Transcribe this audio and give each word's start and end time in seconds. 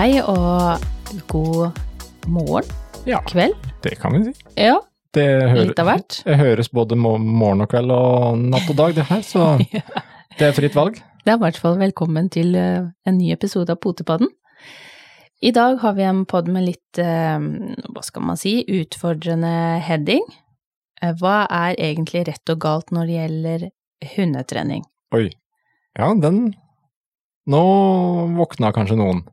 Hei 0.00 0.14
og 0.24 0.80
god 1.28 1.74
morgen, 2.24 2.64
Ja, 3.04 3.18
kveld. 3.28 3.52
det 3.84 3.98
kan 4.00 4.14
vi 4.14 4.30
si. 4.30 4.44
Ja, 4.56 4.78
Det, 5.12 5.26
hører, 5.50 5.66
litt 5.66 5.78
av 5.78 5.88
hvert. 5.90 6.22
det 6.24 6.36
høres 6.38 6.70
både 6.72 6.96
morgen 6.96 7.60
og 7.60 7.68
kveld 7.68 7.90
og 7.92 8.38
natt 8.38 8.70
og 8.70 8.76
dag, 8.78 8.94
det 8.96 9.04
her, 9.10 9.20
så 9.20 9.58
det 10.38 10.46
er 10.46 10.54
fritt 10.56 10.72
valg. 10.78 10.94
Det 11.24 11.34
er 11.34 11.36
i 11.36 11.42
hvert 11.42 11.58
fall 11.60 11.76
velkommen 11.76 12.30
til 12.32 12.54
eh, 12.56 12.86
en 13.04 13.18
ny 13.18 13.28
episode 13.34 13.68
av 13.68 13.76
Potepodden. 13.84 14.30
I 15.42 15.50
dag 15.52 15.76
har 15.82 15.92
vi 15.98 16.06
en 16.08 16.24
podd 16.24 16.48
med 16.48 16.64
litt, 16.64 16.96
eh, 16.96 17.36
hva 17.92 18.04
skal 18.06 18.24
man 18.24 18.40
si, 18.40 18.62
utfordrende 18.64 19.82
heading. 19.84 20.24
Eh, 21.02 21.12
Hva 21.20 21.42
er 21.44 21.76
egentlig 21.76 22.24
rett 22.30 22.54
og 22.54 22.60
galt 22.64 22.88
når 22.88 23.04
det 23.04 23.18
gjelder 23.18 23.66
hundetrening? 24.16 24.86
Oi. 25.12 25.28
Ja, 25.98 26.14
den 26.14 26.54
Nå 27.50 27.60
våkna 28.38 28.72
kanskje 28.72 28.96
noen. 28.96 29.26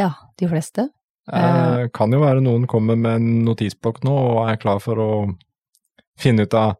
Ja, 0.00 0.10
de 0.40 0.48
fleste. 0.48 0.88
Eh, 1.30 1.86
kan 1.94 2.12
jo 2.14 2.22
være 2.22 2.42
noen 2.42 2.64
kommer 2.70 2.96
med 2.98 3.20
en 3.20 3.28
notisblokk 3.46 4.00
nå 4.06 4.14
og 4.16 4.38
er 4.50 4.58
klar 4.62 4.80
for 4.82 4.98
å 5.02 5.10
finne 6.20 6.46
ut 6.48 6.56
av 6.58 6.78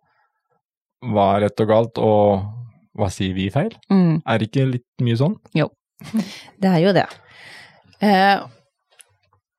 hva 1.06 1.26
er 1.36 1.46
rett 1.46 1.62
og 1.64 1.68
galt, 1.70 2.00
og 2.02 2.42
hva 2.98 3.08
sier 3.12 3.32
vi 3.36 3.46
feil? 3.52 3.72
Mm, 3.92 4.22
Er 4.26 4.40
det 4.40 4.50
ikke 4.50 4.66
litt 4.68 5.04
mye 5.04 5.16
sånn? 5.16 5.36
Jo, 5.56 5.68
det 6.60 6.72
er 6.72 6.80
jo 6.82 6.92
det. 6.96 7.06
Eh, 8.04 8.40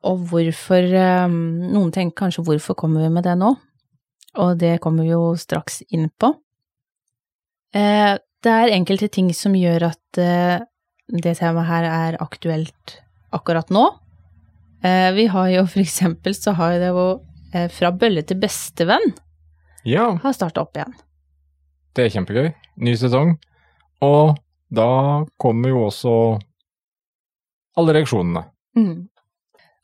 og 0.09 0.23
hvorfor 0.31 0.85
eh, 0.97 1.27
Noen 1.29 1.91
tenker 1.93 2.23
kanskje 2.25 2.43
hvorfor 2.45 2.77
kommer 2.77 3.05
vi 3.05 3.11
med 3.13 3.25
det 3.25 3.35
nå? 3.37 3.53
Og 4.41 4.57
det 4.61 4.79
kommer 4.81 5.05
vi 5.05 5.13
jo 5.13 5.33
straks 5.37 5.81
inn 5.93 6.07
på. 6.21 6.31
Eh, 7.75 8.17
det 8.41 8.51
er 8.51 8.73
enkelte 8.75 9.09
ting 9.13 9.29
som 9.37 9.55
gjør 9.57 9.89
at 9.91 10.21
eh, 10.21 10.61
det 11.11 11.35
temaet 11.39 11.69
her 11.69 11.87
er 11.89 12.17
aktuelt 12.23 12.97
akkurat 13.31 13.69
nå. 13.73 13.85
Eh, 14.83 15.11
vi 15.15 15.27
har 15.31 15.49
jo 15.53 15.65
for 15.69 15.81
eksempel 15.83 16.35
så 16.37 16.53
har 16.57 16.77
det 16.81 16.89
jo 16.89 17.21
eh, 17.53 17.67
Fra 17.69 17.91
bølle 17.93 18.23
til 18.25 18.39
bestevenn 18.41 19.11
Ja, 19.85 20.07
har 20.23 20.33
starta 20.33 20.63
opp 20.63 20.75
igjen. 20.77 20.93
det 21.95 22.05
er 22.05 22.13
kjempegøy. 22.15 22.49
Ny 22.81 22.93
sesong. 22.97 23.35
Og 24.01 24.37
da 24.73 24.87
kommer 25.41 25.69
jo 25.73 25.83
også 25.89 26.13
alle 27.77 27.93
reaksjonene. 27.97 28.43
Mm. 28.77 29.07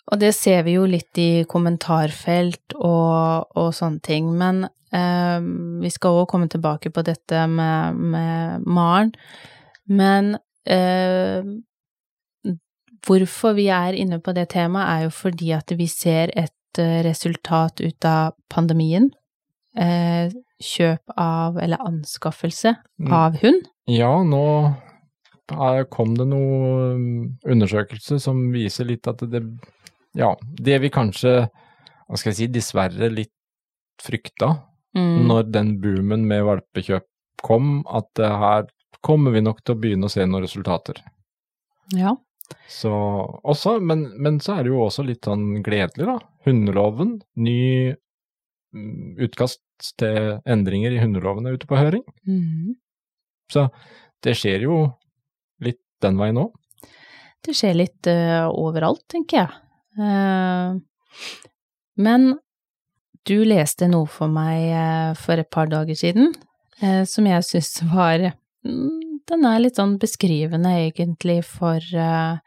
Og 0.07 0.19
det 0.21 0.31
ser 0.35 0.63
vi 0.63 0.77
jo 0.77 0.85
litt 0.87 1.19
i 1.19 1.43
kommentarfelt 1.49 2.77
og, 2.79 3.49
og 3.59 3.73
sånne 3.75 3.99
ting, 4.05 4.29
men 4.39 4.63
eh, 4.95 5.39
vi 5.83 5.91
skal 5.91 6.21
også 6.21 6.29
komme 6.31 6.47
tilbake 6.51 6.93
på 6.95 7.03
dette 7.03 7.43
med, 7.51 7.99
med 8.15 8.63
Maren. 8.65 9.11
Men 9.91 10.37
eh, 10.63 11.43
hvorfor 13.07 13.55
vi 13.57 13.67
er 13.71 13.95
inne 13.97 14.19
på 14.23 14.33
det 14.35 14.49
temaet, 14.53 14.87
er 14.91 15.05
jo 15.07 15.13
fordi 15.15 15.53
at 15.55 15.71
vi 15.79 15.87
ser 15.87 16.31
et 16.35 16.79
eh, 16.81 16.99
resultat 17.07 17.79
ut 17.81 18.05
av 18.05 18.33
pandemien. 18.51 19.09
Eh, 19.77 20.29
kjøp 20.63 21.13
av, 21.21 21.57
eller 21.61 21.77
anskaffelse 21.85 22.75
Mm. 22.99 23.11
av 23.13 23.35
hund. 23.43 23.67
Ja, 23.87 24.23
nå 24.25 24.75
kom 25.89 26.15
det 26.17 26.25
noen 26.27 27.37
undersøkelser 27.45 28.19
som 28.19 28.51
viser 28.51 28.85
litt 28.89 29.07
at 29.07 29.19
det 29.31 29.43
Ja, 30.17 30.35
det 30.55 30.81
vi 30.81 30.89
kanskje, 30.89 31.47
hva 32.09 32.17
skal 32.17 32.31
jeg 32.31 32.35
si, 32.37 32.47
dessverre 32.47 33.11
litt 33.13 33.31
frykta 34.01 34.63
Mm. 34.95 35.27
når 35.27 35.51
den 35.51 35.79
boomen 35.79 36.25
med 36.27 36.43
valpekjøp 36.43 37.03
kom, 37.43 37.83
at 37.85 38.09
her 38.17 38.65
kommer 39.03 39.31
vi 39.31 39.41
nok 39.41 39.63
til 39.63 39.75
å 39.75 39.79
begynne 39.79 40.05
å 40.05 40.09
se 40.09 40.25
noen 40.25 40.41
resultater. 40.41 40.95
Ja. 41.93 42.15
Så 42.71 42.91
også, 43.47 43.77
men, 43.83 44.05
men 44.21 44.39
så 44.43 44.57
er 44.57 44.65
det 44.65 44.73
jo 44.73 44.83
også 44.85 45.05
litt 45.07 45.27
sånn 45.27 45.61
gledelig, 45.65 46.07
da. 46.07 46.17
Hundeloven, 46.47 47.17
ny 47.39 47.59
mm, 48.75 49.17
utkast 49.27 49.61
til 49.99 50.37
endringer 50.49 50.95
i 50.95 51.01
hundeloven 51.01 51.47
er 51.47 51.57
ute 51.57 51.69
på 51.69 51.79
høring. 51.79 52.03
Mm. 52.27 52.75
Så 53.51 53.67
det 54.25 54.35
skjer 54.39 54.65
jo 54.67 54.81
litt 55.63 55.81
den 56.03 56.19
veien 56.19 56.41
òg. 56.41 56.51
Det 57.45 57.55
skjer 57.55 57.77
litt 57.77 58.09
uh, 58.11 58.49
overalt, 58.49 59.05
tenker 59.11 59.45
jeg. 59.45 59.61
Uh, 59.97 60.77
men 62.01 62.33
du 63.27 63.37
leste 63.47 63.87
noe 63.91 64.09
for 64.11 64.31
meg 64.31 64.67
uh, 64.71 65.11
for 65.19 65.39
et 65.39 65.49
par 65.51 65.69
dager 65.71 65.97
siden, 65.97 66.35
som 67.09 67.25
jeg 67.25 67.41
syns 67.41 67.71
var 67.89 68.21
mm, 68.61 69.06
Den 69.27 69.43
er 69.47 69.59
litt 69.59 69.79
sånn 69.79 69.97
beskrivende, 69.99 70.71
egentlig, 70.87 71.41
for 71.47 71.83
uh, 71.99 72.39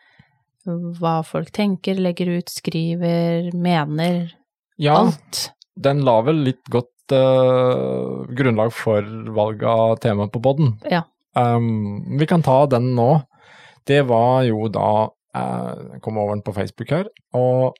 hva 1.00 1.16
folk 1.26 1.50
tenker, 1.56 2.00
legger 2.00 2.32
ut, 2.38 2.52
skriver, 2.52 3.50
mener. 3.52 4.32
Ja, 4.80 5.02
Alt. 5.02 5.50
den 5.76 6.00
la 6.06 6.16
vel 6.24 6.40
litt 6.46 6.64
godt 6.72 7.12
uh, 7.12 8.24
grunnlag 8.36 8.72
for 8.72 9.04
valg 9.36 9.64
av 9.68 9.98
tema 10.00 10.30
på 10.32 10.40
poden. 10.44 10.78
Ja. 10.88 11.04
Um, 11.36 12.18
vi 12.18 12.26
kan 12.26 12.42
ta 12.42 12.64
den 12.70 12.94
nå. 12.96 13.12
Det 13.88 14.02
var 14.08 14.42
jo 14.44 14.66
da 14.70 15.08
eh, 15.34 15.78
Jeg 15.94 16.00
kom 16.04 16.18
over 16.20 16.34
den 16.36 16.42
på 16.44 16.52
Facebook 16.54 16.90
her, 16.92 17.06
og 17.34 17.78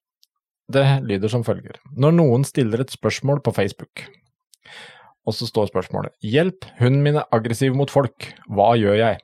det 0.73 0.85
lyder 1.05 1.31
som 1.31 1.45
følger. 1.47 1.77
Når 1.93 2.15
noen 2.17 2.47
stiller 2.47 2.83
et 2.83 2.95
spørsmål 2.95 3.43
på 3.45 3.53
Facebook, 3.55 4.07
og 5.29 5.37
så 5.37 5.49
står 5.49 5.71
spørsmålet 5.71 6.15
Hjelp, 6.25 6.65
hunden 6.81 7.03
min 7.05 7.19
er 7.21 7.29
aggressiv 7.35 7.77
mot 7.77 7.91
folk, 7.93 8.31
hva 8.49 8.73
gjør 8.81 8.99
jeg? 9.01 9.21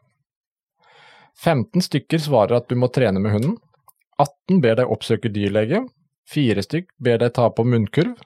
15 1.36 1.84
stykker 1.84 2.22
svarer 2.22 2.56
at 2.58 2.68
du 2.70 2.76
må 2.80 2.88
trene 2.92 3.20
med 3.20 3.34
hunden. 3.34 3.56
18 4.22 4.62
ber 4.64 4.78
deg 4.80 4.92
oppsøke 4.92 5.32
dyrlege. 5.32 5.82
4 6.32 6.64
stykk 6.64 6.88
ber 7.02 7.20
deg 7.20 7.34
ta 7.36 7.50
på 7.52 7.64
munnkurv. 7.66 8.16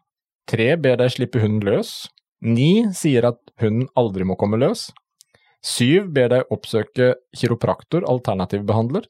3 0.51 0.77
ber 0.83 1.01
deg 1.01 1.13
slippe 1.15 1.43
hunden 1.43 1.65
løs. 1.67 2.09
9 2.41 2.95
sier 2.97 3.27
at 3.29 3.41
hunden 3.61 3.91
aldri 3.99 4.27
må 4.27 4.39
komme 4.41 4.61
løs. 4.61 4.89
7 5.67 6.07
ber 6.15 6.31
deg 6.33 6.55
oppsøke 6.55 7.13
kiropraktor, 7.37 8.07
alternativ 8.09 8.63
behandler. 8.69 9.05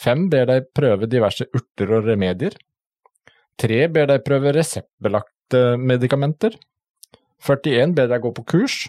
5 0.00 0.26
ber 0.32 0.50
deg 0.50 0.68
prøve 0.76 1.08
diverse 1.10 1.46
urter 1.56 1.94
og 1.96 2.10
remedier. 2.10 2.56
3 3.60 3.86
ber 3.94 4.10
deg 4.10 4.26
prøve 4.26 4.52
reseptbelagte 4.56 5.62
medikamenter. 5.80 6.56
41 7.46 7.94
ber 7.96 8.08
deg 8.10 8.22
gå 8.24 8.32
på 8.36 8.44
kurs. 8.54 8.82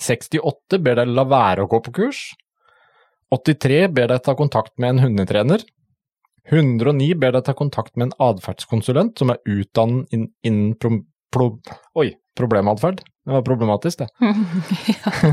68 0.00 0.78
ber 0.82 0.96
deg 1.02 1.10
la 1.12 1.24
være 1.28 1.64
å 1.66 1.70
gå 1.70 1.80
på 1.86 1.92
kurs. 2.00 2.22
83 3.34 3.84
ber 3.94 4.08
deg 4.10 4.24
ta 4.26 4.34
kontakt 4.38 4.72
med 4.80 4.96
en 4.96 5.02
hundetrener. 5.04 5.62
109 6.50 7.12
ber 7.20 7.36
deg 7.36 7.44
ta 7.46 7.54
kontakt 7.54 7.94
med 8.00 8.08
en 8.08 8.16
atferdskonsulent 8.30 9.20
som 9.20 9.30
er 9.30 9.38
utdannet 9.46 10.10
inn- 10.16 10.30
innen 10.42 10.72
pro, 10.80 10.96
pro, 11.30 11.50
oi, 12.00 12.08
problematferd. 12.38 13.04
Det 13.04 13.36
var 13.36 13.44
problematisk, 13.46 14.00
det. 14.00 14.08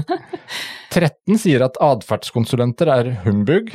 13 0.94 1.40
sier 1.42 1.64
at 1.66 1.78
atferdskonsulenter 1.84 2.92
er 2.94 3.10
humbug. 3.26 3.72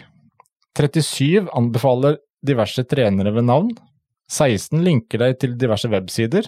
37 0.78 1.48
anbefaler 1.56 2.18
diverse 2.46 2.84
trenere 2.88 3.32
ved 3.34 3.48
navn. 3.48 3.72
16 4.32 4.80
linker 4.84 5.20
deg 5.24 5.38
til 5.42 5.56
diverse 5.60 5.90
websider. 5.92 6.46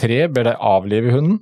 3 0.00 0.26
ber 0.34 0.48
deg 0.48 0.60
avlive 0.60 1.12
hunden. 1.14 1.38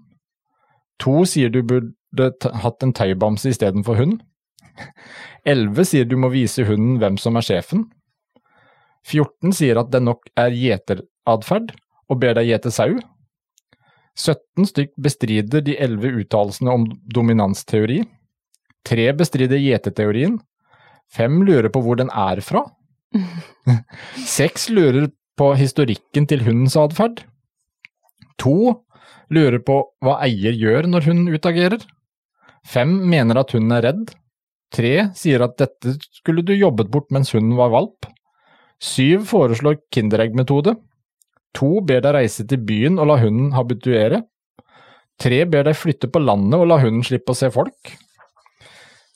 2 1.02 1.24
sier 1.28 1.52
du 1.52 1.62
burde 1.66 2.28
hatt 2.62 2.84
en 2.84 2.94
tøybamse 2.94 3.50
istedenfor 3.52 3.98
hund. 3.98 4.20
11 5.48 5.88
sier 5.88 6.08
du 6.08 6.16
må 6.20 6.30
vise 6.32 6.64
hunden 6.68 6.98
hvem 7.00 7.18
som 7.20 7.36
er 7.38 7.46
sjefen. 7.46 7.86
14 9.08 9.54
sier 9.56 9.80
at 9.80 9.90
den 9.92 10.06
nok 10.06 10.28
er 10.38 10.54
gjeteratferd, 10.54 11.72
og 12.10 12.20
ber 12.22 12.36
deg 12.38 12.52
gjete 12.52 12.70
sau. 12.74 12.94
17 14.18 14.68
stykk 14.68 14.92
bestrider 15.00 15.64
de 15.64 15.74
11 15.80 16.20
uttalelsene 16.22 16.70
om 16.70 16.84
dominansteori. 17.14 18.02
3 18.86 19.08
bestrider 19.16 19.60
gjeteteorien. 19.62 20.38
5 21.16 21.42
lurer 21.48 21.70
på 21.72 21.82
hvor 21.84 21.98
den 21.98 22.12
er 22.12 22.40
fra. 22.44 22.64
6 24.36 24.68
lurer 24.76 25.10
på 25.38 25.52
historikken 25.58 26.28
til 26.28 26.44
hundens 26.44 26.76
atferd. 26.78 27.24
2 28.40 28.72
lurer 29.32 29.60
på 29.64 29.78
hva 30.04 30.18
eier 30.24 30.54
gjør 30.56 30.88
når 30.90 31.08
hunden 31.08 31.34
utagerer. 31.34 31.82
5 32.68 32.92
mener 33.10 33.40
at 33.40 33.52
hunden 33.56 33.74
er 33.76 33.86
redd. 33.88 34.12
3 34.72 34.94
sier 35.18 35.44
at 35.44 35.58
dette 35.60 35.96
skulle 36.00 36.44
du 36.46 36.54
jobbet 36.54 36.90
bort 36.92 37.10
mens 37.12 37.32
hunden 37.34 37.56
var 37.58 37.72
valp. 37.74 38.08
7 38.82 39.24
foreslår 39.28 39.80
kindereggmetode. 39.94 40.76
To 41.52 41.68
2 41.78 41.82
ber 41.88 42.00
deg 42.04 42.14
reise 42.16 42.46
til 42.48 42.62
byen 42.64 42.98
og 42.98 43.10
la 43.10 43.18
hunden 43.20 43.52
habituere. 43.56 44.22
3 45.20 45.44
ber 45.52 45.68
deg 45.68 45.76
flytte 45.76 46.08
på 46.10 46.22
landet 46.22 46.58
og 46.58 46.70
la 46.70 46.80
hunden 46.80 47.04
slippe 47.06 47.34
å 47.34 47.38
se 47.38 47.50
folk. 47.52 47.92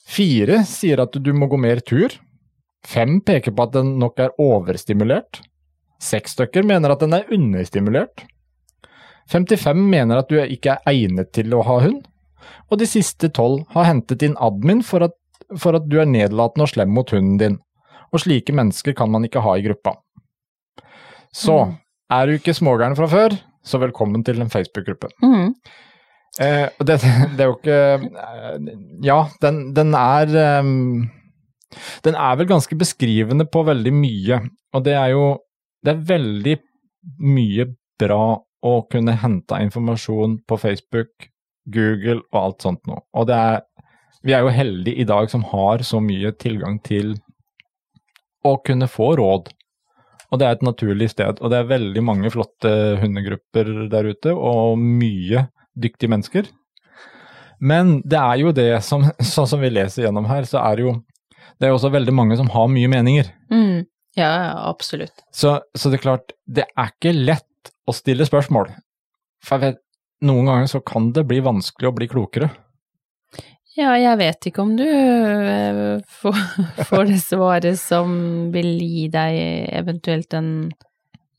4 0.07 0.61
sier 0.69 1.01
at 1.03 1.17
du 1.19 1.33
må 1.35 1.49
gå 1.51 1.59
mer 1.59 1.81
tur. 1.81 2.13
5 2.87 3.19
peker 3.27 3.51
på 3.51 3.65
at 3.65 3.73
den 3.75 3.97
nok 3.99 4.21
er 4.23 4.35
overstimulert. 4.39 5.41
6 6.03 6.37
stykker 6.37 6.63
mener 6.63 6.93
at 6.93 7.01
den 7.03 7.15
er 7.17 7.27
understimulert. 7.33 8.23
55 9.31 9.81
mener 9.91 10.21
at 10.21 10.29
du 10.31 10.37
ikke 10.39 10.77
er 10.77 10.91
egnet 10.93 11.31
til 11.35 11.53
å 11.57 11.63
ha 11.67 11.79
hund. 11.83 12.05
Og 12.71 12.79
de 12.79 12.87
siste 12.87 13.27
12 13.29 13.65
har 13.73 13.87
hentet 13.89 14.23
inn 14.23 14.37
admin 14.43 14.83
for 14.87 15.03
at, 15.07 15.15
for 15.59 15.75
at 15.75 15.87
du 15.91 15.97
er 15.99 16.07
nedlatende 16.07 16.63
og 16.67 16.71
slem 16.71 16.93
mot 16.95 17.09
hunden 17.11 17.37
din. 17.41 17.57
og 18.13 18.21
slike 18.23 18.53
mennesker 18.55 18.93
kan 18.95 19.09
man 19.11 19.25
ikke 19.27 19.41
ha 19.43 19.57
i 19.59 19.63
gruppa. 19.65 19.91
Så 21.35 21.57
Mm. 21.65 21.73
er 22.11 22.25
du 22.25 22.31
ikke 22.37 22.53
smågæren 22.55 22.95
fra 22.95 23.07
før, 23.11 23.35
så 23.65 23.77
velkommen 23.81 24.23
til 24.23 24.39
en 24.41 24.49
Facebook-gruppe. 24.49 25.09
Mm. 25.21 25.53
Eh, 26.39 26.69
det, 26.79 27.01
det 27.35 27.41
er 27.43 27.49
jo 27.49 27.57
ikke 27.57 27.77
eh, 27.99 28.59
Ja, 29.03 29.25
den, 29.41 29.73
den 29.73 29.93
er 29.93 30.59
um, 30.61 31.09
Den 32.05 32.15
er 32.15 32.35
vel 32.37 32.47
ganske 32.47 32.77
beskrivende 32.77 33.45
på 33.49 33.63
veldig 33.65 33.91
mye, 33.93 34.39
og 34.73 34.83
det 34.85 34.93
er 34.93 35.07
jo 35.15 35.37
Det 35.83 35.95
er 35.95 36.03
veldig 36.15 36.57
mye 37.19 37.65
bra 37.99 38.37
å 38.67 38.83
kunne 38.91 39.15
hente 39.21 39.59
informasjon 39.63 40.41
på 40.47 40.59
Facebook, 40.61 41.29
Google 41.67 42.21
og 42.31 42.39
alt 42.41 42.65
sånt 42.65 42.83
nå. 42.89 42.99
Og 43.15 43.27
det 43.29 43.41
er 43.47 43.65
Vi 44.25 44.33
er 44.33 44.41
jo 44.41 44.49
heldige 44.51 44.99
i 44.99 45.05
dag 45.07 45.29
som 45.29 45.43
har 45.45 45.83
så 45.85 45.99
mye 46.03 46.31
tilgang 46.35 46.79
til 46.83 47.13
å 48.43 48.57
kunne 48.65 48.89
få 48.89 49.11
råd. 49.15 49.51
Og 50.31 50.39
det 50.39 50.47
er 50.47 50.57
et 50.57 50.65
naturlig 50.65 51.11
sted, 51.13 51.37
og 51.39 51.51
det 51.53 51.59
er 51.61 51.69
veldig 51.69 52.03
mange 52.03 52.31
flotte 52.33 52.71
hundegrupper 52.99 53.69
der 53.93 54.09
ute, 54.09 54.33
og 54.33 54.81
mye 54.81 55.45
dyktige 55.79 56.11
mennesker. 56.11 56.49
Men 57.59 58.01
det 58.03 58.19
er 58.19 58.41
jo 58.41 58.51
det 58.51 58.71
som, 58.83 59.05
sånn 59.35 59.47
som 59.47 59.63
vi 59.63 59.71
leser 59.71 60.07
gjennom 60.07 60.27
her, 60.27 60.49
så 60.49 60.65
er 60.65 60.75
det 60.75 60.87
jo 60.89 60.97
det 61.57 61.65
er 61.65 61.71
jo 61.71 61.79
også 61.79 61.93
veldig 61.93 62.13
mange 62.13 62.35
som 62.37 62.49
har 62.53 62.67
mye 62.69 62.89
meninger. 62.91 63.31
Mm. 63.49 63.87
Ja, 64.17 64.29
ja, 64.29 64.53
absolutt. 64.69 65.23
Så, 65.33 65.55
så 65.77 65.89
det 65.89 65.99
er 65.99 66.03
klart, 66.03 66.33
det 66.45 66.65
er 66.67 66.91
ikke 66.91 67.13
lett 67.15 67.46
å 67.87 67.95
stille 67.95 68.27
spørsmål. 68.27 68.71
For 69.43 69.57
jeg 69.57 69.73
vet, 69.73 69.83
noen 70.27 70.49
ganger 70.49 70.71
så 70.71 70.81
kan 70.85 71.11
det 71.13 71.27
bli 71.29 71.41
vanskelig 71.45 71.91
å 71.91 71.95
bli 71.95 72.07
klokere. 72.09 72.49
Ja, 73.77 73.91
jeg 74.01 74.17
vet 74.17 74.47
ikke 74.49 74.63
om 74.63 74.73
du 74.77 74.85
eh, 74.87 75.99
får, 76.17 77.03
det 77.11 77.19
svaret 77.21 77.77
som 77.77 78.09
vil 78.53 78.71
gi 78.81 79.05
deg 79.13 79.37
eventuelt 79.77 80.33
en 80.37 80.49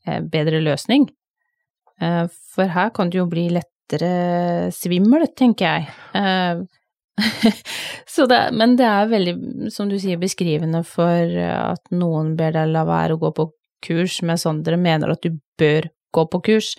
eh, 0.07 0.21
bedre 0.23 0.61
løsning. 0.63 1.09
Eh, 1.99 2.25
For 2.55 2.71
her 2.71 2.93
kan 2.95 3.11
du 3.11 3.19
jo 3.19 3.27
bli 3.27 3.49
lettere 3.57 4.71
svimmel, 4.75 5.27
tenker 5.35 5.79
jeg. 5.79 6.67
Det, 8.19 8.37
men 8.51 8.73
det 8.75 8.83
er 8.83 9.05
veldig, 9.07 9.33
som 9.71 9.87
du 9.87 9.93
sier, 9.99 10.19
beskrivende 10.19 10.81
for 10.87 11.35
at 11.39 11.85
noen 11.95 12.33
ber 12.35 12.51
deg 12.55 12.71
la 12.73 12.81
være 12.87 13.15
å 13.15 13.19
gå 13.21 13.29
på 13.37 13.45
kurs, 13.85 14.17
mens 14.27 14.43
andre 14.49 14.75
mener 14.79 15.13
at 15.13 15.23
du 15.23 15.37
bør 15.59 15.87
gå 16.15 16.25
på 16.31 16.41
kurs. 16.49 16.73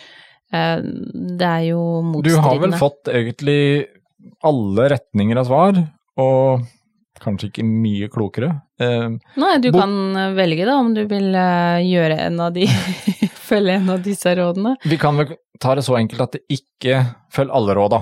Eh, 0.53 0.81
Det 0.83 1.47
er 1.47 1.65
jo 1.71 1.81
motstridende. 2.03 2.43
Du 2.43 2.49
har 2.49 2.59
vel 2.65 2.73
fått 2.79 3.09
egentlig 3.13 3.87
alle 4.45 4.89
retninger 4.93 5.39
av 5.41 5.47
svar, 5.49 5.79
og 6.21 6.67
kanskje 7.21 7.51
ikke 7.51 7.65
mye 7.67 8.09
klokere. 8.13 8.51
Eh, 8.81 9.09
Nei, 9.37 9.59
du 9.61 9.71
Bo- 9.73 9.81
kan 9.83 10.37
velge 10.37 10.65
da 10.69 10.79
om 10.81 10.95
du 10.97 11.05
vil 11.07 11.35
eh, 11.35 11.81
gjøre 11.85 12.17
en 12.27 12.41
av 12.41 12.53
de, 12.57 12.67
følge 13.51 13.77
en 13.81 13.91
av 13.91 14.01
disse 14.05 14.33
rådene. 14.39 14.77
Vi 14.89 14.97
kan 15.01 15.17
vel 15.21 15.35
ta 15.61 15.75
det 15.77 15.85
så 15.85 15.99
enkelt 15.99 16.21
at 16.25 16.33
det 16.39 16.43
ikke 16.57 17.03
følg 17.33 17.53
alle 17.53 17.75
råda. 17.77 18.01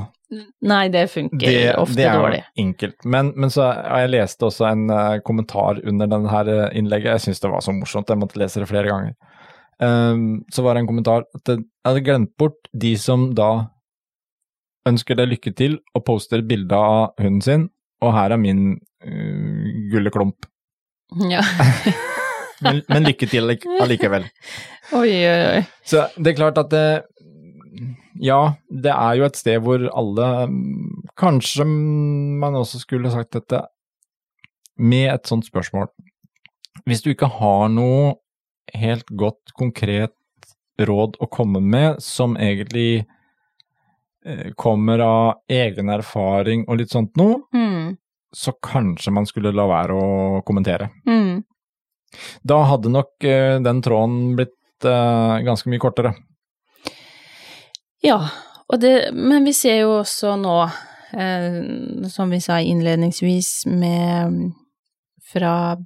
Nei, 0.69 0.89
det 0.93 1.07
funker 1.11 1.73
ofte 1.81 1.95
dårlig. 1.95 1.97
det 1.97 2.05
er 2.07 2.19
dårlig. 2.21 2.41
enkelt. 2.61 2.99
Men, 3.09 3.31
men 3.35 3.49
så 3.51 3.71
jeg 3.73 4.11
leste 4.13 4.45
også 4.45 4.67
en 4.69 4.83
kommentar 5.25 5.81
under 5.89 6.07
denne 6.13 6.69
innlegget. 6.77 7.15
Jeg 7.17 7.25
syns 7.25 7.41
det 7.41 7.51
var 7.51 7.65
så 7.65 7.73
morsomt, 7.73 8.11
jeg 8.13 8.21
måtte 8.21 8.37
lese 8.39 8.61
det 8.61 8.69
flere 8.69 8.91
ganger. 8.93 9.15
Ehm, 9.83 10.45
så 10.51 10.63
var 10.63 10.75
det 10.75 10.83
en 10.83 10.91
kommentar 10.91 11.27
at 11.37 11.53
jeg 11.53 11.65
hadde 11.87 12.05
glemt 12.07 12.35
bort 12.41 12.71
de 12.75 12.95
som 12.99 13.31
da 13.39 13.69
ønsker 14.89 15.19
deg 15.19 15.33
lykke 15.35 15.53
til 15.57 15.79
og 15.95 16.05
poster 16.07 16.43
bilde 16.47 16.75
av 16.75 17.13
hunden 17.21 17.43
sin, 17.45 17.67
og 18.03 18.15
her 18.15 18.33
er 18.35 18.41
min 18.41 18.79
uh, 19.05 19.67
gulleklump. 19.93 20.49
Ja. 21.31 21.43
Men, 22.59 22.81
men 22.91 23.05
lykke 23.07 23.29
til 23.31 23.53
allikevel. 23.79 24.25
Oi, 24.99 25.13
oi, 25.15 25.43
oi. 25.47 25.61
Så 25.87 26.09
det 26.19 26.33
er 26.33 26.39
klart 26.41 26.57
at 26.59 26.73
det 26.73 27.05
Ja, 28.19 28.57
det 28.67 28.91
er 28.91 29.13
jo 29.15 29.27
et 29.29 29.39
sted 29.39 29.61
hvor 29.63 29.85
alle 29.87 30.27
Kanskje 31.23 31.63
man 31.69 32.57
også 32.59 32.81
skulle 32.83 33.13
sagt 33.15 33.37
dette 33.37 33.61
med 34.75 35.07
et 35.13 35.31
sånt 35.31 35.47
spørsmål. 35.47 35.87
Hvis 36.83 37.05
du 37.05 37.13
ikke 37.13 37.31
har 37.39 37.71
noe 37.71 38.17
helt 38.75 39.09
godt, 39.09 39.53
konkret 39.57 40.15
råd 40.79 41.17
å 41.21 41.27
komme 41.27 41.61
med 41.61 42.03
som 42.03 42.37
egentlig 42.37 43.05
eh, 44.25 44.53
kommer 44.57 45.03
av 45.03 45.41
egen 45.51 45.89
erfaring 45.91 46.65
og 46.69 46.79
litt 46.83 46.95
sånt 46.95 47.17
noe, 47.19 47.43
Mm, 47.55 47.97
så 48.35 48.53
kanskje 48.63 49.11
man 49.13 49.27
skulle 49.27 49.53
la 49.57 49.67
være 49.67 49.95
å 49.97 50.43
kommentere. 50.47 50.91
mm. 51.07 51.45
Da 52.43 52.63
hadde 52.65 52.89
nok 52.89 53.25
eh, 53.25 53.59
den 53.61 53.83
tråden 53.85 54.37
blitt 54.37 54.85
eh, 54.85 55.39
ganske 55.45 55.69
mye 55.69 55.83
kortere. 55.83 56.15
Ja, 58.01 58.31
det, 58.79 59.11
men 59.13 59.45
vi 59.45 59.53
ser 59.53 59.81
jo 59.83 59.99
også 59.99 60.37
nå, 60.41 60.57
eh, 61.13 62.09
som 62.09 62.31
vi 62.31 62.41
sa 62.41 62.61
innledningsvis, 62.61 63.67
med 63.67 64.55
fra 65.33 65.77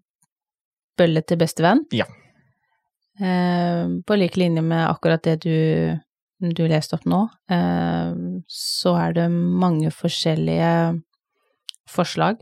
bølle 0.98 1.22
til 1.26 1.40
bestevenn. 1.40 1.86
Ja. 1.90 2.06
Eh, 3.20 3.86
på 4.06 4.16
lik 4.16 4.36
linje 4.40 4.62
med 4.64 4.86
akkurat 4.88 5.22
det 5.22 5.42
du, 5.44 5.98
du 6.40 6.62
leste 6.68 6.96
opp 6.96 7.04
nå, 7.06 7.28
eh, 7.52 8.14
så 8.48 8.94
er 8.98 9.12
det 9.18 9.26
mange 9.32 9.90
forskjellige 9.92 11.00
forslag. 11.92 12.40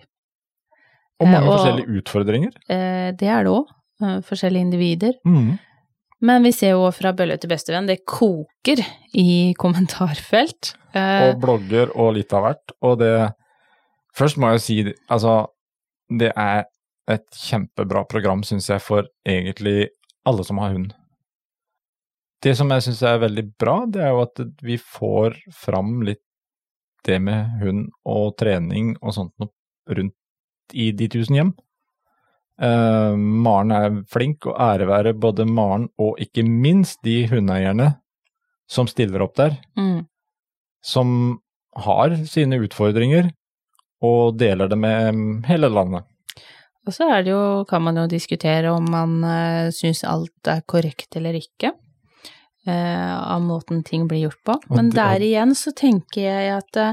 Og 1.21 1.27
mange 1.29 1.43
Eh, 1.43 1.49
og- 1.49 1.59
forskjellige 1.59 1.99
utfordringer. 2.01 2.53
Det 2.69 3.29
er 3.29 3.43
det 3.45 3.53
òg, 3.53 3.67
forskjellige 4.25 4.61
individer. 4.69 5.13
Mm. 5.27 5.59
Men 6.23 6.43
vi 6.43 6.53
ser 6.53 6.71
jo 6.71 6.91
fra 6.93 7.13
bølle 7.13 7.39
til 7.41 7.49
bestevenn, 7.51 7.87
det 7.87 8.05
koker 8.07 8.81
i 9.15 9.55
kommentarfelt. 9.59 10.75
Og 10.95 11.41
blogger 11.41 11.91
og 11.97 12.15
litt 12.15 12.33
av 12.33 12.43
hvert. 12.45 12.73
Og 12.83 12.99
det 12.99 13.35
Først 14.13 14.37
må 14.39 14.51
jeg 14.51 14.61
si, 14.61 14.95
altså 15.09 15.47
Det 16.11 16.33
er 16.37 16.65
et 17.09 17.25
kjempebra 17.31 18.03
program, 18.09 18.43
syns 18.43 18.67
jeg, 18.69 18.81
for 18.81 19.05
egentlig 19.25 19.89
alle 20.31 20.47
som 20.47 20.61
har 20.63 20.75
hund. 20.75 20.93
Det 22.41 22.55
som 22.57 22.71
jeg 22.73 22.87
syns 22.87 23.03
er 23.05 23.21
veldig 23.21 23.45
bra, 23.61 23.83
det 23.91 24.01
er 24.05 24.15
jo 24.15 24.23
at 24.25 24.41
vi 24.65 24.79
får 24.81 25.37
fram 25.53 25.99
litt 26.07 26.23
det 27.05 27.19
med 27.25 27.61
hund 27.61 27.89
og 28.09 28.35
trening 28.41 28.95
og 29.01 29.15
sånt 29.17 29.33
noe 29.41 29.97
rundt 29.97 30.77
i 30.77 30.91
de 30.97 31.09
tusen 31.13 31.37
hjem. 31.37 31.53
Eh, 32.61 33.17
Maren 33.17 33.73
er 33.73 34.01
flink, 34.13 34.47
og 34.49 34.59
ære 34.61 34.89
være 34.89 35.17
både 35.17 35.47
Maren 35.49 35.89
og 36.01 36.21
ikke 36.21 36.45
minst 36.45 37.01
de 37.07 37.23
hundeeierne 37.31 37.95
som 38.71 38.89
stiller 38.89 39.25
opp 39.25 39.35
der, 39.41 39.57
mm, 39.79 40.05
som 40.85 41.41
har 41.81 42.15
sine 42.29 42.61
utfordringer 42.63 43.31
og 44.05 44.37
deler 44.41 44.69
det 44.71 44.79
med 44.81 45.49
hele 45.49 45.71
landet. 45.73 46.07
Og 46.87 46.95
så 46.97 47.09
er 47.13 47.23
det 47.27 47.33
jo, 47.35 47.65
kan 47.69 47.83
man 47.85 47.97
jo 48.01 48.07
diskutere 48.09 48.71
om 48.73 48.87
man 48.91 49.19
uh, 49.25 49.71
syns 49.75 50.01
alt 50.09 50.49
er 50.49 50.63
korrekt 50.67 51.17
eller 51.21 51.35
ikke, 51.41 51.75
Uh, 52.69 53.33
av 53.33 53.41
måten 53.41 53.79
ting 53.83 54.03
blir 54.07 54.27
gjort 54.27 54.43
på. 54.45 54.55
Men 54.77 54.91
det- 54.91 54.97
der 54.99 55.23
igjen 55.25 55.55
så 55.57 55.73
tenker 55.73 56.21
jeg 56.27 56.51
at 56.59 56.77
uh, 56.77 56.93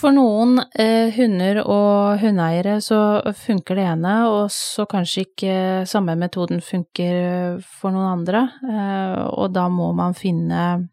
for 0.00 0.10
noen 0.10 0.58
eh, 0.74 1.12
hunder 1.14 1.60
og 1.62 2.18
hundeeiere 2.18 2.80
så 2.82 3.22
funker 3.38 3.78
det 3.78 3.84
ene, 3.86 4.16
og 4.26 4.50
så 4.50 4.84
kanskje 4.90 5.22
ikke 5.28 5.54
samme 5.86 6.16
metoden 6.18 6.58
funker 6.60 7.62
for 7.62 7.94
noen 7.94 8.10
andre, 8.18 8.42
eh, 8.66 9.22
og 9.30 9.52
da 9.54 9.68
må 9.70 9.92
man 9.94 10.12
finne 10.18 10.88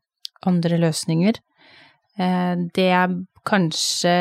andre 0.46 0.78
løsninger. 0.86 1.42
Eh, 2.20 2.54
det 2.76 2.90
jeg 2.90 3.16
kanskje 3.46 4.14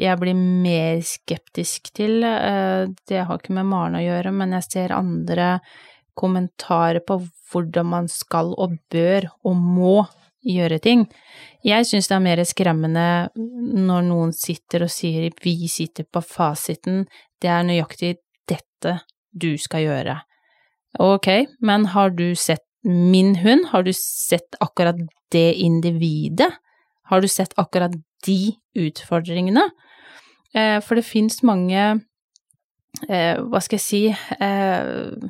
jeg 0.00 0.18
blir 0.20 0.34
mer 0.34 1.02
skeptisk 1.06 1.92
til, 1.94 2.24
eh, 2.24 2.90
det 3.08 3.24
har 3.26 3.38
ikke 3.38 3.54
med 3.54 3.68
Maren 3.70 3.98
å 4.00 4.04
gjøre, 4.04 4.32
men 4.32 4.56
jeg 4.56 4.68
ser 4.70 4.96
andre 4.96 5.60
kommentarer 6.18 7.02
på 7.04 7.20
hvordan 7.52 7.86
man 7.86 8.08
skal 8.10 8.54
og 8.58 8.78
bør 8.90 9.28
og 9.44 9.56
må 9.56 9.96
gjøre 10.44 10.80
ting. 10.82 11.06
Jeg 11.64 11.86
syns 11.88 12.10
det 12.10 12.16
er 12.16 12.24
mer 12.24 12.42
skremmende 12.44 13.06
når 13.34 14.04
noen 14.08 14.32
sitter 14.36 14.84
og 14.84 14.92
sier 14.92 15.30
'vi 15.30 15.68
sitter 15.68 16.04
på 16.04 16.20
fasiten', 16.20 17.06
det 17.40 17.48
er 17.48 17.62
nøyaktig 17.64 18.16
dette 18.46 19.00
du 19.32 19.56
skal 19.58 19.80
gjøre. 19.80 20.20
Ok, 21.00 21.46
men 21.60 21.86
har 21.86 22.10
du 22.10 22.34
sett 22.34 22.62
min 22.84 23.36
hund? 23.36 23.66
Har 23.66 23.82
du 23.82 23.92
sett 23.92 24.54
akkurat 24.60 24.96
det 25.30 25.54
individet? 25.54 26.52
Har 27.10 27.20
du 27.20 27.28
sett 27.28 27.54
akkurat 27.60 27.92
de 28.26 28.54
utfordringene? 28.74 29.68
Eh, 30.54 30.78
for 30.80 30.98
det 30.98 31.06
fins 31.06 31.42
mange, 31.42 32.00
eh, 33.08 33.36
hva 33.40 33.60
skal 33.62 33.78
jeg 33.78 33.84
si, 33.84 34.02
eh, 34.40 35.28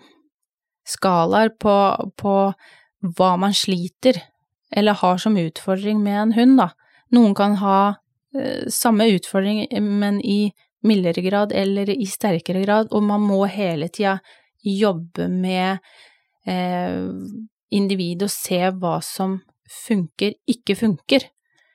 skalaer 0.84 1.54
på, 1.58 1.74
på 2.16 2.36
hva 3.16 3.30
man 3.40 3.56
sliter 3.56 4.20
eller 4.74 4.98
har 5.00 5.18
som 5.18 5.36
utfordring 5.38 6.02
med 6.02 6.20
en 6.20 6.32
hund, 6.32 6.58
da. 6.58 6.70
Noen 7.14 7.34
kan 7.34 7.56
ha 7.60 7.78
samme 8.66 9.06
utfordring, 9.14 9.68
men 9.78 10.16
i 10.26 10.50
mildere 10.82 11.22
grad 11.22 11.52
eller 11.52 11.90
i 11.90 12.06
sterkere 12.06 12.64
grad, 12.64 12.90
og 12.90 13.04
man 13.06 13.22
må 13.22 13.44
hele 13.46 13.86
tida 13.88 14.18
jobbe 14.64 15.28
med 15.28 15.78
eh, 16.48 17.04
individet 17.74 18.28
og 18.28 18.32
se 18.32 18.60
hva 18.72 18.98
som 19.04 19.38
funker, 19.84 20.36
ikke 20.50 20.76
funker. 20.78 21.28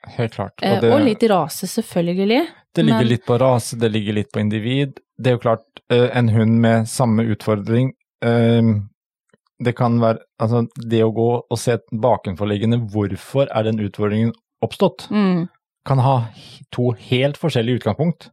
Helt 0.07 0.33
klart. 0.33 0.53
Eh, 0.63 0.79
og, 0.93 1.01
litt 1.03 1.23
rase, 1.29 1.67
selvfølgelig. 1.67 2.47
Det 2.75 2.85
ligger 2.85 2.99
men- 3.03 3.07
litt 3.07 3.25
på 3.25 3.39
rase, 3.39 3.75
det 3.79 3.91
ligger 3.91 4.13
litt 4.13 4.31
på 4.31 4.39
individ. 4.39 4.99
Det 5.19 5.27
er 5.27 5.31
jo 5.37 5.39
klart, 5.43 5.65
eh, 5.91 6.09
en 6.17 6.29
hund 6.29 6.59
med 6.61 6.87
samme 6.87 7.25
utfordring 7.27 7.93
eh, 8.23 8.61
Det 9.61 9.75
kan 9.75 9.99
være 9.99 10.19
Altså, 10.39 10.67
det 10.87 11.01
å 11.03 11.11
gå 11.13 11.43
og 11.51 11.57
se 11.59 11.77
bakenforliggende 11.91 12.79
hvorfor 12.91 13.47
er 13.53 13.63
den 13.63 13.79
utfordringen 13.79 14.31
oppstått, 14.63 15.09
Mm. 15.11 15.49
kan 15.85 15.97
ha 15.99 16.29
to 16.71 16.91
helt 16.91 17.35
forskjellige 17.37 17.79
utgangspunkt. 17.81 18.29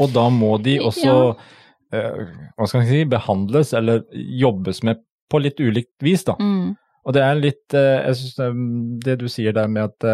Og 0.00 0.12
da 0.12 0.28
må 0.30 0.60
de 0.62 0.78
også 0.80 1.36
ja. 1.92 2.10
hva 2.58 2.66
skal 2.66 2.82
jeg 2.82 2.88
si, 2.88 3.04
behandles 3.04 3.72
eller 3.72 4.02
jobbes 4.12 4.82
med 4.82 4.98
på 5.30 5.40
litt 5.42 5.58
ulikt 5.60 5.94
vis, 6.02 6.24
da. 6.24 6.34
Mm. 6.40 6.76
Og 7.06 7.12
det 7.14 7.22
er 7.22 7.34
litt 7.34 7.72
Jeg 7.72 8.14
syns 8.14 9.00
det 9.04 9.18
du 9.18 9.28
sier 9.28 9.52
der 9.52 9.68
med 9.68 9.84
at 9.84 10.04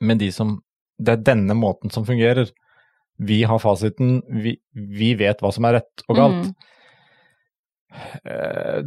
med 0.00 0.18
de 0.18 0.30
som 0.32 0.58
Det 1.00 1.12
er 1.14 1.22
denne 1.24 1.54
måten 1.56 1.90
som 1.90 2.04
fungerer. 2.04 2.50
Vi 3.18 3.42
har 3.48 3.58
fasiten, 3.58 4.18
vi, 4.28 4.58
vi 4.74 5.14
vet 5.16 5.40
hva 5.40 5.48
som 5.52 5.64
er 5.64 5.78
rett 5.78 6.02
og 6.08 6.16
galt. 6.18 6.50
Mm. 6.50 6.54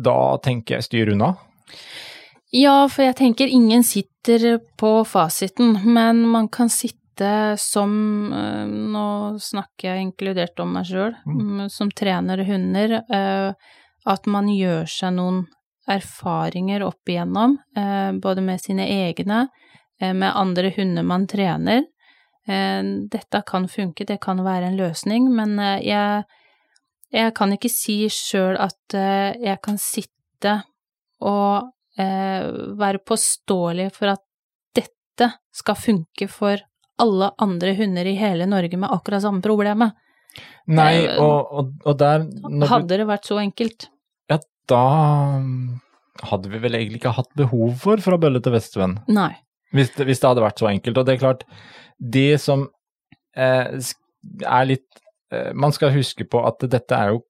Da 0.04 0.38
tenker 0.44 0.76
jeg 0.78 0.86
styr 0.88 1.12
unna. 1.16 1.34
Ja, 2.54 2.84
for 2.92 3.02
jeg 3.08 3.16
tenker 3.18 3.50
ingen 3.50 3.82
sitter 3.84 4.60
på 4.78 4.92
fasiten, 5.10 5.74
men 5.90 6.22
man 6.30 6.48
kan 6.54 6.70
sitte 6.70 7.00
som 7.62 7.92
eh, 8.34 8.64
Nå 8.94 9.40
snakker 9.42 9.90
jeg 9.92 10.06
inkludert 10.08 10.60
om 10.64 10.72
meg 10.78 10.86
sjøl, 10.90 11.14
Mm. 11.26 11.68
som 11.70 11.90
trener 11.92 12.42
hunder. 12.46 13.02
eh, 13.10 13.54
At 14.06 14.26
man 14.28 14.48
gjør 14.50 14.86
seg 14.90 15.14
noen 15.14 15.46
erfaringer 15.88 16.82
opp 16.84 17.08
igjennom, 17.08 17.58
både 18.22 18.42
med 18.44 18.60
sine 18.60 18.84
egne, 18.88 19.48
med 20.12 20.36
andre 20.36 20.74
hunder 20.76 21.06
man 21.08 21.28
trener. 21.32 21.86
Eh, 22.48 22.82
Dette 23.14 23.44
kan 23.48 23.70
funke, 23.72 24.06
det 24.06 24.20
kan 24.22 24.42
være 24.44 24.72
en 24.72 24.78
løsning, 24.80 25.30
men 25.32 25.56
eh, 25.64 25.80
jeg, 25.88 26.26
jeg 27.14 27.34
kan 27.38 27.56
ikke 27.56 27.72
si 27.72 28.02
sjøl 28.12 28.58
at 28.60 28.98
eh, 28.98 29.32
jeg 29.40 29.62
kan 29.64 29.80
sitte 29.80 30.58
og 31.24 31.72
eh, 31.96 32.52
være 32.80 33.00
påståelig 33.08 33.88
for 33.96 34.12
at 34.18 34.24
dette 34.76 35.30
skal 35.56 35.78
funke 35.80 36.28
for 36.28 36.60
alle 37.02 37.32
andre 37.42 37.74
hunder 37.78 38.06
i 38.06 38.18
hele 38.20 38.46
Norge 38.50 38.78
med 38.78 38.92
akkurat 38.92 39.24
samme 39.24 39.42
problemet. 39.46 39.96
Nei, 40.68 41.06
Eh, 41.06 41.20
og, 41.22 41.52
og, 41.54 41.72
og 41.86 41.98
der 42.00 42.24
Hadde 42.70 42.98
det 42.98 43.08
vært 43.08 43.28
så 43.30 43.38
enkelt? 43.42 43.88
Ja, 44.32 44.40
da 44.70 44.84
mm, 45.40 45.80
hadde 46.30 46.50
vi 46.50 46.62
vel 46.64 46.78
egentlig 46.78 47.02
ikke 47.02 47.16
hatt 47.18 47.30
behov 47.38 47.76
for 47.82 48.02
fra 48.04 48.18
bølle 48.18 48.42
til 48.44 48.56
vestvenn. 48.56 48.98
Nei. 49.12 49.34
Hvis 49.74 49.92
det, 49.96 50.06
hvis 50.06 50.20
det 50.22 50.30
hadde 50.30 50.44
vært 50.46 50.60
så 50.62 50.70
enkelt. 50.70 50.98
Og 51.02 51.06
det 51.08 51.16
er 51.16 51.22
klart, 51.24 51.44
det 52.00 52.40
som 52.42 52.68
eh, 53.36 53.74
er 54.46 54.66
litt 54.70 55.00
eh, 55.34 55.50
Man 55.58 55.74
skal 55.74 55.94
huske 55.96 56.26
på 56.30 56.44
at 56.46 56.62
dette 56.70 56.94
er 56.98 57.14
jo 57.16 57.24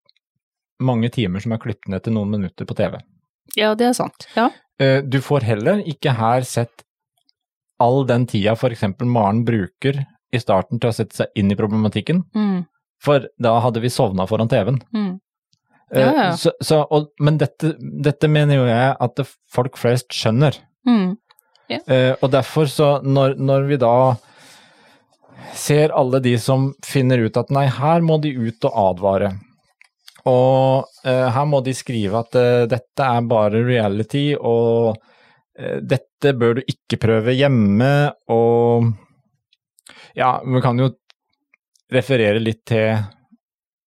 mange 0.83 1.07
timer 1.13 1.39
som 1.39 1.53
er 1.55 1.61
klippet 1.63 1.87
ned 1.93 2.03
til 2.03 2.15
noen 2.17 2.31
minutter 2.33 2.67
på 2.67 2.75
TV. 2.75 2.97
Ja, 3.55 3.73
det 3.79 3.85
er 3.87 3.93
sant. 3.95 4.27
Ja. 4.35 4.49
Eh, 4.81 4.99
du 5.05 5.19
får 5.23 5.45
heller 5.47 5.79
ikke 5.87 6.15
her 6.17 6.43
sett 6.47 6.83
all 7.79 8.03
den 8.09 8.25
tida 8.27 8.55
f.eks. 8.57 8.83
Maren 9.07 9.43
bruker 9.47 10.01
i 10.33 10.39
starten 10.41 10.79
til 10.81 10.89
å 10.89 10.95
sette 10.95 11.15
seg 11.21 11.39
inn 11.39 11.51
i 11.53 11.57
problematikken, 11.59 12.23
Mm, 12.35 12.63
for 13.03 13.25
da 13.41 13.57
hadde 13.61 13.81
vi 13.83 13.89
sovna 13.91 14.25
foran 14.27 14.49
TV-en. 14.49 14.79
mm. 14.95 15.11
Eh, 15.93 15.99
Ja, 16.01 16.11
ja. 16.15 16.29
Så, 16.39 16.51
så, 16.63 16.79
og, 16.89 17.11
men 17.19 17.37
dette, 17.37 17.75
dette 17.79 18.27
mener 18.31 18.55
jo 18.57 18.63
jeg 18.65 18.95
at 18.99 19.19
folk 19.53 19.77
flest 19.77 20.09
skjønner. 20.15 20.55
Mm. 20.87 21.17
Eh, 21.71 22.13
og 22.19 22.29
derfor 22.33 22.67
så, 22.69 22.97
når, 23.03 23.37
når 23.39 23.67
vi 23.69 23.79
da 23.81 23.95
ser 25.53 25.93
alle 25.95 26.19
de 26.23 26.33
som 26.41 26.71
finner 26.85 27.23
ut 27.25 27.37
at 27.39 27.51
nei, 27.53 27.65
her 27.71 28.03
må 28.05 28.17
de 28.21 28.33
ut 28.35 28.67
og 28.69 28.77
advare. 28.89 29.33
Og 30.29 31.07
eh, 31.07 31.27
her 31.35 31.47
må 31.49 31.59
de 31.63 31.73
skrive 31.75 32.21
at 32.23 32.37
eh, 32.39 32.65
dette 32.71 33.07
er 33.07 33.27
bare 33.27 33.63
reality, 33.67 34.31
og 34.39 34.95
eh, 35.59 35.79
dette 35.83 36.33
bør 36.39 36.59
du 36.59 36.63
ikke 36.63 37.01
prøve 37.01 37.35
hjemme, 37.35 37.93
og 38.31 38.87
ja, 40.15 40.37
vi 40.45 40.61
kan 40.63 40.79
jo 40.79 40.93
referere 41.93 42.41
litt 42.41 42.63
til 42.69 43.03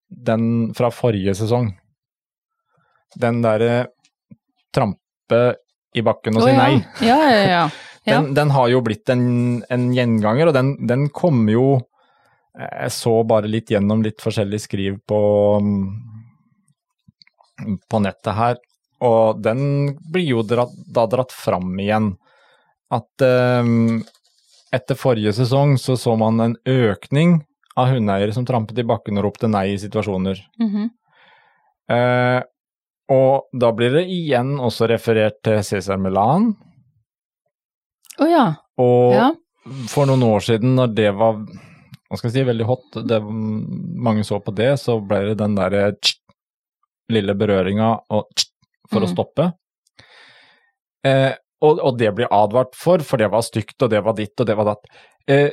den 0.07 0.75
fra 0.77 0.91
forrige 0.95 1.35
sesong. 1.39 1.71
Den 3.17 3.41
derre 3.43 3.87
trampe 4.75 5.41
i 5.97 6.05
bakken 6.05 6.37
og 6.39 6.45
si 6.45 6.53
ja. 6.53 6.57
nei. 6.61 6.75
Ja, 7.05 7.19
ja, 7.25 7.43
ja. 7.57 7.67
Den, 8.07 8.35
den 8.37 8.53
har 8.55 8.69
jo 8.71 8.83
blitt 8.87 9.11
en, 9.11 9.65
en 9.73 9.89
gjenganger, 9.95 10.51
og 10.51 10.55
den, 10.55 10.77
den 10.87 11.09
kom 11.11 11.49
jo 11.51 11.81
Jeg 12.57 12.93
så 12.95 13.19
bare 13.29 13.51
litt 13.51 13.73
gjennom 13.73 14.05
litt 14.05 14.23
forskjellig 14.23 14.61
skriv 14.63 15.01
på, 15.05 15.19
mm, 15.61 15.89
på 17.91 18.01
nettet 18.05 18.33
her, 18.39 18.61
og 19.05 19.43
den 19.45 19.91
blir 20.13 20.31
jo 20.39 20.45
dratt, 20.47 20.73
da 20.73 21.05
dratt 21.11 21.35
fram 21.37 21.75
igjen. 21.83 22.15
At 22.95 23.27
eh, 23.27 23.69
etter 24.73 24.97
forrige 24.99 25.35
sesong 25.37 25.77
så 25.83 25.99
så 26.01 26.17
man 26.17 26.41
en 26.41 26.57
økning 26.65 27.41
av 27.77 27.93
hundeeiere 27.93 28.33
som 28.33 28.47
trampet 28.49 28.79
i 28.81 28.87
bakken 28.89 29.19
og 29.21 29.29
ropte 29.29 29.51
nei 29.53 29.75
i 29.75 29.81
situasjoner. 29.81 30.41
Mhm. 30.63 30.89
Eh, 31.93 32.41
og 33.13 33.47
da 33.55 33.71
blir 33.73 33.93
det 33.95 34.07
igjen 34.11 34.57
også 34.59 34.89
referert 34.91 35.39
til 35.47 35.61
Cæsar 35.63 35.99
Milan. 36.03 36.55
Å 38.19 38.29
ja. 38.31 38.47
Og 38.83 39.13
Ja. 39.15 39.31
for 39.89 40.07
noen 40.07 40.23
år 40.23 40.41
siden, 40.47 40.75
når 40.79 40.95
det 40.95 41.11
var 41.15 41.35
hva 42.07 42.17
skal 42.19 42.31
jeg 42.31 42.35
si, 42.37 42.45
veldig 42.51 42.67
hot, 42.69 42.85
det, 43.09 43.19
mange 43.27 44.23
så 44.25 44.39
på 44.43 44.55
det, 44.55 44.77
så 44.79 45.01
ble 45.03 45.25
det 45.33 45.39
den 45.41 45.57
derre 45.59 45.89
lille 47.11 47.35
berøringa 47.35 47.89
og 48.15 48.29
tsk, 48.37 48.51
for 48.91 49.01
å 49.03 49.09
Mm. 49.09 49.15
stoppe. 49.15 49.53
Eh, 51.05 51.35
og, 51.63 51.81
og 51.83 51.99
det 51.99 52.13
blir 52.15 52.29
advart 52.31 52.75
for, 52.79 52.99
for 53.03 53.17
det 53.19 53.31
var 53.33 53.43
stygt, 53.43 53.81
og 53.83 53.91
det 53.91 54.03
var 54.05 54.15
ditt, 54.15 54.39
og 54.41 54.47
det 54.47 54.57
var 54.57 54.65
datt. 54.71 54.87
Eh, 55.29 55.51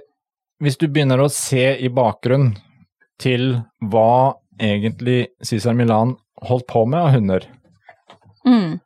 hvis 0.62 0.78
du 0.78 0.88
begynner 0.88 1.20
å 1.24 1.30
se 1.32 1.78
i 1.82 1.90
bakgrunn 1.90 2.56
til 3.20 3.64
hva 3.82 4.36
egentlig 4.60 5.28
Cæsar 5.44 5.74
Milan 5.76 6.16
holdt 6.48 6.68
på 6.72 6.86
med 6.90 7.00
av 7.00 7.14
hunder, 7.16 7.48
Mm. 8.44 8.80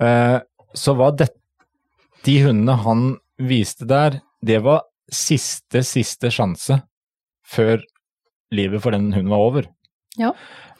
Eh, 0.00 0.40
så 0.74 0.94
var 0.96 1.12
det 1.12 1.28
de 2.24 2.38
hundene 2.42 2.76
han 2.80 3.02
viste 3.36 3.84
der, 3.84 4.20
det 4.40 4.62
var 4.64 4.86
siste, 5.12 5.82
siste 5.84 6.30
sjanse 6.32 6.78
før 7.44 7.82
livet 8.54 8.80
for 8.80 8.94
den 8.94 9.10
hunden 9.12 9.32
var 9.32 9.44
over. 9.44 9.68
Ja. 10.16 10.32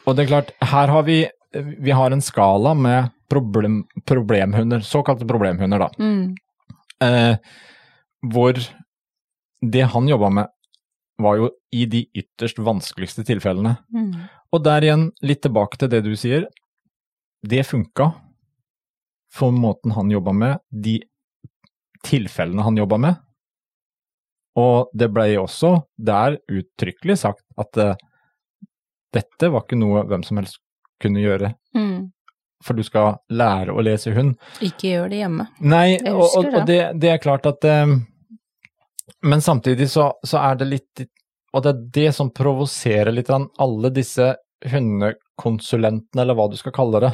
Og 0.06 0.16
det 0.16 0.24
er 0.24 0.32
klart, 0.32 0.54
her 0.64 0.92
har 0.92 1.04
vi 1.04 1.26
vi 1.52 1.92
har 1.92 2.10
en 2.10 2.22
skala 2.24 2.74
med 2.74 3.10
problem, 3.28 3.82
problemhunder, 4.08 4.80
såkalte 4.80 5.26
problemhunder, 5.28 5.78
da. 5.84 5.88
Mm. 6.00 6.34
Eh, 7.04 7.36
hvor 8.32 8.56
det 9.60 9.82
han 9.92 10.08
jobba 10.08 10.30
med, 10.30 10.52
var 11.20 11.36
jo 11.36 11.50
i 11.76 11.84
de 11.86 12.06
ytterst 12.16 12.56
vanskeligste 12.64 13.24
tilfellene. 13.28 13.76
Mm. 13.92 14.14
Og 14.52 14.62
der 14.64 14.84
igjen, 14.84 15.06
litt 15.24 15.40
tilbake 15.44 15.78
til 15.80 15.88
det 15.92 16.02
du 16.04 16.12
sier. 16.18 16.44
Det 17.42 17.62
funka 17.66 18.10
for 19.32 19.54
måten 19.56 19.94
han 19.96 20.10
jobba 20.12 20.32
med, 20.36 20.58
de 20.68 20.98
tilfellene 22.04 22.62
han 22.66 22.76
jobba 22.76 22.98
med. 23.00 23.20
Og 24.60 24.90
det 24.92 25.08
blei 25.14 25.30
også 25.40 25.70
der 25.96 26.36
uttrykkelig 26.52 27.16
sagt 27.22 27.44
at 27.56 27.78
uh, 27.80 27.94
dette 29.16 29.48
var 29.52 29.64
ikke 29.64 29.78
noe 29.80 30.02
hvem 30.08 30.24
som 30.26 30.40
helst 30.42 30.60
kunne 31.02 31.22
gjøre, 31.24 31.54
Mm. 31.74 32.10
for 32.62 32.76
du 32.76 32.82
skal 32.84 33.16
lære 33.32 33.72
å 33.72 33.80
lese 33.82 34.12
hund. 34.14 34.36
Ikke 34.60 34.90
gjør 34.92 35.08
det 35.10 35.22
hjemme. 35.22 35.46
Nei, 35.64 35.96
og, 36.12 36.20
og, 36.36 36.44
og 36.52 36.66
det, 36.68 36.76
det 37.00 37.08
er 37.14 37.18
klart 37.22 37.46
at 37.48 37.64
eh, 37.64 37.94
Men 39.24 39.40
samtidig 39.42 39.88
så, 39.90 40.10
så 40.26 40.38
er 40.38 40.60
det 40.60 40.68
litt 40.68 41.02
Og 41.52 41.62
det 41.64 41.70
er 41.74 41.82
det 41.98 42.14
som 42.16 42.30
provoserer 42.32 43.12
litt 43.12 43.28
alle 43.32 43.90
disse 43.92 44.34
hundekonsulentene, 44.72 46.22
eller 46.22 46.34
hva 46.38 46.46
du 46.50 46.56
skal 46.56 46.72
kalle 46.76 47.00
det. 47.04 47.12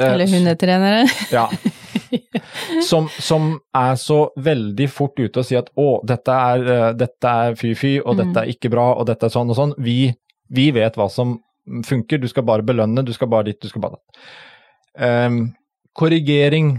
Eller 0.00 0.26
hundetrenere. 0.30 1.04
Ja. 1.32 1.48
Som, 2.82 3.04
som 3.22 3.52
er 3.76 3.94
så 4.00 4.30
veldig 4.42 4.86
fort 4.90 5.18
ute 5.20 5.38
og 5.42 5.46
sier 5.46 5.60
at 5.62 5.68
å, 5.78 6.00
dette 6.06 6.34
er, 6.34 6.64
eh, 6.74 6.86
dette 6.98 7.30
er 7.44 7.54
fy-fy, 7.58 8.00
og 8.02 8.16
Mm. 8.16 8.18
dette 8.20 8.42
er 8.42 8.50
ikke 8.50 8.70
bra, 8.72 8.86
og 8.98 9.06
dette 9.06 9.26
er 9.28 9.30
sånn 9.34 9.50
og 9.52 9.56
sånn. 9.58 9.74
Vi, 9.78 10.12
vi 10.50 10.64
vet 10.74 10.96
hva 10.98 11.06
som 11.10 11.36
funker, 11.86 12.18
du 12.18 12.26
skal 12.30 12.42
bare 12.48 12.66
belønne, 12.66 13.04
du 13.06 13.12
skal 13.14 13.28
bare 13.30 13.44
dit, 13.50 13.60
du 13.62 13.68
skal 13.70 13.82
bare 13.84 13.98
dit. 14.00 14.18
Um, 14.98 15.38
korrigering 15.94 16.72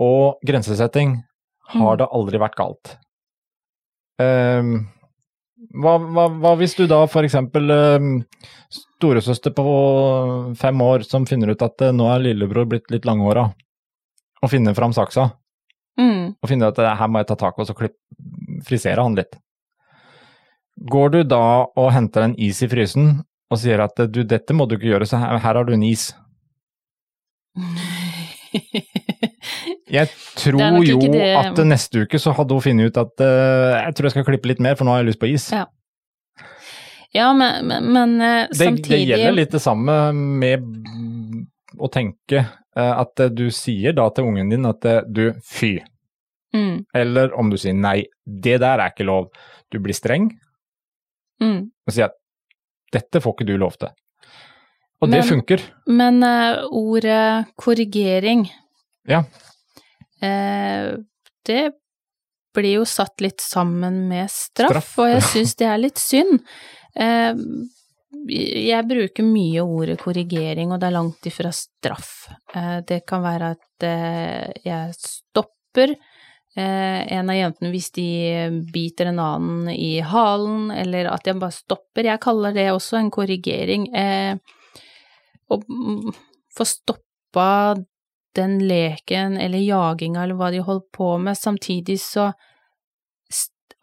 og 0.00 0.40
grensesetting 0.44 1.16
har 1.72 1.94
Mm. 1.96 1.98
det 2.02 2.08
aldri 2.12 2.38
vært 2.44 2.56
galt. 2.60 2.96
Ehm, 4.20 4.88
Hva, 5.76 5.98
hva, 6.00 6.24
hva 6.40 6.54
hvis 6.56 6.72
du 6.78 6.86
da 6.88 7.02
eksempel 7.04 7.70
eh, 7.74 8.06
storesøster 8.72 9.52
på 9.52 9.64
fem 10.58 10.80
år 10.80 11.04
som 11.04 11.26
finner 11.28 11.52
ut 11.52 11.62
at 11.66 11.84
eh, 11.84 11.92
nå 11.92 12.06
er 12.14 12.24
lillebror 12.24 12.68
blitt 12.70 12.88
litt 12.90 13.04
langhåra, 13.08 13.50
og 14.40 14.50
finner 14.52 14.76
fram 14.78 14.96
saksa, 14.96 15.30
Mm. 16.00 16.36
og 16.40 16.48
finner 16.48 16.70
at 16.70 16.78
eh, 16.80 16.94
her 16.96 17.08
må 17.10 17.20
jeg 17.20 17.26
ta 17.28 17.36
tak 17.36 17.58
og 17.60 17.66
så 17.68 17.74
klipp, 17.76 17.96
frisere 18.64 19.02
han 19.04 19.18
litt. 19.18 19.34
Går 20.88 21.10
du 21.12 21.18
da 21.28 21.66
og 21.76 21.90
henter 21.92 22.24
en 22.24 22.36
is 22.40 22.62
i 22.64 22.68
frysen 22.70 23.18
og 23.50 23.58
sier 23.60 23.82
at 23.84 23.98
du, 24.08 24.22
dette 24.24 24.54
må 24.56 24.64
du 24.70 24.78
ikke 24.78 24.92
gjøre, 24.94 25.08
så 25.10 25.18
her, 25.20 25.36
her 25.42 25.58
har 25.58 25.66
du 25.66 25.74
en 25.74 25.84
is. 25.84 26.06
Jeg 29.90 30.08
tror 30.38 30.84
jo 30.86 30.98
det- 31.12 31.36
at 31.36 31.60
neste 31.66 32.04
uke 32.04 32.18
så 32.22 32.32
hadde 32.36 32.54
hun 32.54 32.62
funnet 32.62 32.90
ut 32.90 32.96
at 33.00 33.22
uh, 33.24 33.86
jeg 33.86 33.94
tror 33.96 34.06
jeg 34.08 34.14
skal 34.14 34.26
klippe 34.28 34.50
litt 34.50 34.60
mer, 34.62 34.76
for 34.78 34.86
nå 34.86 34.94
har 34.94 35.02
jeg 35.02 35.10
lyst 35.12 35.20
på 35.22 35.30
is. 35.32 35.50
Ja. 35.54 35.66
Ja, 37.12 37.32
men, 37.34 37.66
men, 37.66 37.86
men 37.92 38.12
eh, 38.22 38.46
Det, 38.48 38.56
samtidig 38.56 38.90
det 39.00 39.06
gjelder 39.08 39.32
litt 39.34 39.50
det 39.50 39.60
samme 39.64 39.94
med 40.14 40.62
å 41.82 41.88
tenke 41.90 42.44
eh, 42.44 42.92
at 43.02 43.22
du 43.34 43.48
sier 43.50 43.96
da 43.98 44.04
til 44.14 44.28
ungen 44.30 44.52
din 44.52 44.68
at 44.68 44.86
du, 45.10 45.32
fy. 45.42 45.80
Mm, 46.54 46.84
Eller 46.94 47.34
om 47.34 47.50
du 47.50 47.56
sier 47.58 47.74
nei, 47.74 48.04
det 48.24 48.60
der 48.62 48.78
er 48.78 48.92
ikke 48.94 49.08
lov. 49.08 49.26
Du 49.70 49.80
blir 49.82 49.94
streng 49.94 50.28
mm. 51.42 51.58
og 51.66 51.94
sier 51.94 52.12
at 52.12 52.18
dette 52.94 53.22
får 53.22 53.36
ikke 53.36 53.48
du 53.50 53.56
lov 53.58 53.74
til. 53.82 53.90
Og 55.00 55.10
det 55.10 55.22
funker. 55.24 55.62
Men 55.88 56.22
uh, 56.22 56.62
ordet 56.70 57.48
korrigering 57.58 58.44
Ja. 59.08 59.24
Eh, 60.22 60.96
Det 61.46 61.62
blir 62.54 62.80
jo 62.80 62.84
satt 62.88 63.20
litt 63.22 63.40
sammen 63.40 64.08
med 64.10 64.30
straff, 64.30 64.70
Straff. 64.70 64.98
og 64.98 65.08
jeg 65.12 65.22
syns 65.28 65.54
det 65.60 65.68
er 65.70 65.78
litt 65.78 66.00
synd. 66.02 66.40
Eh, 66.98 67.34
jeg 68.30 68.86
bruker 68.90 69.24
mye 69.24 69.62
ordet 69.62 70.00
korrigering, 70.02 70.72
og 70.74 70.80
det 70.82 70.88
er 70.90 70.96
langt 70.98 71.26
ifra 71.30 71.52
straff. 71.54 72.28
Eh, 72.54 72.80
det 72.86 73.04
kan 73.06 73.22
være 73.22 73.52
at 73.54 73.86
jeg 74.66 74.96
stopper 74.98 75.94
eh, 75.94 77.00
en 77.16 77.30
av 77.30 77.38
jentene 77.38 77.70
hvis 77.72 77.90
de 77.96 78.08
biter 78.74 79.10
en 79.10 79.22
annen 79.22 79.70
i 79.72 80.00
halen, 80.04 80.70
eller 80.74 81.08
at 81.14 81.26
jeg 81.30 81.38
bare 81.40 81.54
stopper. 81.54 82.10
Jeg 82.10 82.22
kaller 82.22 82.56
det 82.56 82.68
også 82.74 82.98
en 83.00 83.12
korrigering. 83.14 83.86
Eh, 83.94 84.34
å 85.50 85.58
mm, 85.62 86.10
få 86.56 86.66
stoppa 86.68 87.48
den 88.36 88.58
leken 88.68 89.36
eller 89.40 89.58
jaginga 89.58 90.22
eller 90.22 90.38
hva 90.38 90.50
de 90.54 90.62
holder 90.62 90.86
på 90.94 91.14
med, 91.18 91.38
samtidig 91.38 91.98
så 92.02 92.30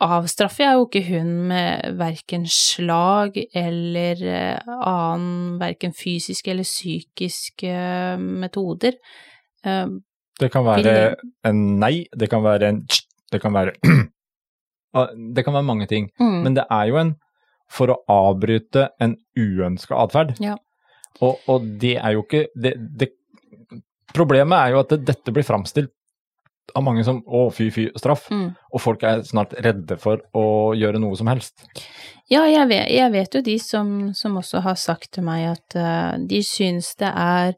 avstraffer 0.03 0.63
jeg 0.63 0.77
jo 0.77 0.83
ikke 0.85 1.01
hun 1.07 1.29
med 1.49 1.95
verken 1.97 2.43
slag 2.53 3.39
eller 3.57 4.19
eh, 4.21 4.67
annen 4.77 5.55
verken 5.61 5.95
fysisk 5.97 6.47
eller 6.51 6.67
psykisk 6.67 7.63
eh, 7.65 8.19
metoder. 8.21 8.99
Eh, 9.65 9.87
Det 10.37 10.51
kan 10.53 10.65
være 10.67 11.15
en 11.49 11.63
nei, 11.81 12.05
det 12.13 12.29
kan 12.29 12.43
være 12.45 12.69
en 12.69 12.83
tsk, 12.85 13.07
det 13.33 13.41
kan 13.41 13.53
være 13.57 13.73
Det 15.35 15.43
kan 15.45 15.53
være 15.53 15.65
mange 15.65 15.85
ting. 15.85 16.07
mm, 16.19 16.37
Men 16.43 16.55
det 16.55 16.63
er 16.71 16.85
jo 16.89 16.97
en 16.97 17.15
for 17.69 17.91
å 17.91 17.97
avbryte 18.09 18.87
en 19.03 19.17
uønska 19.37 19.97
atferd. 19.99 20.37
Ja. 20.39 20.55
Og, 21.21 21.41
og 21.49 21.65
det 21.81 21.97
er 21.97 22.13
jo 22.15 22.23
ikke 22.23 22.47
det, 22.55 22.71
det, 22.99 23.09
Problemet 24.15 24.57
er 24.59 24.75
jo 24.75 24.81
at 24.83 24.93
det, 24.93 25.01
dette 25.07 25.33
blir 25.35 25.45
framstilt 25.47 25.93
av 26.75 26.83
mange 26.83 27.03
som 27.07 27.21
å, 27.25 27.47
fy, 27.53 27.69
fy, 27.71 27.87
straff. 27.99 28.27
mm. 28.31 28.47
Og 28.75 28.83
folk 28.83 29.03
er 29.07 29.23
snart 29.27 29.55
redde 29.63 29.97
for 30.01 30.23
å 30.35 30.75
gjøre 30.77 30.99
noe 31.01 31.15
som 31.19 31.29
helst. 31.31 31.63
Ja, 32.27 32.43
jeg 32.49 32.67
vet, 32.67 32.89
jeg 32.91 33.11
vet 33.13 33.37
jo 33.37 33.43
de 33.45 33.57
som, 33.63 33.91
som 34.17 34.35
også 34.39 34.61
har 34.65 34.79
sagt 34.79 35.13
til 35.15 35.27
meg 35.27 35.47
at 35.53 35.77
uh, 35.79 36.17
de 36.19 36.41
syns 36.43 36.93
det 36.99 37.11
er 37.11 37.55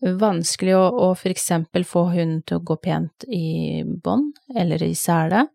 vanskelig 0.00 0.76
å, 0.76 0.86
å 1.08 1.10
eksempel 1.28 1.84
få 1.88 2.06
hunden 2.12 2.40
til 2.46 2.58
å 2.58 2.64
gå 2.64 2.78
pent 2.80 3.26
i 3.32 3.82
bånd 3.84 4.36
eller 4.56 4.82
i 4.84 4.94
sele. 4.96 5.46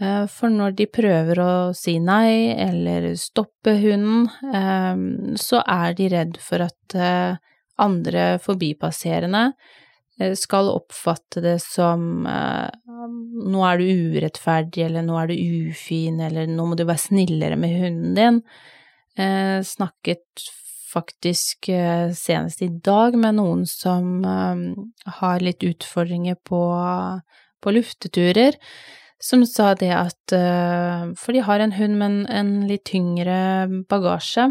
Uh, 0.00 0.26
For 0.28 0.52
når 0.52 0.76
de 0.76 0.88
prøver 0.92 1.40
å 1.40 1.52
si 1.76 1.98
nei 2.00 2.52
eller 2.56 3.12
stoppe 3.20 3.76
hunden, 3.80 4.28
uh, 4.52 5.36
så 5.40 5.64
er 5.64 5.96
de 5.96 6.12
redd 6.12 6.40
for 6.40 6.68
at 6.68 6.96
eh, 6.96 7.40
andre 7.80 8.38
forbipasserende 8.42 9.50
eh, 10.20 10.34
skal 10.38 10.70
oppfatte 10.72 11.42
det 11.44 11.58
som 11.64 12.26
eh, 12.28 12.68
nå 13.50 13.64
er 13.66 13.80
du 13.80 14.14
urettferdig, 14.14 14.84
eller 14.86 15.06
nå 15.06 15.18
er 15.20 15.30
du 15.30 15.36
ufin, 15.70 16.20
eller 16.26 16.50
nå 16.50 16.70
må 16.70 16.78
du 16.78 16.86
være 16.86 17.06
snillere 17.08 17.58
med 17.60 17.76
hunden 17.80 18.16
din. 18.18 18.40
Eh, 19.18 19.58
snakket 19.66 20.48
faktisk 20.90 21.68
senest 22.18 22.64
i 22.66 22.66
dag 22.82 23.14
med 23.14 23.36
noen 23.36 23.60
som 23.62 24.24
har 24.26 25.38
litt 25.38 25.62
utfordringer 25.62 26.34
på, 26.42 26.58
på 27.62 27.74
lufteturer, 27.76 28.58
som 29.22 29.44
sa 29.46 29.68
det 29.78 29.92
at 29.94 30.34
For 30.34 31.30
de 31.30 31.44
har 31.46 31.62
en 31.62 31.76
hund 31.76 31.94
med 32.00 32.10
en, 32.10 32.18
en 32.26 32.50
litt 32.66 32.88
tyngre 32.90 33.38
bagasje, 33.86 34.48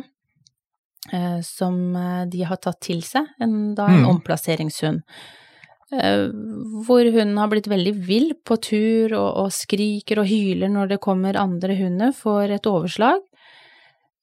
som 1.46 1.96
eh, 1.96 2.26
de 2.32 2.44
har 2.48 2.60
tatt 2.62 2.82
til 2.86 3.04
seg, 3.06 3.28
en, 3.42 3.76
da 3.76 3.88
en 3.90 4.04
Mm. 4.04 4.10
omplasseringshund. 4.16 5.02
Eh, 5.92 6.28
hvor 6.86 7.02
hunden 7.10 7.38
har 7.38 7.50
blitt 7.50 7.68
veldig 7.68 7.96
vill 8.06 8.34
på 8.46 8.60
tur 8.62 9.16
og, 9.18 9.30
og 9.46 9.50
skriker 9.52 10.22
og 10.22 10.30
hyler 10.30 10.70
når 10.70 10.94
det 10.94 11.00
kommer 11.02 11.40
andre 11.40 11.76
hunder, 11.80 12.14
får 12.14 12.54
et 12.60 12.70
overslag. 12.70 13.24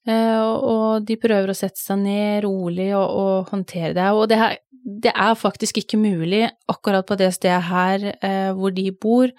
Eh, 0.07 0.39
og, 0.39 1.03
de 1.03 1.17
prøver 1.19 1.51
å 1.51 1.57
sette 1.57 1.81
seg 1.81 1.99
ned 1.99 2.45
rolig 2.45 2.93
og, 2.95 3.07
og 3.11 3.51
håndtere 3.51 3.91
det. 3.97 4.07
Og 4.15 4.29
det, 4.31 4.39
her, 4.39 4.55
det 4.71 5.11
er 5.11 5.35
faktisk 5.35 5.81
ikke 5.81 5.99
mulig 5.99 6.45
akkurat 6.71 7.07
på 7.07 7.17
det 7.19 7.33
stedet 7.35 7.65
her 7.67 8.07
eh, 8.15 8.51
hvor 8.55 8.71
de 8.71 8.87
bor, 8.95 9.31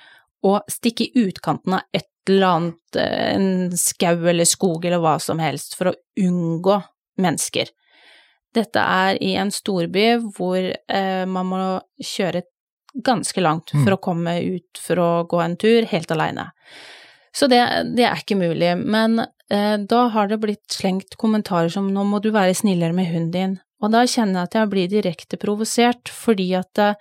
å 0.45 0.61
stikke 0.71 1.09
i 1.09 1.25
utkanten 1.25 1.75
av 1.81 1.97
et 1.97 2.07
eller 2.29 2.47
annet, 2.47 2.99
eh, 3.01 3.33
en 3.33 3.73
skau 3.75 4.29
eller 4.29 4.47
skog 4.47 4.85
eller 4.85 5.01
hva 5.03 5.17
som 5.23 5.41
helst, 5.43 5.75
for 5.75 5.91
å 5.91 5.97
unngå 6.21 6.77
mennesker. 7.19 7.69
Dette 8.55 8.81
er 8.81 9.19
i 9.23 9.35
en 9.37 9.51
storby 9.53 10.17
hvor 10.37 10.59
eh, 10.59 11.25
man 11.29 11.47
må 11.51 11.59
kjøre 12.01 12.43
ganske 13.05 13.41
langt 13.45 13.75
Mm. 13.75 13.85
for 13.85 13.93
å 13.95 14.01
komme 14.01 14.33
ut 14.57 14.81
for 14.81 14.97
å 14.97 15.11
gå 15.29 15.41
en 15.45 15.57
tur 15.57 15.85
helt 15.87 16.11
aleine. 16.11 16.49
Så 17.37 17.47
det, 17.47 17.61
det 17.95 18.07
er 18.09 18.17
ikke 18.17 18.39
mulig. 18.41 18.73
Men 18.81 19.21
eh, 19.51 19.77
da 19.77 20.09
har 20.09 20.29
det 20.29 20.41
blitt 20.41 20.67
slengt 20.73 21.17
kommentarer 21.21 21.69
som 21.71 21.91
'nå 21.93 22.05
må 22.09 22.21
du 22.23 22.31
være 22.33 22.55
snillere 22.57 22.95
med 22.95 23.07
hunden 23.13 23.31
din'. 23.33 23.59
Og 23.83 23.93
da 23.93 24.03
kjenner 24.07 24.41
jeg 24.41 24.49
at 24.49 24.55
jeg 24.55 24.71
blir 24.71 24.89
direkte 24.89 25.37
provosert, 25.39 26.09
fordi 26.09 26.55
at 26.59 26.79
eh, 26.79 26.95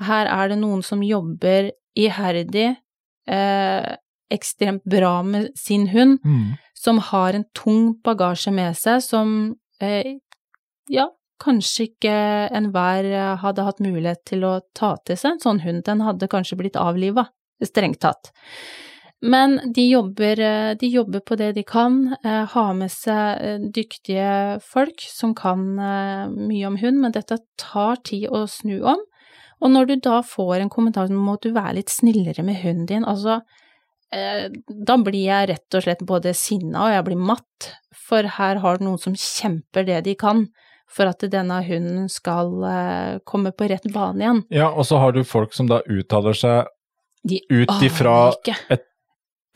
her 0.00 0.26
er 0.26 0.48
det 0.48 0.58
noen 0.58 0.82
som 0.82 1.02
jobber 1.02 1.70
iherdig, 1.96 2.76
eh, 3.28 3.96
ekstremt 4.30 4.82
bra 4.84 5.22
med 5.22 5.50
sin 5.56 5.86
hund, 5.88 6.18
som 6.78 7.00
har 7.10 7.34
en 7.34 7.46
tung 7.58 7.92
bagasje 8.04 8.52
med 8.54 8.76
seg, 8.78 9.02
som 9.02 9.32
eh, 9.82 10.18
ja, 10.90 11.08
kanskje 11.42 11.88
ikke 11.90 12.16
enhver 12.54 13.08
eh, 13.08 13.34
hadde 13.42 13.66
hatt 13.66 13.82
mulighet 13.82 14.24
til 14.30 14.46
å 14.46 14.58
ta 14.78 14.94
til 15.04 15.18
seg 15.18 15.36
en 15.36 15.44
sånn 15.46 15.62
hund. 15.64 15.84
Den 15.86 16.04
hadde 16.06 16.30
kanskje 16.30 16.58
blitt 16.60 16.78
avliva, 16.78 17.28
strengt 17.64 18.02
tatt. 18.04 18.32
Men 19.18 19.58
de 19.74 19.88
jobber, 19.88 20.38
eh, 20.38 20.74
de 20.78 20.88
jobber 20.92 21.20
på 21.26 21.36
det 21.36 21.52
de 21.56 21.64
kan, 21.66 22.16
eh, 22.24 22.44
har 22.46 22.74
med 22.74 22.90
seg 22.94 23.42
eh, 23.42 23.58
dyktige 23.58 24.60
folk 24.62 25.02
som 25.02 25.34
kan 25.34 25.78
eh, 25.78 26.26
mye 26.30 26.66
om 26.66 26.78
hund, 26.78 27.00
men 27.02 27.12
dette 27.12 27.40
tar 27.58 27.98
tid 28.06 28.28
å 28.30 28.46
snu 28.46 28.78
om. 28.82 29.02
Og 29.58 29.72
når 29.74 29.88
du 29.88 29.96
da 30.06 30.20
får 30.22 30.60
en 30.60 30.70
kommentar 30.70 31.10
om 31.10 31.32
at 31.32 31.42
du 31.42 31.50
være 31.50 31.80
litt 31.80 31.90
snillere 31.90 32.44
med 32.46 32.62
hunden 32.62 32.86
din, 32.86 33.04
altså 33.04 33.40
da 34.10 34.96
blir 35.04 35.26
jeg 35.26 35.48
rett 35.50 35.76
og 35.76 35.84
slett 35.84 36.00
både 36.08 36.32
sinna 36.36 36.86
og 36.86 36.94
jeg 36.94 37.04
blir 37.10 37.20
matt, 37.28 37.68
for 38.08 38.24
her 38.38 38.60
har 38.62 38.78
du 38.78 38.86
noen 38.86 39.00
som 39.02 39.12
kjemper 39.12 39.84
det 39.84 40.02
de 40.06 40.14
kan 40.16 40.46
for 40.88 41.10
at 41.10 41.20
denne 41.28 41.58
hunden 41.66 42.06
skal 42.08 42.52
eh, 42.64 43.18
komme 43.28 43.52
på 43.52 43.68
rett 43.68 43.84
bane 43.92 44.24
igjen. 44.24 44.42
Ja, 44.54 44.70
og 44.72 44.86
så 44.88 45.00
har 45.02 45.12
du 45.12 45.20
folk 45.28 45.52
som 45.52 45.68
da 45.68 45.82
uttaler 45.84 46.36
seg 46.36 46.70
De 47.28 47.42
ut 47.50 47.82
ifra 47.84 48.32
et 48.72 48.86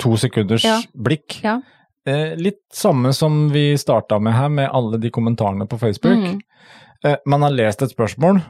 to 0.03 0.17
sekunders 0.21 0.65
Ja. 0.67 0.81
blikk. 0.93 1.38
Ja. 1.45 1.61
Eh, 2.05 2.35
litt 2.37 2.65
samme 2.75 3.15
som 3.15 3.47
vi 3.55 3.73
starta 3.79 4.19
med 4.21 4.35
her, 4.35 4.49
med 4.49 4.69
alle 4.75 4.99
de 4.99 5.11
kommentarene 5.11 5.69
på 5.71 5.79
Facebook. 5.79 6.19
Mm. 6.19 6.41
Eh, 7.05 7.17
man 7.27 7.43
har 7.43 7.55
lest 7.55 7.83
et 7.83 7.95
spørsmål, 7.95 8.43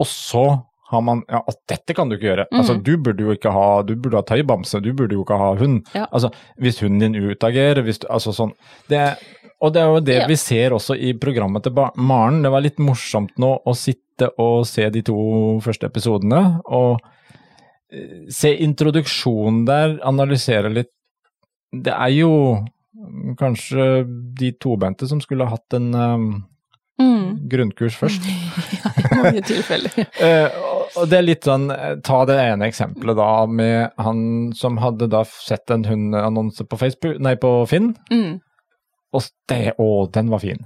og 0.00 0.06
så 0.06 0.64
har 0.94 1.02
man 1.04 1.22
Ja, 1.28 1.40
at 1.50 1.58
dette 1.70 1.94
kan 1.98 2.08
du 2.10 2.16
ikke 2.16 2.28
gjøre. 2.30 2.46
Mm. 2.50 2.58
Altså, 2.62 2.76
du 2.86 2.92
burde 3.02 3.24
jo 3.26 3.34
ikke 3.34 3.52
ha 3.54 3.82
Du 3.86 3.94
burde 3.96 4.20
ha 4.20 4.24
tøybamse, 4.28 4.80
du 4.84 4.92
burde 4.96 5.16
jo 5.18 5.24
ikke 5.26 5.38
ha 5.40 5.50
hund. 5.60 5.82
Ja. 5.94 6.06
Altså, 6.14 6.30
hvis 6.62 6.78
hunden 6.84 7.12
din 7.14 7.30
utagerer, 7.34 7.82
hvis 7.86 7.98
du 8.04 8.06
Altså 8.10 8.32
sånn. 8.36 8.52
Det, 8.90 9.02
og 9.60 9.72
det 9.74 9.82
er 9.82 9.92
jo 9.92 10.00
det 10.06 10.18
Ja. 10.22 10.26
vi 10.30 10.36
ser 10.40 10.74
også 10.76 10.96
i 10.96 11.12
programmet 11.18 11.62
til 11.66 11.72
Maren. 11.96 12.42
Det 12.42 12.50
var 12.54 12.64
litt 12.64 12.78
morsomt 12.78 13.34
nå 13.38 13.56
å 13.66 13.74
sitte 13.76 14.30
og 14.38 14.64
se 14.70 14.88
de 14.94 15.02
to 15.02 15.14
første 15.64 15.88
episodene, 15.90 16.60
og 16.70 17.00
eh, 17.92 18.28
se 18.30 18.52
introduksjonen 18.62 19.64
der, 19.66 19.96
analysere 20.06 20.70
litt. 20.70 20.92
Det 21.74 21.90
er 21.92 22.12
jo 22.14 22.30
kanskje 23.40 24.04
de 24.38 24.52
tobente 24.62 25.08
som 25.10 25.20
skulle 25.24 25.48
hatt 25.50 25.74
en 25.80 25.94
um, 25.94 26.28
Mm. 26.94 27.48
grunnkurs 27.50 27.96
først. 27.98 28.22
Ja, 28.84 28.90
i 28.94 29.16
mange 29.18 29.40
tilfeller. 29.42 29.90
Og- 30.96 31.08
det 31.10 31.18
er 31.18 31.22
litt 31.26 31.42
sånn, 31.48 31.70
eh, 31.74 31.96
ta 32.06 32.24
det 32.24 32.36
ene 32.38 32.68
eksempelet 32.68 33.16
da 33.16 33.46
med 33.46 33.92
han 33.98 34.52
som 34.54 34.76
hadde 34.78 35.08
da 35.10 35.24
sett 35.24 35.70
en 35.70 35.84
hundeannonse 35.84 36.66
på 36.68 36.78
Facebook, 36.78 37.18
nei 37.20 37.34
på 37.36 37.66
Finn, 37.68 37.96
Mm. 38.10 38.40
og 39.12 39.22
det, 39.48 39.74
å, 39.78 40.10
den 40.12 40.28
var 40.30 40.38
fin. 40.40 40.58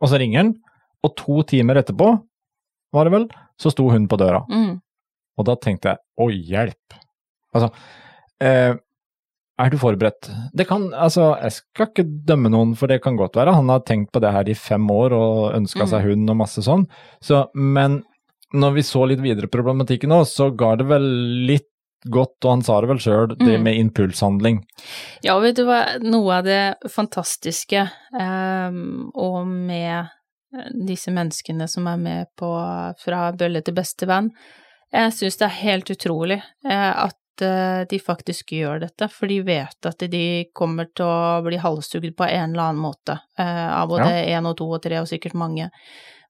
Og 0.00 0.08
så 0.08 0.18
ringer 0.18 0.36
han, 0.42 0.54
og 1.04 1.16
to 1.16 1.42
timer 1.42 1.74
etterpå, 1.82 2.22
var 2.92 3.04
det 3.04 3.12
vel, 3.12 3.28
så 3.58 3.70
sto 3.72 3.88
hun 3.90 4.06
på 4.08 4.18
døra. 4.18 4.44
Mm. 4.50 4.80
Og 5.38 5.44
da 5.46 5.54
tenkte 5.56 5.82
jeg, 5.94 5.98
å, 6.20 6.28
hjelp. 6.28 6.98
Altså, 7.54 7.70
eh, 8.40 8.74
er 9.58 9.70
du 9.70 9.76
forberedt? 9.78 10.28
Det 10.54 10.66
kan, 10.68 10.90
altså, 10.92 11.40
jeg 11.40 11.52
skal 11.52 11.86
ikke 11.86 12.24
dømme 12.26 12.50
noen, 12.50 12.74
for 12.76 12.86
det 12.88 13.00
kan 13.02 13.16
godt 13.16 13.34
være. 13.38 13.54
Han 13.54 13.68
har 13.68 13.80
tenkt 13.80 14.10
på 14.12 14.20
det 14.20 14.32
her 14.32 14.48
i 14.48 14.54
fem 14.54 14.86
år 14.90 15.12
og 15.12 15.54
ønska 15.54 15.86
seg 15.88 16.02
hund 16.02 16.28
og 16.30 16.36
masse 16.36 16.60
sånn. 16.64 16.86
Så, 17.22 17.46
men 17.54 18.02
når 18.52 18.72
vi 18.78 18.82
så 18.86 19.04
litt 19.08 19.20
videre 19.24 19.48
problematikken 19.52 20.10
nå, 20.12 20.22
så 20.28 20.50
ga 20.56 20.74
det 20.76 20.86
vel 20.90 21.06
litt 21.48 21.68
godt, 22.02 22.38
og 22.44 22.50
han 22.50 22.62
sa 22.66 22.80
det 22.82 22.88
vel 22.90 22.98
sjøl, 23.02 23.28
det 23.38 23.58
Mm. 23.58 23.62
med 23.62 23.76
impulshandling. 23.78 24.56
Ja, 25.22 25.38
vet 25.38 25.56
du 25.56 25.64
hva, 25.64 26.00
noe 26.02 26.38
av 26.40 26.44
det 26.44 26.74
fantastiske 26.90 27.84
ehm, 28.18 29.10
og 29.14 29.46
med 29.46 30.08
eh, 30.54 30.68
disse 30.84 31.12
menneskene 31.14 31.68
som 31.68 31.86
er 31.86 31.96
med 31.96 32.26
på 32.36 32.50
Fra 32.98 33.32
bølle 33.32 33.62
til 33.62 33.74
beste 33.74 34.06
venn, 34.06 34.32
jeg 34.92 35.12
syns 35.12 35.38
det 35.38 35.46
er 35.46 35.60
helt 35.62 35.90
utrolig 35.94 36.42
eh, 36.68 37.04
at 37.06 37.40
eh, 37.40 37.84
de 37.88 37.98
faktisk 38.02 38.52
gjør 38.52 38.82
dette, 38.82 39.08
for 39.08 39.30
de 39.30 39.40
vet 39.46 39.86
at 39.88 39.98
de 40.10 40.44
kommer 40.52 40.90
til 40.94 41.06
å 41.06 41.40
bli 41.46 41.56
halshugd 41.62 42.16
på 42.18 42.26
en 42.28 42.50
eller 42.52 42.72
annen 42.72 42.82
måte, 42.82 43.20
eh, 43.38 43.68
av 43.72 43.88
både 43.88 44.10
én 44.26 44.44
og 44.50 44.56
to 44.58 44.66
og 44.68 44.82
tre 44.82 44.98
og 45.00 45.06
sikkert 45.08 45.38
mange, 45.38 45.70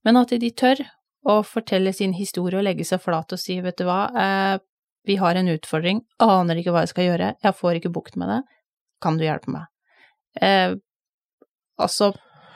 men 0.05 0.17
at 0.21 0.29
de 0.29 0.51
tør 0.51 0.85
å 1.29 1.39
fortelle 1.47 1.93
sin 1.95 2.15
historie 2.17 2.59
og 2.59 2.67
legge 2.67 2.87
seg 2.87 3.03
flat 3.03 3.33
og 3.35 3.41
si, 3.41 3.61
vet 3.63 3.79
du 3.79 3.87
hva, 3.87 4.01
eh, 4.11 4.57
vi 5.07 5.19
har 5.19 5.39
en 5.39 5.51
utfordring, 5.51 6.03
aner 6.23 6.59
ikke 6.59 6.75
hva 6.75 6.85
jeg 6.85 6.93
skal 6.93 7.09
gjøre, 7.11 7.31
jeg 7.43 7.59
får 7.59 7.79
ikke 7.79 7.95
bukt 7.95 8.19
med 8.19 8.31
det, 8.31 8.41
kan 9.03 9.19
du 9.19 9.25
hjelpe 9.27 9.55
meg? 9.55 9.71
Eh, 10.41 10.75
altså, 11.83 12.13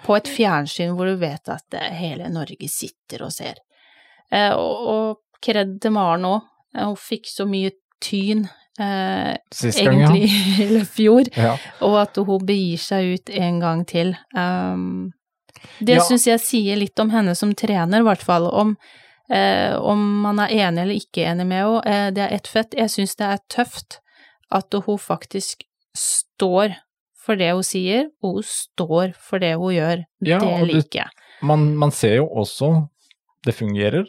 på 0.07 0.19
et 0.19 0.31
fjernsyn 0.31 0.95
hvor 0.97 1.11
du 1.11 1.17
vet 1.21 1.51
at 1.53 1.79
eh, 1.79 1.95
hele 1.99 2.31
Norge 2.33 2.69
sitter 2.71 3.27
og 3.27 3.35
ser. 3.35 3.59
Eh, 4.31 4.53
og, 4.55 4.87
og 4.93 5.43
kred 5.43 5.79
til 5.83 5.95
Maren 5.95 6.29
òg, 6.29 6.47
hun 6.77 6.97
fikk 7.01 7.29
så 7.31 7.47
mye 7.49 7.73
tyn, 8.03 8.45
eh, 8.83 9.35
Sist 9.55 9.83
gang, 9.83 10.01
ja. 10.03 10.11
egentlig, 10.11 10.83
i 10.83 10.85
fjor, 10.87 11.31
ja. 11.35 11.55
og 11.87 12.01
at 12.03 12.19
hun 12.21 12.47
begir 12.47 12.83
seg 12.83 13.15
ut 13.17 13.33
en 13.35 13.63
gang 13.63 13.85
til. 13.89 14.15
Um, 14.37 15.15
det 15.81 15.97
Ja. 15.97 16.03
syns 16.03 16.27
jeg 16.27 16.41
sier 16.41 16.77
litt 16.77 16.99
om 17.01 17.11
henne 17.11 17.35
som 17.37 17.55
trener, 17.55 18.01
i 18.01 18.03
hvert 18.07 18.23
fall. 18.23 18.47
Om, 18.53 18.77
eh, 19.31 19.75
om 19.77 20.23
man 20.23 20.39
er 20.41 20.49
enig 20.49 20.83
eller 20.83 20.95
ikke 20.95 21.25
enig 21.27 21.47
med 21.47 21.63
henne. 21.65 21.87
Eh, 21.87 22.11
det 22.11 22.23
er 22.27 22.35
ett 22.35 22.47
fett. 22.47 22.75
Jeg 22.75 22.89
syns 22.91 23.17
det 23.17 23.27
er 23.27 23.39
tøft 23.49 23.99
at 24.53 24.73
hun 24.73 24.99
faktisk 24.99 25.63
står 25.97 26.77
for 27.27 27.35
det 27.37 27.51
hun 27.53 27.63
sier, 27.63 28.05
og 28.23 28.35
hun 28.37 28.43
står 28.43 29.15
for 29.19 29.39
det 29.39 29.55
hun 29.57 29.73
gjør. 29.75 30.05
Ja, 30.23 30.39
det 30.39 30.69
liker 30.69 31.01
jeg. 31.01 31.11
Man, 31.43 31.77
man 31.77 31.91
ser 31.91 32.17
jo 32.17 32.29
også 32.29 32.89
det 33.45 33.55
fungerer. 33.55 34.07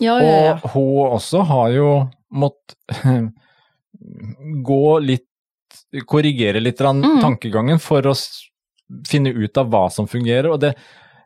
Ja, 0.00 0.18
ja, 0.20 0.42
ja. 0.44 0.52
Og 0.64 0.70
hun 0.70 1.12
også 1.18 1.44
har 1.46 1.70
jo 1.70 2.10
måttet 2.32 2.76
gå 4.64 4.82
litt 5.04 5.26
Korrigere 6.08 6.60
litt 6.60 6.78
Mm. 6.80 7.20
tankegangen 7.22 7.78
for 7.80 8.02
å 8.02 8.12
finne 9.08 9.32
ut 9.32 9.58
av 9.60 9.70
hva 9.72 9.86
som 9.92 10.06
fungerer. 10.10 10.50
Og 10.52 10.60
det, 10.60 10.74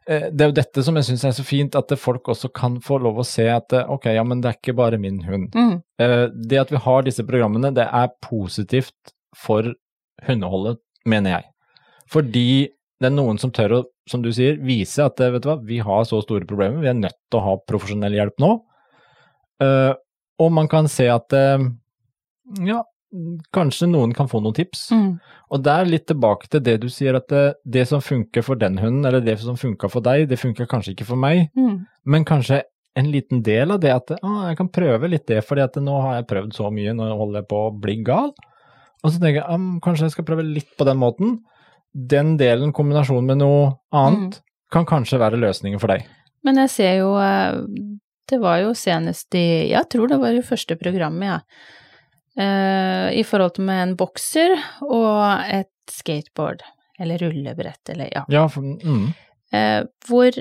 eh, 0.06 0.28
det 0.30 0.44
er 0.44 0.50
jo 0.52 0.56
dette 0.60 0.84
som 0.86 0.96
jeg 0.98 1.08
syns 1.08 1.24
er 1.24 1.34
så 1.36 1.44
fint, 1.46 1.74
at 1.78 1.94
folk 1.98 2.30
også 2.32 2.52
kan 2.54 2.78
få 2.84 2.98
lov 3.02 3.18
å 3.22 3.26
se 3.26 3.48
at 3.50 3.72
eh, 3.76 3.88
ok, 3.90 4.06
ja, 4.14 4.22
men 4.24 4.40
det 4.40 4.50
er 4.52 4.58
ikke 4.60 4.76
bare 4.78 4.98
min 5.02 5.22
hund. 5.26 5.50
Mm, 5.54 5.82
Eh, 5.98 6.26
Det 6.28 6.58
at 6.60 6.70
vi 6.70 6.76
har 6.76 7.02
disse 7.02 7.24
programmene, 7.24 7.72
det 7.74 7.86
er 7.88 8.10
positivt 8.22 9.14
for 9.36 9.72
hundeholdet, 10.26 10.78
mener 11.06 11.30
jeg. 11.38 11.44
Fordi 12.12 12.48
det 13.00 13.06
er 13.10 13.14
noen 13.16 13.38
som 13.40 13.50
tør 13.50 13.72
å, 13.78 13.84
som 14.08 14.22
du 14.22 14.30
sier, 14.32 14.56
vise 14.62 15.02
at 15.04 15.18
vet 15.18 15.42
du 15.42 15.48
hva, 15.48 15.58
vi 15.64 15.78
har 15.78 16.04
så 16.04 16.22
store 16.22 16.46
problemer, 16.46 16.80
vi 16.80 16.88
er 16.88 16.94
nødt 17.00 17.16
til 17.30 17.40
å 17.40 17.44
ha 17.44 17.56
profesjonell 17.68 18.14
hjelp 18.16 18.38
nå. 18.40 18.50
Og 20.38 20.52
man 20.52 20.68
kan 20.68 20.88
se 20.88 21.08
at 21.12 21.32
ja, 21.32 22.82
kanskje 23.54 23.88
noen 23.90 24.12
kan 24.16 24.28
få 24.28 24.40
noen 24.42 24.54
tips. 24.56 24.90
mm, 24.92 25.10
Og 25.50 25.62
det 25.62 25.72
er 25.72 25.90
litt 25.90 26.06
tilbake 26.06 26.48
til 26.50 26.62
det 26.62 26.80
du 26.82 26.88
sier, 26.92 27.16
at 27.16 27.28
det, 27.28 27.44
det 27.64 27.86
som 27.88 28.02
funker 28.02 28.42
for 28.42 28.58
den 28.58 28.78
hunden, 28.78 29.04
eller 29.06 29.20
det 29.24 29.38
som 29.40 29.56
funka 29.56 29.90
for 29.92 30.04
deg, 30.04 30.28
det 30.28 30.40
funker 30.40 30.66
kanskje 30.66 30.94
ikke 30.94 31.08
for 31.12 31.16
meg. 31.16 31.50
mm. 31.56 31.86
Men 32.04 32.24
kanskje 32.24 32.62
en 32.96 33.10
liten 33.12 33.42
del 33.44 33.70
av 33.74 33.80
det 33.80 33.92
at 33.92 34.12
ah, 34.22 34.46
jeg 34.48 34.56
kan 34.56 34.70
prøve 34.72 35.08
litt 35.10 35.26
det, 35.28 35.42
fordi 35.44 35.64
at 35.64 35.76
nå 35.76 35.96
har 36.00 36.14
jeg 36.16 36.28
prøvd 36.30 36.54
så 36.56 36.70
mye, 36.72 36.94
nå 36.96 37.08
holder 37.12 37.42
jeg 37.42 37.48
på 37.50 37.58
å 37.66 37.74
bli 37.76 37.98
gal. 38.06 38.32
Og 39.04 39.12
så 39.12 39.20
tenker 39.20 39.42
jeg 39.42 39.44
ah, 39.44 39.66
kanskje 39.84 40.08
jeg 40.08 40.16
skal 40.16 40.28
prøve 40.28 40.46
litt 40.46 40.72
på 40.78 40.86
den 40.88 41.00
måten. 41.00 41.38
Den 41.92 42.34
delen, 42.40 42.72
kombinasjonen 42.76 43.28
med 43.28 43.40
noe 43.42 43.68
annet, 43.94 44.40
kan 44.72 44.88
kanskje 44.88 45.20
være 45.20 45.38
løsningen 45.40 45.80
for 45.80 45.92
deg. 45.92 46.08
Men 46.46 46.60
jeg 46.64 46.72
ser 46.72 46.98
jo 47.00 47.14
eh, 47.18 47.58
Det 48.26 48.38
var 48.42 48.60
jo 48.62 48.72
senest 48.74 49.34
i 49.38 49.70
Jeg 49.70 49.88
tror 49.90 50.10
det 50.10 50.18
var 50.22 50.34
i 50.34 50.42
første 50.46 50.76
programmet, 50.78 51.28
jeg. 51.28 51.74
Eh, 52.36 53.18
I 53.20 53.22
forhold 53.24 53.56
til 53.56 53.64
med 53.68 53.82
en 53.82 53.94
bokser 53.96 54.56
og 54.84 55.44
et 55.48 55.72
skateboard. 55.90 56.64
Eller 57.00 57.20
rullebrett, 57.20 57.82
eller 57.92 58.08
ja. 58.12 58.24
Ja, 58.32 58.46
for, 58.48 58.62
mm, 58.62 59.14
Eh, 59.54 59.84
hvor 60.08 60.34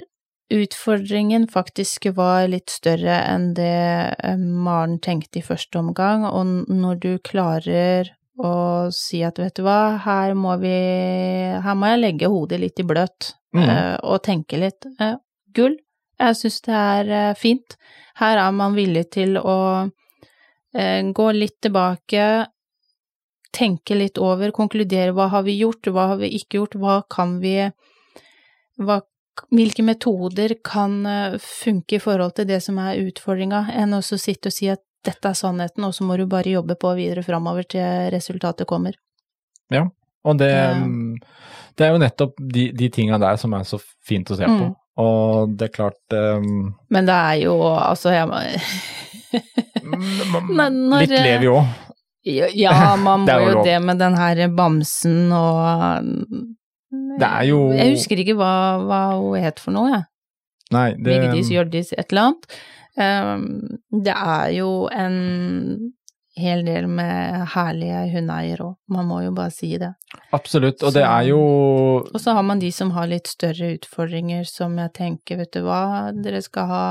utfordringen 0.50 1.48
faktisk 1.48 2.08
var 2.18 2.48
litt 2.50 2.72
større 2.74 3.20
enn 3.30 3.52
det 3.58 4.16
eh, 4.18 4.38
Maren 4.38 4.98
tenkte 5.00 5.40
i 5.40 5.46
første 5.46 5.78
omgang, 5.78 6.26
og 6.26 6.66
når 6.70 7.02
du 7.04 7.12
klarer 7.26 8.10
å 8.42 8.90
si 8.94 9.22
at 9.24 9.40
vet 9.40 9.56
du 9.56 9.64
hva, 9.64 9.96
her 10.04 10.34
må 10.36 10.58
vi 10.60 10.74
Her 11.64 11.78
må 11.78 11.94
jeg 11.94 12.02
legge 12.02 12.32
hodet 12.34 12.60
litt 12.60 12.82
i 12.82 12.88
bløt 12.88 13.30
mm, 13.56 13.62
eh, 13.64 13.96
og 14.04 14.24
tenke 14.26 14.60
litt. 14.60 14.90
Gull. 15.56 15.78
Jeg 16.20 16.36
syns 16.40 16.62
det 16.66 16.76
er 16.76 17.38
fint. 17.40 17.78
Her 18.20 18.40
er 18.42 18.52
man 18.56 18.76
villig 18.76 19.06
til 19.16 19.38
å 19.38 19.56
gå 21.16 21.26
litt 21.32 21.56
tilbake, 21.64 22.24
tenke 23.56 23.96
litt 23.96 24.18
over, 24.20 24.52
konkludere 24.52 25.14
hva 25.16 25.30
har 25.32 25.46
vi 25.48 25.58
gjort, 25.62 25.88
hva 25.88 26.10
har 26.12 26.20
vi 26.20 26.34
ikke 26.36 26.60
gjort, 26.60 26.76
hva 26.82 27.02
kan 27.10 27.38
vi 27.44 27.58
hva, 28.84 29.02
Hvilke 29.52 29.84
metoder 29.84 30.54
kan 30.64 31.02
eh, 31.06 31.34
funke 31.44 31.98
i 31.98 32.00
forhold 32.00 32.38
til 32.38 32.48
det 32.48 32.62
som 32.64 32.78
er 32.80 33.02
utfordringa, 33.02 33.66
enn 33.76 33.92
å 33.98 34.00
sitte 34.04 34.48
og 34.48 34.56
si 34.56 34.70
at 34.72 34.80
dette 35.04 35.28
er 35.28 35.36
sannheten, 35.36 35.84
og 35.84 35.92
så 35.92 36.08
må 36.08 36.16
du 36.16 36.24
bare 36.30 36.54
jobbe 36.54 36.78
på 36.80 36.94
videre 36.96 37.24
framover 37.24 37.68
til 37.68 38.08
resultatet 38.14 38.68
kommer. 38.70 38.96
Ja, 39.74 39.84
og 40.24 40.40
det, 40.40 40.54
mm, 40.80 41.18
det 41.76 41.86
er 41.86 41.94
jo 41.94 42.02
nettopp 42.02 42.40
de, 42.40 42.70
de 42.80 42.90
tinga 42.96 43.20
der 43.22 43.36
som 43.42 43.54
er 43.60 43.68
så 43.68 43.82
fint 44.08 44.32
å 44.32 44.40
se 44.40 44.48
på. 44.48 44.72
Mm. 44.72 44.74
Og 45.04 45.58
det 45.60 45.68
er 45.68 45.76
klart 45.76 46.16
um, 46.16 46.72
Men 46.88 47.10
det 47.10 47.16
er 47.16 47.40
jo 47.44 47.58
altså 47.68 48.14
jeg 48.16 48.62
Litt 49.86 51.16
lever 51.16 51.46
jo 51.48 51.58
òg. 51.62 51.82
Ja, 52.26 52.96
man 52.98 53.26
må 53.28 53.40
jo 53.46 53.64
det 53.66 53.78
med 53.86 54.02
den 54.02 54.18
her 54.18 54.48
bamsen 54.50 55.30
og 55.36 56.08
Det 57.20 57.28
er 57.28 57.44
jo 57.52 57.60
Jeg 57.76 57.94
husker 57.94 58.22
ikke 58.24 58.38
hva, 58.40 58.54
hva 58.82 59.02
hun 59.20 59.44
het 59.44 59.62
for 59.62 59.76
noe, 59.76 59.92
jeg. 59.94 60.08
Nei, 60.74 60.88
det 60.98 61.20
Vigdis, 61.22 61.52
Hjørdis, 61.54 61.94
et 61.94 62.10
eller 62.10 62.32
annet. 62.32 62.56
Um, 62.96 63.44
det 64.06 64.16
er 64.16 64.50
jo 64.56 64.70
en 64.90 65.20
hel 66.40 66.64
del 66.68 66.88
med 66.92 67.46
herlige 67.54 68.02
hundeeiere 68.12 68.66
òg, 68.66 68.76
man 68.92 69.08
må 69.08 69.22
jo 69.24 69.34
bare 69.36 69.54
si 69.56 69.70
det. 69.80 69.94
Absolutt. 70.36 70.84
Og 70.84 70.96
det 70.96 71.04
er 71.06 71.30
jo 71.30 71.40
Og 72.02 72.18
så 72.20 72.36
har 72.36 72.44
man 72.44 72.60
de 72.60 72.72
som 72.76 72.92
har 72.96 73.08
litt 73.12 73.30
større 73.32 73.76
utfordringer, 73.78 74.44
som 74.48 74.76
jeg 74.80 74.94
tenker, 74.96 75.40
vet 75.44 75.54
du 75.56 75.62
hva, 75.68 76.12
dere 76.16 76.42
skal 76.44 76.72
ha 76.72 76.86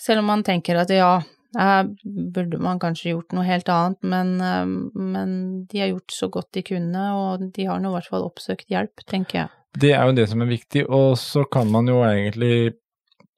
Selv 0.00 0.22
om 0.22 0.30
man 0.32 0.42
tenker 0.42 0.78
at 0.80 0.90
ja, 0.90 1.20
her 1.56 1.88
burde 2.04 2.60
man 2.62 2.78
kanskje 2.82 3.14
gjort 3.14 3.34
noe 3.34 3.46
helt 3.46 3.70
annet, 3.72 3.98
men, 4.06 4.34
eh, 4.40 4.66
men 4.94 5.32
de 5.70 5.82
har 5.82 5.90
gjort 5.92 6.14
så 6.14 6.28
godt 6.30 6.52
de 6.56 6.62
kunne, 6.66 7.06
og 7.16 7.48
de 7.56 7.66
har 7.66 7.80
nå 7.80 7.90
i 7.90 7.96
hvert 7.98 8.10
fall 8.12 8.28
oppsøkt 8.28 8.70
hjelp, 8.70 9.04
tenker 9.10 9.42
jeg. 9.42 9.52
Det 9.80 9.92
er 9.94 10.06
jo 10.06 10.16
det 10.18 10.28
som 10.30 10.42
er 10.42 10.50
viktig, 10.50 10.84
og 10.90 11.16
så 11.18 11.44
kan 11.50 11.70
man 11.70 11.90
jo 11.90 12.00
egentlig, 12.06 12.74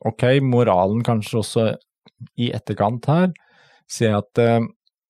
ok, 0.04 0.40
moralen 0.44 1.02
kanskje 1.04 1.40
også 1.42 1.66
i 2.40 2.52
etterkant 2.56 3.08
her, 3.10 3.32
se 3.90 4.08
at 4.12 4.40
eh, 4.40 4.60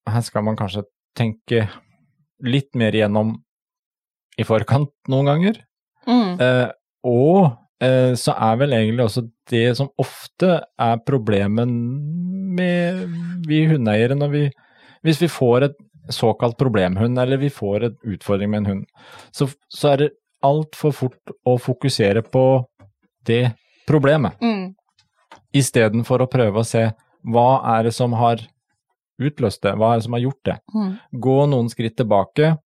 her 0.09 0.25
skal 0.25 0.45
man 0.47 0.59
kanskje 0.59 0.85
tenke 1.15 1.67
litt 2.43 2.73
mer 2.75 2.95
igjennom 2.95 3.37
i 4.39 4.45
forkant 4.47 4.91
noen 5.11 5.29
ganger. 5.29 5.59
Mm. 6.07 6.39
Eh, 6.41 6.69
og 7.07 7.53
så 8.19 8.35
er 8.35 8.59
vel 8.61 8.75
egentlig 8.77 9.05
også 9.05 9.25
det 9.49 9.65
som 9.77 9.89
ofte 9.99 10.55
er 10.79 11.01
problemet 11.05 11.67
med 11.67 13.07
vi 13.47 13.65
hundeeiere 13.67 14.15
når 14.15 14.31
vi 14.31 14.43
Hvis 15.03 15.19
vi 15.19 15.27
får 15.27 15.65
et, 15.65 15.73
såkalt 16.09 16.57
problemhund, 16.57 17.19
eller 17.19 17.37
vi 17.37 17.49
får 17.49 17.83
en 17.83 17.97
utfordring 18.03 18.49
med 18.49 18.57
en 18.57 18.65
hund, 18.65 18.85
så, 19.31 19.47
så 19.69 19.93
er 19.93 19.97
det 19.97 20.09
altfor 20.43 20.91
fort 20.91 21.33
å 21.47 21.57
fokusere 21.59 22.23
på 22.27 22.65
det 23.27 23.53
problemet, 23.87 24.35
Mm. 24.41 24.75
istedenfor 25.53 26.23
å 26.23 26.27
prøve 26.27 26.59
å 26.59 26.67
se 26.67 26.89
hva 27.23 27.77
er 27.77 27.83
det 27.83 27.93
som 27.93 28.13
har 28.13 28.41
utløst 29.21 29.61
det, 29.63 29.75
hva 29.77 29.93
er 29.93 29.99
det 29.99 30.03
som 30.03 30.13
har 30.13 30.23
gjort 30.23 30.43
det. 30.45 30.57
Mm. 30.73 30.93
Gå 31.21 31.37
noen 31.47 31.69
skritt 31.69 31.95
tilbake, 31.95 32.57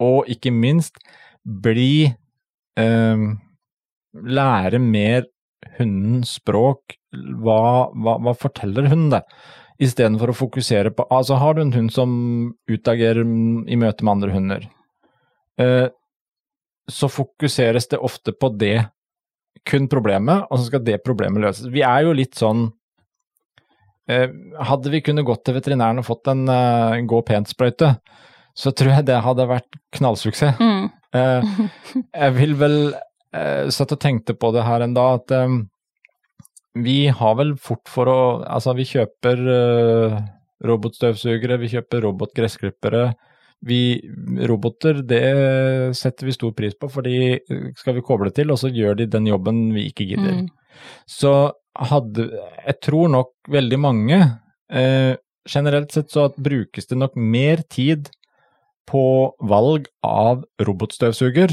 og 0.00 0.28
ikke 0.28 0.52
minst 0.52 0.96
bli 1.44 2.14
eh, 2.76 3.16
Lære 4.14 4.78
mer 4.78 5.26
hundens 5.78 6.36
språk. 6.38 6.96
Hva, 7.14 7.90
hva, 7.94 8.16
hva 8.22 8.34
forteller 8.38 8.88
hunden 8.90 9.12
det? 9.16 9.22
Istedenfor 9.82 10.30
å 10.30 10.36
fokusere 10.38 10.92
på 10.94 11.06
Altså, 11.10 11.38
har 11.40 11.56
du 11.56 11.64
en 11.64 11.74
hund 11.74 11.90
som 11.94 12.10
utagerer 12.70 13.24
i 13.24 13.78
møte 13.78 14.06
med 14.06 14.12
andre 14.12 14.34
hunder, 14.34 14.66
eh, 15.58 15.88
så 16.90 17.08
fokuseres 17.10 17.88
det 17.90 17.98
ofte 17.98 18.34
på 18.36 18.52
det, 18.60 18.86
kun 19.64 19.88
problemet, 19.88 20.44
og 20.50 20.60
så 20.60 20.68
skal 20.68 20.82
det 20.84 21.02
problemet 21.06 21.40
løses. 21.42 21.70
Vi 21.72 21.82
er 21.86 22.04
jo 22.04 22.12
litt 22.12 22.34
sånn 22.36 22.66
eh, 24.10 24.28
Hadde 24.68 24.92
vi 24.92 25.00
kunnet 25.00 25.24
gått 25.24 25.46
til 25.46 25.56
veterinæren 25.56 26.02
og 26.02 26.08
fått 26.10 26.28
en 26.30 26.44
eh, 26.52 27.00
gå 27.08 27.22
pent-sprøyte, 27.26 27.94
så 28.54 28.70
tror 28.76 28.98
jeg 28.98 29.08
det 29.08 29.22
hadde 29.24 29.48
vært 29.50 29.80
knallsuksess. 29.96 30.60
Mm. 30.60 30.90
Jeg 31.14 32.34
vil 32.36 32.54
vel 32.58 32.76
eh, 33.34 33.68
satt 33.74 33.94
og 33.96 34.00
tenkte 34.02 34.36
på 34.38 34.52
det 34.54 34.64
her 34.66 34.84
en 34.84 34.94
dag, 34.96 35.20
at 35.20 35.34
eh, 35.34 35.58
vi 36.84 36.98
har 37.06 37.36
vel 37.38 37.54
fort 37.60 37.90
for 37.90 38.10
å 38.10 38.20
Altså, 38.42 38.74
vi 38.78 38.86
kjøper 38.88 39.44
eh, 39.58 40.16
robotstøvsugere, 40.64 41.60
vi 41.62 41.70
kjøper 41.76 42.04
robotgressklippere. 42.08 43.08
Vi, 43.64 43.96
roboter, 44.44 44.98
det 45.08 45.24
setter 45.96 46.28
vi 46.28 46.34
stor 46.36 46.52
pris 46.56 46.74
på, 46.76 46.90
fordi 46.92 47.14
de 47.48 47.70
skal 47.78 47.96
vi 47.96 48.04
koble 48.04 48.28
til, 48.34 48.50
og 48.52 48.58
så 48.60 48.68
gjør 48.68 48.98
de 48.98 49.06
den 49.08 49.28
jobben 49.30 49.70
vi 49.72 49.86
ikke 49.88 50.04
gidder. 50.10 50.42
Mm. 50.42 50.50
Så 51.08 51.34
hadde 51.74 52.28
Jeg 52.66 52.76
tror 52.86 53.08
nok 53.10 53.30
veldig 53.50 53.78
mange 53.82 54.18
eh, 54.70 55.14
Generelt 55.50 55.92
sett 55.92 56.12
så 56.12 56.28
brukes 56.36 56.86
det 56.86 56.98
nok 56.98 57.16
mer 57.18 57.62
tid 57.68 58.08
på 58.88 59.02
valg 59.44 59.88
av 60.06 60.44
robotstøvsuger 60.62 61.52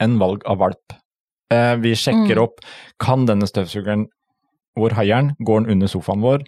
enn 0.00 0.18
valg 0.20 0.44
av 0.46 0.58
valp. 0.62 0.94
Eh, 1.52 1.74
vi 1.80 1.94
sjekker 1.96 2.36
Mm. 2.36 2.42
opp 2.44 2.60
kan 3.00 3.26
denne 3.26 3.46
støvsugeren 3.48 4.06
hvor 4.78 4.92
heier 4.94 5.16
den? 5.24 5.30
Går 5.42 5.62
den 5.64 5.70
under 5.72 5.88
sofaen 5.90 6.20
vår? 6.22 6.44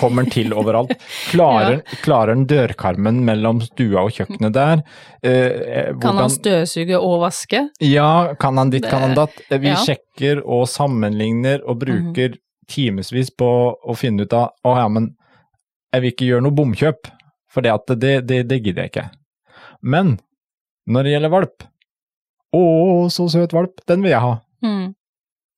Kommer 0.00 0.22
den 0.24 0.30
til 0.32 0.52
overalt? 0.56 0.94
Klarer, 1.28 1.82
klarer 2.04 2.32
den 2.34 2.46
dørkarmen 2.48 3.18
mellom 3.26 3.60
stua 3.60 4.06
og 4.06 4.14
kjøkkenet 4.16 4.54
der? 4.54 4.80
Eh, 5.22 5.90
Kan 6.00 6.16
han 6.16 6.30
støvsuge 6.32 6.96
og 6.96 7.20
vaske? 7.26 7.66
ja, 7.84 8.32
kan 8.40 8.56
han 8.56 8.70
ditt, 8.72 8.88
kan 8.88 9.02
han 9.02 9.14
datt. 9.18 9.34
Vi 9.50 9.58
ja. 9.68 9.74
Mhm. 9.76 9.84
sjekker 9.84 10.40
og 10.46 10.68
sammenligner 10.72 11.60
og 11.68 11.80
bruker 11.82 12.38
timevis 12.70 13.28
på 13.36 13.50
å 13.76 13.96
finne 13.98 14.22
ut 14.24 14.32
av 14.32 14.52
å 14.64 14.76
ja, 14.78 14.88
men 14.88 15.10
jeg 15.92 16.00
vil 16.02 16.12
ikke 16.14 16.28
gjøre 16.30 16.42
noe 16.46 16.54
bomkjøp, 16.56 17.10
for 17.50 17.60
det, 17.66 17.72
det, 17.98 18.26
det, 18.30 18.40
det 18.48 18.60
gidder 18.62 18.84
jeg 18.86 18.92
ikke. 18.94 19.08
Men 19.82 20.20
når 20.88 21.02
det 21.04 21.12
gjelder 21.16 21.32
valp, 21.34 21.64
å, 22.56 22.64
så 23.12 23.28
søt 23.30 23.54
valp, 23.56 23.82
den 23.90 24.02
vil 24.04 24.14
jeg 24.14 24.24
ha. 24.24 24.34
Mm. 24.64 24.88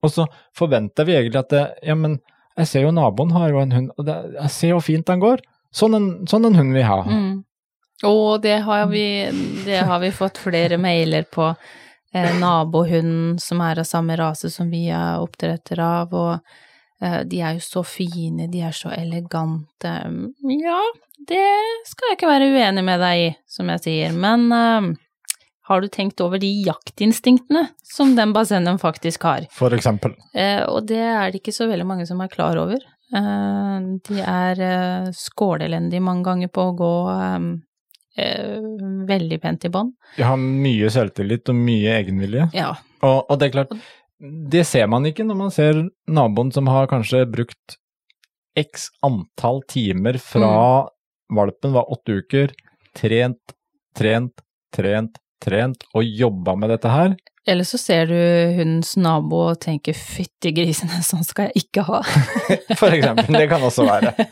Og 0.03 0.11
så 0.11 0.27
forventer 0.59 1.07
vi 1.09 1.17
egentlig 1.17 1.41
at 1.41 1.53
det, 1.55 1.65
ja, 1.87 1.97
men 1.99 2.19
jeg 2.59 2.69
ser 2.69 2.87
jo 2.87 2.93
naboen 2.95 3.33
har 3.33 3.53
jo 3.53 3.63
en 3.63 3.73
hund, 3.73 3.93
og 3.97 4.07
det, 4.09 4.19
jeg 4.37 4.55
ser 4.57 4.75
hvor 4.77 4.85
fint 4.85 5.07
den 5.09 5.23
går. 5.23 5.45
Sånn 5.73 5.97
en, 5.97 6.09
sånn 6.29 6.51
en 6.51 6.59
hund 6.59 6.75
vil 6.75 6.83
jeg 6.83 6.91
ha. 6.91 7.01
Mm. 7.09 7.37
Og 8.09 8.43
det 8.43 8.59
har 8.67 8.89
vi, 8.91 9.07
det 9.65 9.85
har 9.87 10.03
vi 10.03 10.11
fått 10.15 10.41
flere 10.43 10.79
mailer 10.81 11.25
på. 11.33 11.53
Eh, 12.13 12.35
nabohunden 12.37 13.39
som 13.41 13.63
er 13.65 13.81
av 13.81 13.89
samme 13.89 14.19
rase 14.21 14.51
som 14.53 14.69
vi 14.69 14.85
er 14.93 15.23
oppdretter 15.23 15.81
av, 15.81 16.13
og 16.13 16.35
eh, 17.01 17.23
de 17.25 17.41
er 17.41 17.57
jo 17.57 17.63
så 17.65 17.85
fine, 17.89 18.51
de 18.53 18.61
er 18.67 18.75
så 18.77 18.93
elegante. 18.93 19.95
Ja, 20.59 20.83
det 21.31 21.47
skal 21.89 22.11
jeg 22.11 22.19
ikke 22.19 22.29
være 22.35 22.51
uenig 22.53 22.85
med 22.85 23.01
deg 23.01 23.23
i, 23.23 23.33
som 23.49 23.73
jeg 23.73 23.85
sier, 23.87 24.13
men 24.13 24.45
eh, 24.53 24.91
har 25.73 25.83
du 25.83 25.89
tenkt 25.93 26.21
over 26.25 26.41
de 26.43 26.51
jaktinstinktene 26.67 27.67
som 27.87 28.15
den 28.17 28.35
basengen 28.37 28.79
faktisk 28.81 29.25
har? 29.29 29.49
For 29.57 29.75
eksempel. 29.75 30.15
Eh, 30.35 30.63
og 30.69 30.87
det 30.91 31.03
er 31.03 31.33
det 31.33 31.43
ikke 31.43 31.55
så 31.57 31.69
veldig 31.71 31.89
mange 31.89 32.07
som 32.09 32.21
er 32.23 32.33
klar 32.33 32.61
over. 32.61 32.79
Eh, 33.13 33.91
de 34.09 34.23
er 34.23 34.63
eh, 34.69 35.11
skålelendige 35.17 36.05
mange 36.05 36.27
ganger 36.29 36.53
på 36.53 36.69
å 36.69 36.77
gå 36.79 36.95
eh, 37.17 37.49
eh, 38.25 38.71
veldig 39.11 39.41
pent 39.43 39.69
i 39.69 39.73
bånd. 39.73 39.97
De 40.17 40.29
har 40.29 40.41
mye 40.41 40.93
selvtillit 40.93 41.53
og 41.53 41.61
mye 41.61 41.99
egenvilje. 42.01 42.49
Ja. 42.57 42.73
Og, 43.03 43.19
og 43.27 43.39
det 43.41 43.51
er 43.51 43.57
klart, 43.59 43.77
det 44.23 44.67
ser 44.69 44.87
man 44.91 45.07
ikke 45.09 45.27
når 45.27 45.39
man 45.39 45.55
ser 45.55 45.85
naboen 46.07 46.53
som 46.55 46.69
har 46.71 46.91
kanskje 46.91 47.25
brukt 47.31 47.79
x 48.59 48.91
antall 49.03 49.63
timer 49.69 50.19
fra 50.21 50.89
valpen 51.33 51.73
var 51.73 51.89
åtte 51.93 52.21
uker, 52.21 52.53
trent, 52.97 53.55
trent, 53.97 54.43
trent, 54.77 55.19
trent 55.43 55.85
og 55.93 56.07
jobba 56.07 56.57
med 56.59 56.73
dette 56.75 56.91
her. 56.93 57.15
Eller 57.49 57.67
så 57.67 57.79
ser 57.81 58.07
du 58.07 58.19
hundens 58.55 58.95
nabo 58.97 59.41
og 59.51 59.61
tenker 59.65 59.97
'fytti 59.99 60.53
grisene, 60.55 61.03
sånn 61.11 61.27
skal 61.27 61.51
jeg 61.51 61.67
ikke 61.67 61.87
ha'. 61.89 62.03
For 62.81 62.95
eksempel. 62.95 63.35
Det 63.35 63.49
kan 63.51 63.63
også 63.67 63.87
være. 63.89 64.15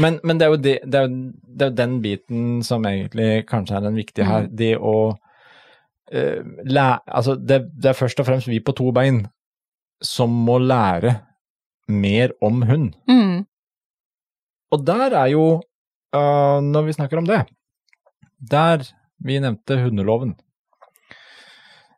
Men, 0.00 0.14
men 0.24 0.38
det, 0.38 0.46
er 0.46 0.52
jo 0.52 0.56
det, 0.56 0.72
det, 0.88 0.98
er 0.98 1.04
jo, 1.04 1.16
det 1.52 1.64
er 1.64 1.70
jo 1.70 1.76
den 1.76 1.94
biten 2.00 2.44
som 2.64 2.84
egentlig 2.88 3.42
kanskje 3.48 3.74
er 3.76 3.82
den 3.84 3.98
viktige 3.98 4.24
her. 4.24 4.46
Det 4.48 4.70
å 4.78 4.94
uh, 5.12 6.40
lære 6.64 7.00
Altså, 7.04 7.34
det, 7.36 7.58
det 7.76 7.90
er 7.90 7.98
først 7.98 8.22
og 8.22 8.28
fremst 8.28 8.48
vi 8.48 8.62
på 8.64 8.72
to 8.78 8.88
bein 8.96 9.26
som 10.00 10.32
må 10.46 10.56
lære 10.62 11.12
mer 11.92 12.32
om 12.40 12.62
hund. 12.68 12.94
Mm. 13.10 13.44
Og 14.72 14.86
der 14.86 15.18
er 15.18 15.32
jo, 15.34 15.44
uh, 16.16 16.58
når 16.64 16.88
vi 16.88 16.96
snakker 16.96 17.20
om 17.20 17.28
det, 17.28 17.42
der 18.40 18.86
vi 19.24 19.38
nevnte 19.40 19.78
hundeloven. 19.80 20.34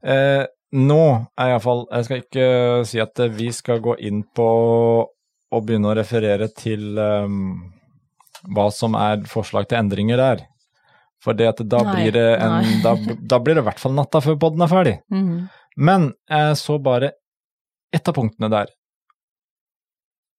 Eh, 0.02 0.44
nå 0.78 1.02
er 1.34 1.50
iallfall 1.50 1.80
Jeg 1.90 2.06
skal 2.06 2.20
ikke 2.22 2.44
si 2.86 3.00
at 3.02 3.18
eh, 3.24 3.32
vi 3.34 3.48
skal 3.56 3.80
gå 3.82 3.96
inn 4.06 4.22
på 4.22 4.46
å 5.48 5.60
begynne 5.64 5.90
å 5.90 5.96
referere 5.96 6.50
til 6.52 6.98
um, 7.00 7.72
hva 8.54 8.68
som 8.70 8.94
er 9.00 9.24
forslag 9.26 9.66
til 9.68 9.80
endringer 9.80 10.20
der. 10.20 10.42
For 11.24 11.34
da 11.34 11.50
blir 11.56 12.12
det 12.14 12.26
en 12.36 12.82
da, 12.84 12.92
da 13.18 13.38
blir 13.42 13.56
det 13.56 13.64
i 13.64 13.68
hvert 13.70 13.80
fall 13.80 13.96
natta 13.96 14.20
før 14.22 14.36
podden 14.38 14.62
er 14.62 14.70
ferdig. 14.70 14.92
Mm. 15.10 15.48
Men 15.80 16.10
jeg 16.28 16.58
så 16.60 16.76
bare 16.82 17.14
ett 17.94 18.10
av 18.10 18.14
punktene 18.14 18.50
der. 18.52 18.70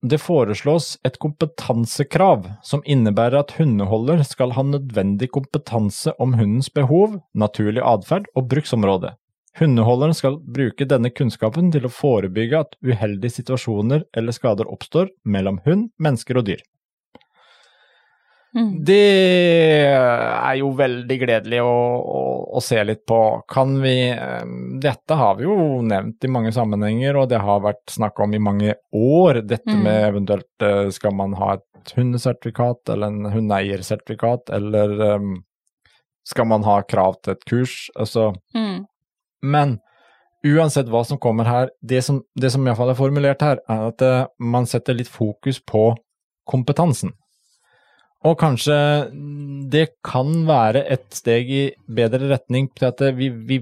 Det 0.02 0.18
foreslås 0.24 0.94
et 1.04 1.18
kompetansekrav 1.20 2.46
som 2.64 2.80
innebærer 2.88 3.42
at 3.42 3.52
hundeholder 3.58 4.22
skal 4.24 4.54
ha 4.56 4.64
nødvendig 4.64 5.28
kompetanse 5.36 6.14
om 6.24 6.38
hundens 6.40 6.70
behov, 6.72 7.18
naturlig 7.36 7.84
atferd 7.84 8.30
og 8.32 8.48
bruksområde. 8.54 9.12
Hundeholderen 9.60 10.16
skal 10.16 10.38
bruke 10.40 10.88
denne 10.88 11.12
kunnskapen 11.12 11.68
til 11.76 11.84
å 11.84 11.92
forebygge 11.92 12.62
at 12.64 12.78
uheldige 12.80 13.42
situasjoner 13.42 14.06
eller 14.16 14.32
skader 14.32 14.72
oppstår 14.72 15.12
mellom 15.28 15.60
hund, 15.66 15.90
mennesker 16.00 16.40
og 16.40 16.48
dyr. 16.48 16.64
Mm. 18.56 18.70
Det 18.86 18.96
er 19.94 20.56
jo 20.58 20.72
veldig 20.78 21.18
gledelig 21.22 21.60
å, 21.62 21.74
å, 22.02 22.22
å 22.58 22.62
se 22.66 22.82
litt 22.84 23.04
på. 23.10 23.20
Kan 23.52 23.76
vi 23.84 23.94
eh, 24.10 24.46
Dette 24.82 25.18
har 25.20 25.36
vi 25.38 25.46
jo 25.46 25.82
nevnt 25.86 26.26
i 26.26 26.32
mange 26.32 26.52
sammenhenger, 26.56 27.20
og 27.22 27.30
det 27.30 27.42
har 27.46 27.62
vært 27.66 27.94
snakk 27.94 28.20
om 28.26 28.34
i 28.34 28.42
mange 28.42 28.76
år. 28.96 29.42
Dette 29.46 29.70
Mm. 29.70 29.84
med 29.86 30.00
eventuelt 30.08 30.66
eh, 30.66 30.90
skal 30.96 31.14
man 31.14 31.36
ha 31.38 31.54
et 31.60 31.94
hundesertifikat 31.96 32.90
eller 32.90 33.08
en 33.14 33.30
hundeeiersertifikat, 33.34 34.50
eller 34.58 34.96
um, 35.16 35.36
skal 36.28 36.46
man 36.50 36.66
ha 36.66 36.80
krav 36.84 37.20
til 37.24 37.36
et 37.38 37.46
kurs? 37.50 37.76
Altså 37.96 38.32
Mm. 38.56 38.86
men 39.44 39.78
uansett 40.46 40.88
hva 40.90 41.04
som 41.06 41.18
kommer 41.20 41.46
her, 41.46 41.70
det 41.84 42.02
som, 42.04 42.22
det 42.36 42.52
som 42.52 42.66
iallfall 42.66 42.90
er 42.94 42.96
formulert 43.00 43.42
her, 43.46 43.60
er 43.70 43.88
at 43.92 44.02
eh, 44.02 44.26
man 44.40 44.66
setter 44.66 44.94
litt 44.98 45.08
fokus 45.12 45.60
på 45.60 45.94
kompetansen. 46.50 47.14
Og 48.28 48.36
kanskje 48.40 48.76
det 49.72 49.86
kan 50.04 50.32
være 50.48 50.82
et 50.92 51.06
steg 51.16 51.52
i 51.56 51.62
bedre 51.88 52.28
retning 52.34 52.68
til 52.76 52.90
at 52.90 53.04
vi, 53.16 53.30
vi 53.30 53.60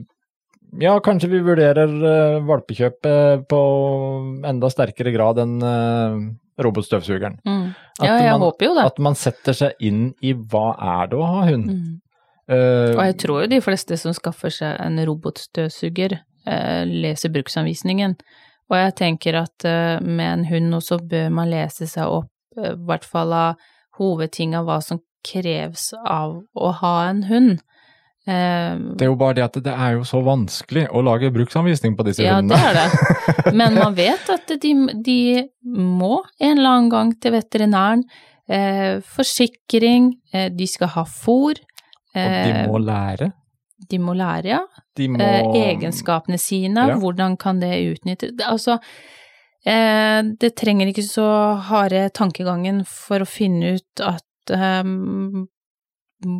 Ja, 0.81 0.97
kanskje 0.99 1.29
vi 1.31 1.39
vurderer 1.45 1.87
uh, 1.87 2.41
valpekjøpet 2.47 3.45
på 3.49 3.59
enda 4.49 4.69
sterkere 4.73 5.13
grad 5.15 5.39
enn 5.39 5.53
uh, 5.63 6.17
robotstøvsugeren. 6.59 7.37
Mm. 7.45 7.69
Ja, 8.01 8.17
jeg 8.17 8.33
man- 8.33 8.41
håper 8.41 8.65
jo 8.65 8.73
det. 8.75 8.85
At 8.91 8.99
man 8.99 9.15
setter 9.15 9.55
seg 9.55 9.77
inn 9.79 10.09
i 10.21 10.33
hva 10.33 10.73
er 10.75 11.07
det 11.11 11.21
å 11.21 11.29
ha 11.29 11.45
hund. 11.47 11.69
Mm. 11.71 11.93
Uh, 12.51 12.97
Og 12.97 13.03
jeg 13.05 13.17
tror 13.23 13.41
jo 13.45 13.51
de 13.53 13.61
fleste 13.63 13.97
som 14.01 14.13
skaffer 14.15 14.51
seg 14.51 14.75
en 14.83 14.99
robotstøvsuger, 15.07 16.17
uh, 16.49 16.83
leser 16.83 17.31
bruksanvisningen. 17.31 18.17
Og 18.67 18.75
jeg 18.75 18.95
tenker 18.99 19.37
at 19.39 19.63
med 20.03 20.27
en 20.27 20.45
hund 20.49 20.73
også 20.75 20.97
bør 20.99 21.29
man 21.31 21.47
lese 21.47 21.87
seg 21.87 22.09
opp, 22.11 22.27
i 22.59 22.73
hvert 22.89 23.05
fall 23.07 23.31
av 23.31 23.61
hovedting 23.97 24.55
av 24.55 24.65
hva 24.69 24.79
som 24.83 24.99
kreves 25.27 25.89
av 26.05 26.43
å 26.55 26.71
ha 26.81 26.93
en 27.09 27.23
hund. 27.29 27.57
Eh, 28.27 28.75
Det 28.99 29.05
er 29.05 29.11
jo 29.11 29.15
bare 29.19 29.33
det 29.39 29.43
at 29.45 29.57
det 29.63 29.73
er 29.73 29.93
jo 29.97 30.03
så 30.07 30.21
vanskelig 30.23 30.87
å 30.91 31.01
lage 31.03 31.31
bruksanvisning 31.31 31.95
på 31.97 32.03
disse 32.07 32.23
ja, 32.25 32.41
det 32.41 32.55
er 32.59 32.73
det. 32.75 32.87
Men 33.59 33.75
man 33.79 33.95
vet 33.95 34.29
at 34.33 34.47
de, 34.61 34.73
de 35.03 35.19
må 35.63 36.21
en 36.39 36.57
eller 36.57 36.69
annen 36.77 36.89
gang 36.91 37.13
til 37.23 37.31
veterinæren. 37.37 38.03
Eh, 38.47 38.99
forsikring, 39.03 40.13
eh, 40.33 40.49
de 40.55 40.67
skal 40.67 40.87
ha 40.95 41.03
fôr. 41.03 41.55
Og 41.57 42.15
de 42.15 42.51
Eh, 42.51 42.67
må 42.67 42.79
lære. 42.81 43.31
de 43.89 43.97
må 43.99 44.13
lære, 44.17 44.45
ja. 44.55 44.61
Må 45.07 45.19
eh, 45.21 45.43
egenskapene 45.69 46.39
sine, 46.39 46.87
Ja. 46.87 46.95
hvordan 46.97 47.37
kan 47.37 47.59
det 47.59 47.75
utnyttes 47.93 48.31
Altså, 48.47 48.79
eh, 48.79 48.79
det 49.67 50.53
trenger 50.55 50.87
ikke 50.87 51.03
så 51.03 51.27
harde 51.67 52.05
tankegangen 52.15 52.85
for 52.87 53.23
å 53.23 53.27
finne 53.27 53.73
ut 53.75 54.03
at 54.03 54.53
um, 54.55 55.47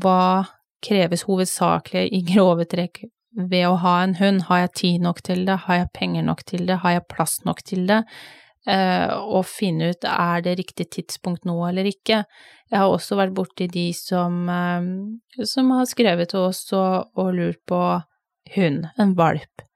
hva 0.01 0.47
kreves 0.85 1.25
hovedsakelig 1.27 2.07
i 2.13 2.23
grove 2.25 2.67
trekk 2.69 3.03
ved 3.37 3.67
å 3.67 3.77
ha 3.83 3.99
en 4.03 4.17
hund? 4.21 4.45
Har 4.49 4.65
jeg 4.65 4.75
tid 4.81 5.05
nok 5.05 5.21
til 5.25 5.45
det? 5.47 5.59
Har 5.67 5.81
jeg 5.81 5.93
penger 5.97 6.25
nok 6.25 6.43
til 6.47 6.65
det? 6.69 6.79
Har 6.83 6.97
jeg 6.97 7.07
plass 7.11 7.39
nok 7.45 7.63
til 7.67 7.87
det? 7.89 8.03
Uh, 8.67 9.13
og 9.31 9.45
finne 9.47 9.93
ut 9.93 10.03
er 10.11 10.41
det 10.43 10.57
riktig 10.59 10.89
tidspunkt 10.97 11.45
nå 11.47 11.55
eller 11.69 11.87
ikke. 11.87 12.25
Jeg 12.67 12.81
har 12.81 12.91
også 12.91 13.15
vært 13.15 13.35
borti 13.37 13.69
de 13.71 13.85
som, 13.95 14.41
uh, 14.51 15.45
som 15.47 15.71
har 15.77 15.87
skrevet 15.87 16.33
til 16.33 16.49
oss 16.49 16.65
og, 16.75 17.13
og 17.15 17.31
lurt 17.37 17.61
på 17.69 17.79
hund, 18.57 18.89
en 18.99 19.15
valp. 19.15 19.66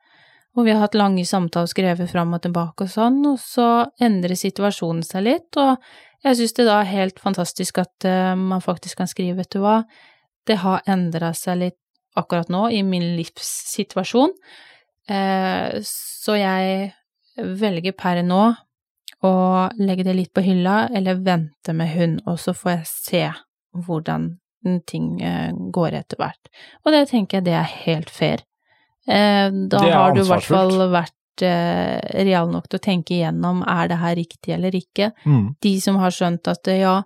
Og 0.57 0.65
vi 0.67 0.73
har 0.73 0.81
hatt 0.83 0.97
lange 0.99 1.23
samtaler 1.27 1.69
skrevet 1.71 2.11
fram 2.11 2.33
og 2.35 2.41
tilbake 2.43 2.85
og 2.85 2.91
sånn, 2.91 3.21
og 3.29 3.37
så 3.39 3.67
endrer 4.03 4.35
situasjonen 4.35 5.03
seg 5.07 5.23
litt, 5.29 5.59
og 5.61 5.77
jeg 6.25 6.37
synes 6.37 6.57
det 6.57 6.65
da 6.67 6.79
er 6.81 6.91
helt 6.91 7.21
fantastisk 7.23 7.79
at 7.81 8.07
eh, 8.07 8.33
man 8.37 8.63
faktisk 8.63 8.99
kan 8.99 9.09
skrive, 9.09 9.39
vet 9.39 9.55
du 9.55 9.61
hva, 9.63 9.81
det 10.49 10.59
har 10.61 10.83
endra 10.91 11.31
seg 11.37 11.61
litt 11.61 11.79
akkurat 12.19 12.51
nå 12.51 12.65
i 12.75 12.81
min 12.83 13.13
livssituasjon, 13.15 14.35
eh, 15.09 15.79
så 15.87 16.35
jeg 16.35 16.91
velger 17.61 17.95
per 17.95 18.19
nå 18.25 18.43
å 19.23 19.33
legge 19.79 20.03
det 20.03 20.17
litt 20.17 20.33
på 20.35 20.43
hylla, 20.43 20.89
eller 20.91 21.23
vente 21.23 21.73
med 21.77 21.93
hund, 21.95 22.21
og 22.27 22.39
så 22.41 22.53
får 22.57 22.73
jeg 22.73 22.87
se 22.91 23.25
hvordan 23.87 24.33
ting 24.89 25.21
eh, 25.25 25.51
går 25.73 25.97
etter 26.01 26.19
hvert. 26.21 26.51
Og 26.85 26.93
det 26.93 27.07
tenker 27.09 27.39
jeg 27.39 27.47
det 27.47 27.57
er 27.57 27.75
helt 27.85 28.11
fair. 28.13 28.43
Eh, 29.07 29.49
Da 29.71 29.81
har 29.81 30.13
du 30.15 30.21
i 30.21 30.27
hvert 30.27 30.45
fall 30.45 30.75
vært 30.91 31.45
eh, 31.45 31.99
real 32.27 32.51
nok 32.51 32.67
til 32.69 32.79
å 32.79 32.83
tenke 32.85 33.15
igjennom 33.17 33.63
er 33.67 33.87
det 33.91 33.97
her 34.01 34.15
riktig 34.19 34.53
eller 34.53 34.75
ikke. 34.77 35.11
Mm. 35.25 35.55
De 35.61 35.75
som 35.81 35.97
har 36.01 36.13
skjønt 36.13 36.47
at 36.51 36.67
eh, 36.67 36.83
ja, 36.83 37.01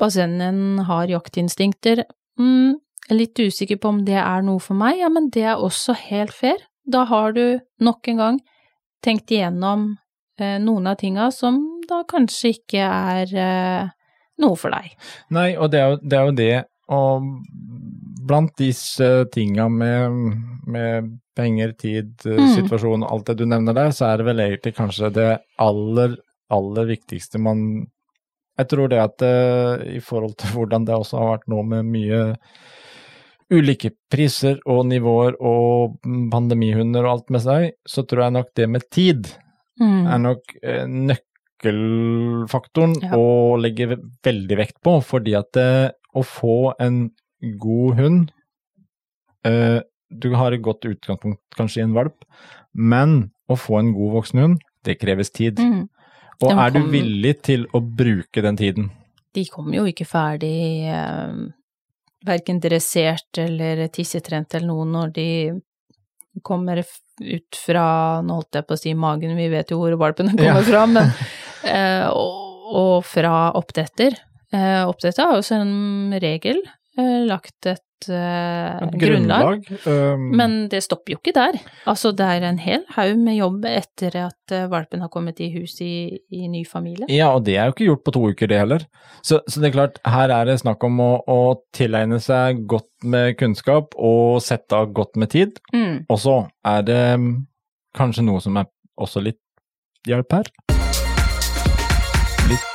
basengen 0.00 0.84
har 0.88 1.10
jaktinstinkter, 1.10 2.04
mm, 2.38 2.78
er 3.10 3.16
litt 3.16 3.38
usikker 3.40 3.80
på 3.80 3.88
om 3.92 4.04
det 4.06 4.18
er 4.20 4.44
noe 4.46 4.60
for 4.62 4.78
meg, 4.78 4.98
ja, 5.00 5.08
men 5.12 5.30
det 5.34 5.44
er 5.48 5.60
også 5.60 5.96
helt 6.08 6.32
fair. 6.32 6.60
Da 6.88 7.04
har 7.08 7.32
du 7.36 7.60
nok 7.84 8.08
en 8.08 8.16
gang 8.22 8.40
tenkt 9.04 9.30
igjennom 9.32 9.90
eh, 10.40 10.56
noen 10.62 10.86
av 10.88 10.98
tinga 11.02 11.30
som 11.34 11.60
da 11.88 12.02
kanskje 12.08 12.54
ikke 12.56 12.84
er 12.88 13.36
eh, 13.36 13.90
noe 14.40 14.56
for 14.56 14.72
deg. 14.72 14.94
Nei, 15.34 15.50
og 15.56 15.72
det 15.72 15.80
er 15.82 15.92
jo 15.92 16.00
det, 16.02 16.18
er 16.18 16.24
jo 16.28 16.36
det 16.38 16.56
og 16.88 17.28
blant 18.28 18.52
disse 18.60 19.08
tinga 19.34 19.66
med, 19.72 20.16
med 20.68 21.08
penger, 21.38 21.72
tid, 21.80 22.12
eh, 22.26 22.38
Mm. 22.38 22.50
situasjon 22.56 23.04
alt 23.06 23.26
det 23.30 23.36
du 23.40 23.46
nevner 23.48 23.74
der, 23.76 23.90
så 23.94 24.08
er 24.12 24.18
det 24.20 24.26
vel 24.28 24.42
egentlig 24.44 24.74
kanskje 24.76 25.10
det 25.16 25.28
aller, 25.58 26.16
aller 26.50 26.84
viktigste 26.94 27.38
man 27.40 27.86
Jeg 28.58 28.68
tror 28.72 28.88
det 28.90 28.98
at 28.98 29.22
eh, 29.22 29.96
i 29.96 30.00
forhold 30.02 30.32
til 30.40 30.50
hvordan 30.56 30.84
det 30.88 30.94
også 30.96 31.18
har 31.20 31.28
vært 31.36 31.48
nå 31.52 31.60
med 31.62 31.84
mye 31.86 32.22
ulike 33.54 33.92
priser 34.12 34.58
og 34.66 34.82
nivåer 34.90 35.36
og 35.40 35.94
pandemihunder 36.32 37.06
og 37.06 37.12
alt 37.12 37.30
med 37.30 37.40
seg, 37.44 37.68
så 37.88 38.02
tror 38.04 38.24
jeg 38.26 38.34
nok 38.34 38.50
det 38.58 38.66
med 38.68 38.88
tid 38.90 39.30
Mm. 39.78 40.06
er 40.10 40.18
nok 40.18 40.42
eh, 40.66 40.86
nøkkelfaktoren 41.62 42.96
Ja. 43.02 43.12
å 43.14 43.56
legge 43.60 43.96
veldig 44.26 44.56
vekt 44.58 44.80
på, 44.82 44.96
fordi 45.04 45.36
at 45.38 45.52
det, 45.54 45.92
å 46.16 46.22
få 46.26 46.74
en 46.80 47.10
god 47.60 47.98
hund 48.00 48.30
eh, 49.46 49.80
Du 50.10 50.30
har 50.34 50.52
et 50.56 50.62
godt 50.64 50.86
utgangspunkt 50.88 51.40
kanskje 51.56 51.82
i 51.82 51.84
en 51.86 51.94
valp, 51.96 52.24
men 52.72 53.30
å 53.48 53.56
få 53.56 53.78
en 53.80 53.92
god 53.92 54.14
voksen 54.18 54.40
hund, 54.40 54.58
det 54.84 54.98
kreves 55.00 55.30
tid. 55.30 55.60
Mm. 55.60 55.86
Og 56.44 56.52
er 56.54 56.70
du 56.72 56.80
villig 56.92 57.34
til 57.44 57.66
å 57.74 57.80
bruke 57.82 58.42
den 58.44 58.56
tiden? 58.56 58.90
De 59.34 59.44
kommer 59.52 59.80
jo 59.80 59.86
ikke 59.90 60.06
ferdig 60.08 60.88
eh, 60.88 61.34
verken 62.26 62.60
dressert 62.62 63.40
eller 63.42 63.84
tissetrent 63.92 64.54
eller 64.56 64.70
noe 64.70 64.86
når 64.88 65.12
de 65.16 65.28
kommer 66.46 66.80
ut 67.18 67.58
fra, 67.58 67.84
nå 68.22 68.38
holdt 68.38 68.60
jeg 68.60 68.66
på 68.68 68.76
å 68.76 68.80
si 68.80 68.94
magen, 68.94 69.34
vi 69.36 69.48
vet 69.50 69.72
jo 69.74 69.80
hvor 69.80 69.96
valpene 69.98 70.36
kommer 70.36 70.62
Ja. 70.62 70.66
fra, 70.66 70.84
men 70.86 71.10
eh, 71.74 72.06
og, 72.08 72.66
og 72.78 73.06
fra 73.06 73.50
oppdretter. 73.58 74.14
Eh, 74.54 74.82
oppdretter 74.88 75.26
har 75.26 75.40
jo 75.40 75.46
som 75.46 76.14
regel 76.22 76.62
lagt 77.28 77.66
et, 77.70 78.08
eh, 78.10 78.78
Et 78.82 78.94
grunnlag. 78.98 79.64
um, 79.86 80.24
Men 80.36 80.68
det 80.70 80.80
stopper 80.84 81.12
jo 81.14 81.18
ikke 81.20 81.34
der. 81.36 81.58
Altså, 81.86 82.12
det 82.16 82.26
er 82.26 82.46
en 82.48 82.58
hel 82.58 82.84
haug 82.96 83.18
med 83.18 83.36
jobb 83.38 83.64
etter 83.70 84.16
at 84.26 84.52
eh, 84.54 84.66
valpen 84.70 85.00
har 85.04 85.08
kommet 85.08 85.40
i 85.40 85.48
hus 85.54 85.76
i, 85.80 86.18
i 86.30 86.48
ny 86.48 86.64
familie. 86.66 87.06
Ja, 87.08 87.30
og 87.34 87.44
det 87.46 87.56
er 87.56 87.66
jo 87.70 87.74
ikke 87.76 87.88
gjort 87.88 88.04
på 88.06 88.14
to 88.16 88.22
uker, 88.32 88.50
det 88.50 88.58
heller. 88.58 88.86
Så, 89.22 89.40
så 89.48 89.60
det 89.62 89.70
er 89.70 89.76
klart, 89.76 89.98
her 90.06 90.30
er 90.34 90.44
det 90.50 90.58
snakk 90.62 90.82
om 90.84 90.98
å, 91.04 91.10
å 91.26 91.38
tilegne 91.74 92.18
seg 92.22 92.64
godt 92.70 92.88
med 93.04 93.36
kunnskap 93.38 93.94
og 93.98 94.40
sette 94.42 94.74
av 94.78 94.92
godt 94.94 95.16
med 95.16 95.30
tid. 95.34 95.58
Mm. 95.74 96.04
Og 96.08 96.18
så 96.22 96.38
er 96.66 96.82
det 96.86 97.02
mm, 97.18 97.32
kanskje 97.98 98.26
noe 98.26 98.40
som 98.42 98.56
er 98.58 98.66
også 98.98 99.22
litt 99.22 99.40
hjelp 100.06 100.32
her. 100.38 100.50
Litt 102.48 102.68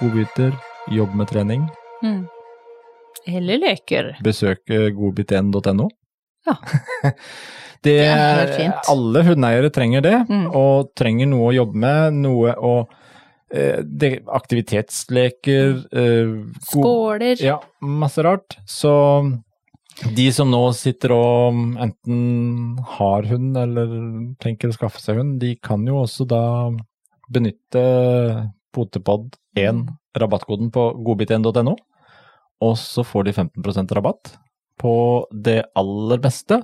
godbiter, 0.00 0.54
jobb 0.90 1.14
med 1.14 1.28
trening, 1.30 1.68
Mm. 2.02 2.24
Eller 3.26 3.58
leker. 3.62 4.12
besøke 4.24 4.88
godbit1.no. 4.96 5.88
Ja. 6.46 6.56
det, 7.84 7.92
Det 7.92 7.96
er 8.06 8.40
helt 8.40 8.56
fint. 8.58 8.88
Alle 8.90 9.22
hundeeiere 9.28 9.70
trenger 9.74 10.02
det, 10.02 10.16
Mm. 10.28 10.48
og 10.54 10.90
trenger 10.98 11.26
noe 11.30 11.50
å 11.50 11.54
jobbe 11.56 11.78
med, 11.84 12.18
noe 12.24 12.54
å 12.58 12.74
eh, 13.52 13.82
Aktivitetsleker, 14.32 15.82
eh, 15.92 16.34
Skåler. 16.70 17.36
Ja, 17.42 17.58
masse 17.80 18.22
rart. 18.24 18.56
Så 18.66 18.92
de 20.16 20.30
som 20.32 20.48
nå 20.50 20.62
sitter 20.74 21.12
og 21.12 21.58
enten 21.84 22.78
har 22.96 23.22
hund 23.28 23.56
eller 23.60 23.92
tenker 24.40 24.70
å 24.72 24.76
skaffe 24.76 25.02
seg 25.02 25.20
hund, 25.20 25.38
de 25.42 25.54
kan 25.62 25.84
jo 25.86 26.00
også 26.02 26.24
da 26.26 26.40
benytte 27.32 27.82
Potepod1, 28.74 29.84
rabattkoden 30.16 30.70
på 30.72 30.86
godbit1.no, 31.04 31.76
og 32.62 32.76
så 32.78 33.02
får 33.06 33.26
de 33.28 33.32
15% 33.34 33.92
rabatt 33.98 34.34
på 34.80 34.92
det 35.44 35.60
aller 35.78 36.20
beste. 36.22 36.60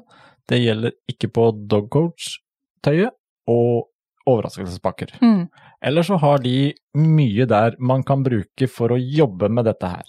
Det 0.48 0.61
gjelder 0.62 0.94
ikke 1.11 1.28
på 1.34 1.48
dogcoach-tøyet 1.70 3.14
og 3.50 3.88
overraskelsespakker. 4.28 5.14
Mm. 5.24 5.46
Eller 5.88 6.04
så 6.04 6.18
har 6.20 6.42
de 6.44 6.74
mye 6.98 7.46
der 7.48 7.76
man 7.80 8.02
kan 8.06 8.22
bruke 8.26 8.68
for 8.70 8.92
å 8.94 8.98
jobbe 9.00 9.48
med 9.50 9.64
dette 9.70 9.88
her. 9.92 10.04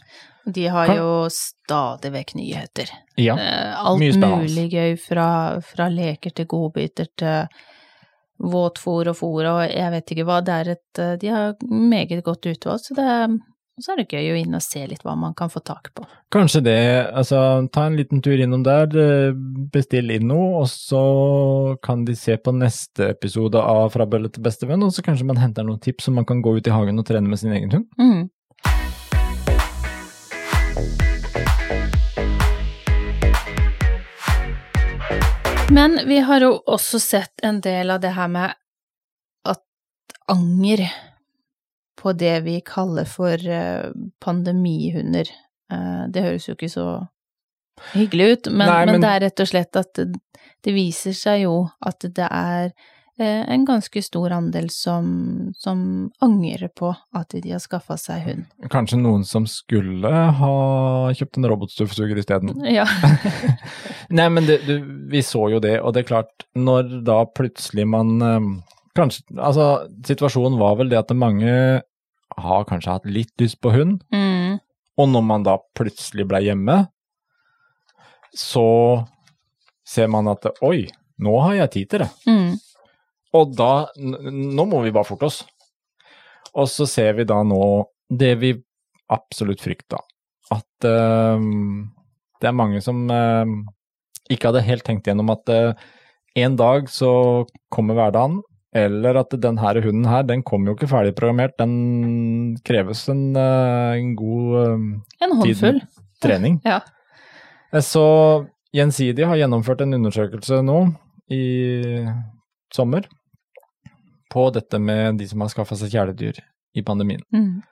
De 0.49 0.65
har 0.71 0.87
Kan- 0.89 0.97
jo 0.97 1.11
stadig 1.29 2.11
vekk 2.15 2.33
nyheter. 2.39 2.89
Ja. 3.21 3.35
Eh, 3.37 3.75
Alt 3.85 3.99
mye 4.01 4.13
spennende. 4.15 4.47
mulig 4.47 4.71
gøy 4.73 4.95
fra, 4.99 5.27
fra 5.61 5.89
leker 5.93 6.33
til 6.35 6.45
godbiter 6.49 7.07
til 7.17 7.47
våtfòr 8.39 9.09
og 9.11 9.17
fòr 9.19 9.47
og 9.51 9.61
jeg 9.69 9.91
vet 9.91 10.11
ikke 10.15 10.25
hva. 10.25 10.39
Det 10.43 10.55
er 10.55 10.71
et 10.75 10.99
eh, 11.03 11.15
De 11.21 11.27
har 11.27 11.55
meget 11.69 12.23
godt 12.23 12.45
utvalg, 12.49 12.79
så 12.81 12.95
det 12.95 13.05
er, 13.05 13.37
og 13.79 13.85
så 13.85 13.93
er 13.93 14.01
det 14.01 14.11
gøy 14.11 14.33
å 14.33 14.35
inn 14.35 14.55
og 14.57 14.59
se 14.59 14.81
litt 14.91 15.05
hva 15.07 15.13
man 15.15 15.31
kan 15.39 15.47
få 15.47 15.61
tak 15.63 15.93
på. 15.95 16.03
Kanskje 16.35 16.59
det, 16.65 16.79
altså 17.15 17.39
ta 17.71 17.85
en 17.87 17.95
liten 17.95 18.19
tur 18.19 18.35
innom 18.35 18.65
der, 18.65 18.91
eh, 18.91 19.37
bestill 19.71 20.11
inn 20.11 20.27
noe, 20.27 20.65
og 20.65 20.67
så 20.67 21.77
kan 21.81 22.03
de 22.03 22.15
se 22.19 22.35
på 22.35 22.51
neste 22.51 23.07
episode 23.13 23.55
av 23.55 23.93
Fra 23.93 24.05
bølle 24.05 24.27
til 24.27 24.43
bestevenn, 24.43 24.83
og 24.83 24.91
så 24.91 25.01
kanskje 25.05 25.29
man 25.29 25.39
henter 25.39 25.63
noen 25.63 25.79
tips 25.79 26.09
som 26.09 26.19
man 26.19 26.27
kan 26.27 26.43
gå 26.43 26.57
ut 26.57 26.67
i 26.67 26.75
hagen 26.75 26.99
og 26.99 27.07
trene 27.07 27.31
med 27.31 27.39
sin 27.39 27.55
egen 27.55 27.71
hund. 27.71 27.87
Mm. 27.95 28.27
Men 35.71 35.99
vi 36.03 36.19
har 36.19 36.43
jo 36.43 36.57
også 36.67 36.99
sett 36.99 37.39
en 37.47 37.61
del 37.63 37.95
av 37.95 38.03
det 38.03 38.11
her 38.17 38.27
med 38.27 38.59
at 39.47 39.63
anger 40.27 40.83
på 41.99 42.13
det 42.17 42.37
vi 42.47 42.57
kaller 42.65 43.05
for 43.09 43.35
eh, 43.35 43.89
pandemihunder. 44.23 45.27
Eh, 45.71 46.03
Det 46.13 46.23
høres 46.25 46.47
jo 46.49 46.55
ikke 46.55 46.71
så 46.71 46.85
hyggelig 47.93 48.31
ut, 48.33 48.47
men, 48.51 48.67
Nei, 48.67 48.85
men 48.85 48.93
men- 48.97 49.01
det 49.05 49.09
er 49.15 49.25
rett 49.27 49.39
og 49.43 49.47
slett 49.51 49.77
at 49.79 49.93
det, 49.99 50.07
det 50.63 50.73
viser 50.75 51.13
seg 51.15 51.43
jo 51.45 51.53
at 51.85 51.99
det 52.03 52.25
er 52.27 52.71
eh, 53.19 53.43
en 53.51 53.63
ganske 53.67 54.01
stor 54.03 54.31
andel 54.35 54.67
som, 54.71 55.51
som 55.59 56.09
angrer 56.23 56.67
på 56.75 56.91
at 57.15 57.35
de 57.35 57.51
har 57.51 57.59
skaffa 57.63 57.95
seg 57.99 58.23
hund. 58.27 58.45
Kanskje 58.71 58.99
noen 58.99 59.23
som 59.27 59.47
skulle 59.47 60.11
ha 60.39 61.11
kjøpt 61.15 61.39
en 61.39 61.47
robotstøvsuger 61.51 62.19
isteden. 62.23 62.55
Ja. 62.79 62.85
Nei, 64.17 64.27
men 64.33 64.47
det, 64.47 64.61
du, 64.67 64.79
vi 65.11 65.21
så 65.23 65.45
jo 65.53 65.59
det, 65.63 65.77
og 65.83 65.93
det 65.93 66.03
er 66.03 66.09
klart, 66.15 66.47
når 66.57 67.03
da 67.07 67.21
plutselig 67.35 67.85
man 67.87 68.17
Kanskje 68.97 69.21
Altså, 69.37 69.65
situasjonen 70.03 70.57
var 70.59 70.73
vel 70.79 70.89
det 70.89 70.97
at 70.97 71.11
mange 71.15 71.51
har 72.37 72.65
kanskje 72.69 72.93
hatt 72.93 73.05
litt 73.09 73.33
lyst 73.41 73.59
på 73.61 73.71
hund, 73.73 74.03
Mm. 74.13 74.59
og 74.97 75.09
når 75.09 75.23
man 75.23 75.43
da 75.43 75.57
plutselig 75.75 76.27
ble 76.27 76.41
hjemme, 76.43 76.87
så 78.35 79.07
ser 79.85 80.07
man 80.07 80.27
at 80.27 80.45
oi, 80.61 80.87
nå 81.19 81.39
har 81.41 81.55
jeg 81.55 81.71
tid 81.71 81.89
til 81.89 82.03
det. 82.05 82.09
Mm. 82.27 82.59
Og 83.33 83.55
da 83.55 83.87
Nå 83.97 84.65
må 84.65 84.81
vi 84.83 84.91
bare 84.91 85.05
forte 85.05 85.27
oss. 85.29 85.43
Og 86.57 86.67
så 86.69 86.87
ser 86.89 87.13
vi 87.13 87.25
da 87.29 87.43
nå 87.45 87.85
det 88.09 88.33
vi 88.41 88.53
absolutt 89.09 89.61
frykta. 89.61 89.99
At 90.49 90.85
uh, 90.85 91.37
det 92.41 92.49
er 92.49 92.57
mange 92.57 92.81
som 92.81 93.03
uh, 93.09 93.45
ikke 94.29 94.49
hadde 94.49 94.65
helt 94.65 94.85
tenkt 94.85 95.09
gjennom 95.09 95.29
at 95.33 95.49
uh, 95.53 95.73
en 96.37 96.55
dag 96.57 96.89
så 96.89 97.45
kommer 97.73 97.97
hverdagen, 97.97 98.39
eller 98.75 99.17
at 99.23 99.33
den 99.41 99.57
her 99.57 99.79
hunden 99.81 100.05
her, 100.05 100.23
den 100.23 100.43
kommer 100.45 100.69
jo 100.71 100.75
ikke 100.77 100.89
ferdigprogrammert. 100.91 101.55
Den 101.57 102.57
kreves 102.65 103.07
en, 103.09 103.35
eh, 103.35 103.97
en 103.97 104.15
god 104.15 104.57
eh, 104.61 105.25
En 105.25 105.35
håndfull. 105.39 105.81
trening. 106.21 106.59
Ja. 106.65 106.81
Eh, 107.73 107.81
Så 107.81 108.47
Gjensidig 108.73 109.25
har 109.25 109.35
gjennomført 109.39 109.81
en 109.81 109.95
undersøkelse 109.97 110.59
nå 110.61 110.75
i 111.33 112.05
sommer 112.71 113.07
på 114.29 114.43
dette 114.53 114.77
med 114.77 115.17
de 115.17 115.25
som 115.25 115.41
har 115.41 115.49
skaffa 115.49 115.73
seg 115.79 115.89
kjæledyr 115.89 116.37
i 116.77 116.83
pandemien. 116.85 117.23
Mm. 117.33 117.63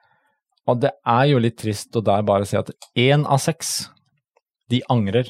Og 0.67 0.79
det 0.81 0.89
er 1.05 1.25
jo 1.29 1.37
litt 1.37 1.59
trist 1.61 1.93
å 1.95 2.01
der 2.01 2.25
bare 2.25 2.47
se 2.49 2.57
at 2.57 2.71
én 2.97 3.27
av 3.29 3.37
seks, 3.43 3.91
de 4.73 4.81
angrer 4.89 5.29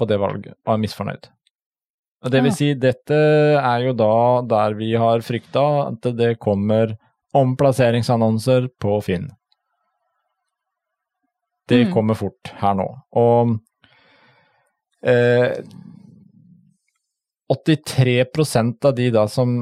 på 0.00 0.08
det 0.08 0.16
valget 0.24 0.56
og 0.64 0.72
er 0.74 0.80
misfornøyd. 0.82 1.28
Og 2.26 2.32
det 2.34 2.40
vil 2.42 2.52
si, 2.56 2.72
dette 2.74 3.14
er 3.60 3.84
jo 3.86 3.92
da 3.94 4.12
der 4.50 4.74
vi 4.74 4.88
har 4.98 5.22
frykta 5.22 5.62
at 5.92 6.08
det 6.18 6.32
kommer 6.42 6.96
omplasseringsannonser 7.36 8.66
på 8.82 8.96
Finn. 9.06 9.28
Det 11.68 11.86
Mm. 11.86 11.92
kommer 11.94 12.14
fort 12.18 12.50
her 12.60 12.74
nå. 12.78 12.86
Og 13.18 13.56
eh, 15.06 15.62
83% 17.52 18.84
av 18.84 18.94
de 18.94 19.10
da 19.14 19.26
som 19.30 19.60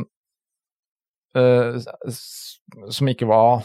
eh, 1.37 1.77
som 2.91 3.09
ikke 3.11 3.27
var 3.29 3.65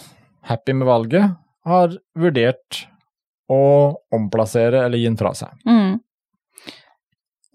happy 0.50 0.74
med 0.74 0.88
valget, 0.88 1.36
har 1.66 1.96
vurdert 2.18 2.86
å 3.52 3.60
omplassere 4.16 4.86
eller 4.86 4.98
gi 4.98 5.08
den 5.10 5.18
fra 5.20 5.34
seg. 5.38 5.56
Mm. 5.68 6.00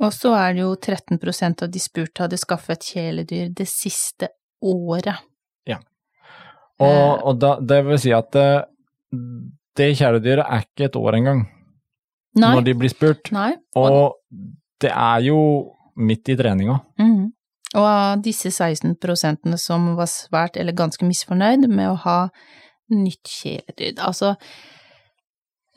Og 0.02 0.10
så 0.12 0.32
er 0.34 0.56
det 0.56 0.64
jo 0.64 0.72
13% 0.74 1.62
av 1.62 1.70
de 1.70 1.80
spurte 1.82 2.24
hadde 2.24 2.38
skaffet 2.40 2.82
kjæledyr 2.82 3.52
det 3.54 3.68
siste 3.70 4.32
året. 4.64 5.22
Og, 6.82 6.90
Eh. 6.90 7.18
og 7.22 7.36
da, 7.38 7.52
det 7.62 7.84
vil 7.86 7.98
si 8.02 8.10
at 8.10 8.32
det, 8.34 8.64
det 9.78 9.92
kjæledyret 9.94 10.42
er 10.42 10.64
ikke 10.64 10.88
et 10.88 10.96
år 10.98 11.14
engang, 11.20 11.44
Nei. 12.34 12.48
når 12.50 12.64
de 12.66 12.74
blir 12.74 12.90
spurt. 12.90 13.30
Nei. 13.30 13.52
Og 13.78 14.16
det 14.82 14.90
er 14.90 15.20
jo 15.22 15.38
midt 15.94 16.28
i 16.28 16.36
treninga. 16.36 16.80
Mm. 16.98 17.28
Og 17.74 17.86
av 17.86 18.22
disse 18.22 18.50
16% 18.50 19.54
som 19.62 19.86
var 19.94 20.10
svært 20.10 20.58
eller 20.58 20.74
ganske 20.74 21.06
misfornøyd 21.06 21.68
med 21.70 21.92
å 21.92 21.96
ha 22.02 22.18
nytt 22.90 23.30
kjæledyr 23.30 24.02
Altså 24.04 24.34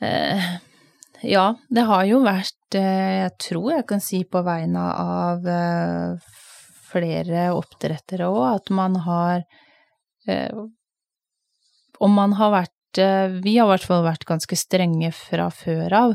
eh, 0.02 0.50
Ja, 1.22 1.56
det 1.68 1.82
har 1.88 2.04
jo 2.06 2.20
vært 2.22 2.76
eh, 2.78 3.24
Jeg 3.24 3.32
tror 3.42 3.72
jeg 3.72 3.86
kan 3.90 4.02
si 4.02 4.22
på 4.28 4.42
vegne 4.46 4.84
av 5.02 5.46
eh, 5.50 6.28
flere 6.88 7.48
oppdrettere 7.56 8.28
òg, 8.30 8.44
at 8.60 8.70
man 8.74 8.94
har 9.02 9.42
eh, 10.30 10.60
Om 11.98 12.14
man 12.14 12.36
har 12.38 12.54
vært 12.54 13.02
Vi 13.42 13.56
har 13.58 13.66
i 13.66 13.72
hvert 13.72 13.88
fall 13.88 14.06
vært 14.06 14.28
ganske 14.28 14.56
strenge 14.56 15.10
fra 15.14 15.50
før 15.52 15.94
av, 15.94 16.14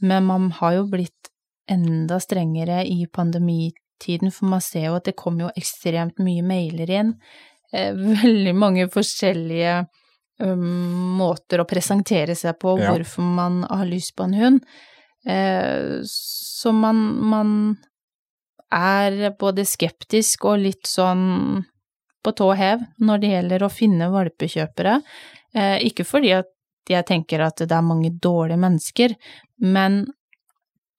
men 0.00 0.28
man 0.28 0.52
har 0.60 0.76
jo 0.76 0.84
blitt 0.92 1.32
enda 1.68 2.20
strengere 2.22 2.84
i 2.86 3.08
pandemitiden, 3.10 4.30
for 4.30 4.52
man 4.52 4.62
ser 4.62 4.86
jo 4.90 4.94
at 5.00 5.08
det 5.08 5.16
kommer 5.18 5.48
jo 5.48 5.56
ekstremt 5.58 6.22
mye 6.22 6.44
mailer 6.46 6.92
inn. 6.94 7.12
Veldig 8.22 8.54
mange 8.56 8.86
forskjellige 8.94 9.74
um, 10.40 11.16
måter 11.18 11.60
å 11.62 11.68
presentere 11.68 12.34
seg 12.34 12.58
på, 12.58 12.78
Ja. 12.80 12.92
hvorfor 12.92 13.22
man 13.22 13.62
har 13.70 13.86
lyst 13.86 14.14
på 14.16 14.24
en 14.24 14.34
hund. 14.34 14.64
Eh, 15.26 16.00
så 16.04 16.72
man, 16.72 16.96
man 17.24 17.52
er 18.72 19.30
både 19.38 19.64
skeptisk 19.64 20.44
og 20.50 20.58
litt 20.64 20.86
sånn 20.90 21.64
på 22.24 22.32
tå 22.32 22.50
hev 22.56 22.82
når 22.98 23.20
det 23.20 23.30
gjelder 23.30 23.64
å 23.64 23.72
finne 23.72 24.10
valpekjøpere. 24.12 24.98
Eh, 25.54 25.78
ikke 25.88 26.04
fordi 26.08 26.32
at 26.36 26.50
jeg 26.90 27.06
tenker 27.08 27.40
at 27.40 27.56
det 27.62 27.72
er 27.72 27.84
mange 27.86 28.10
dårlige 28.10 28.60
mennesker, 28.60 29.14
men 29.64 30.02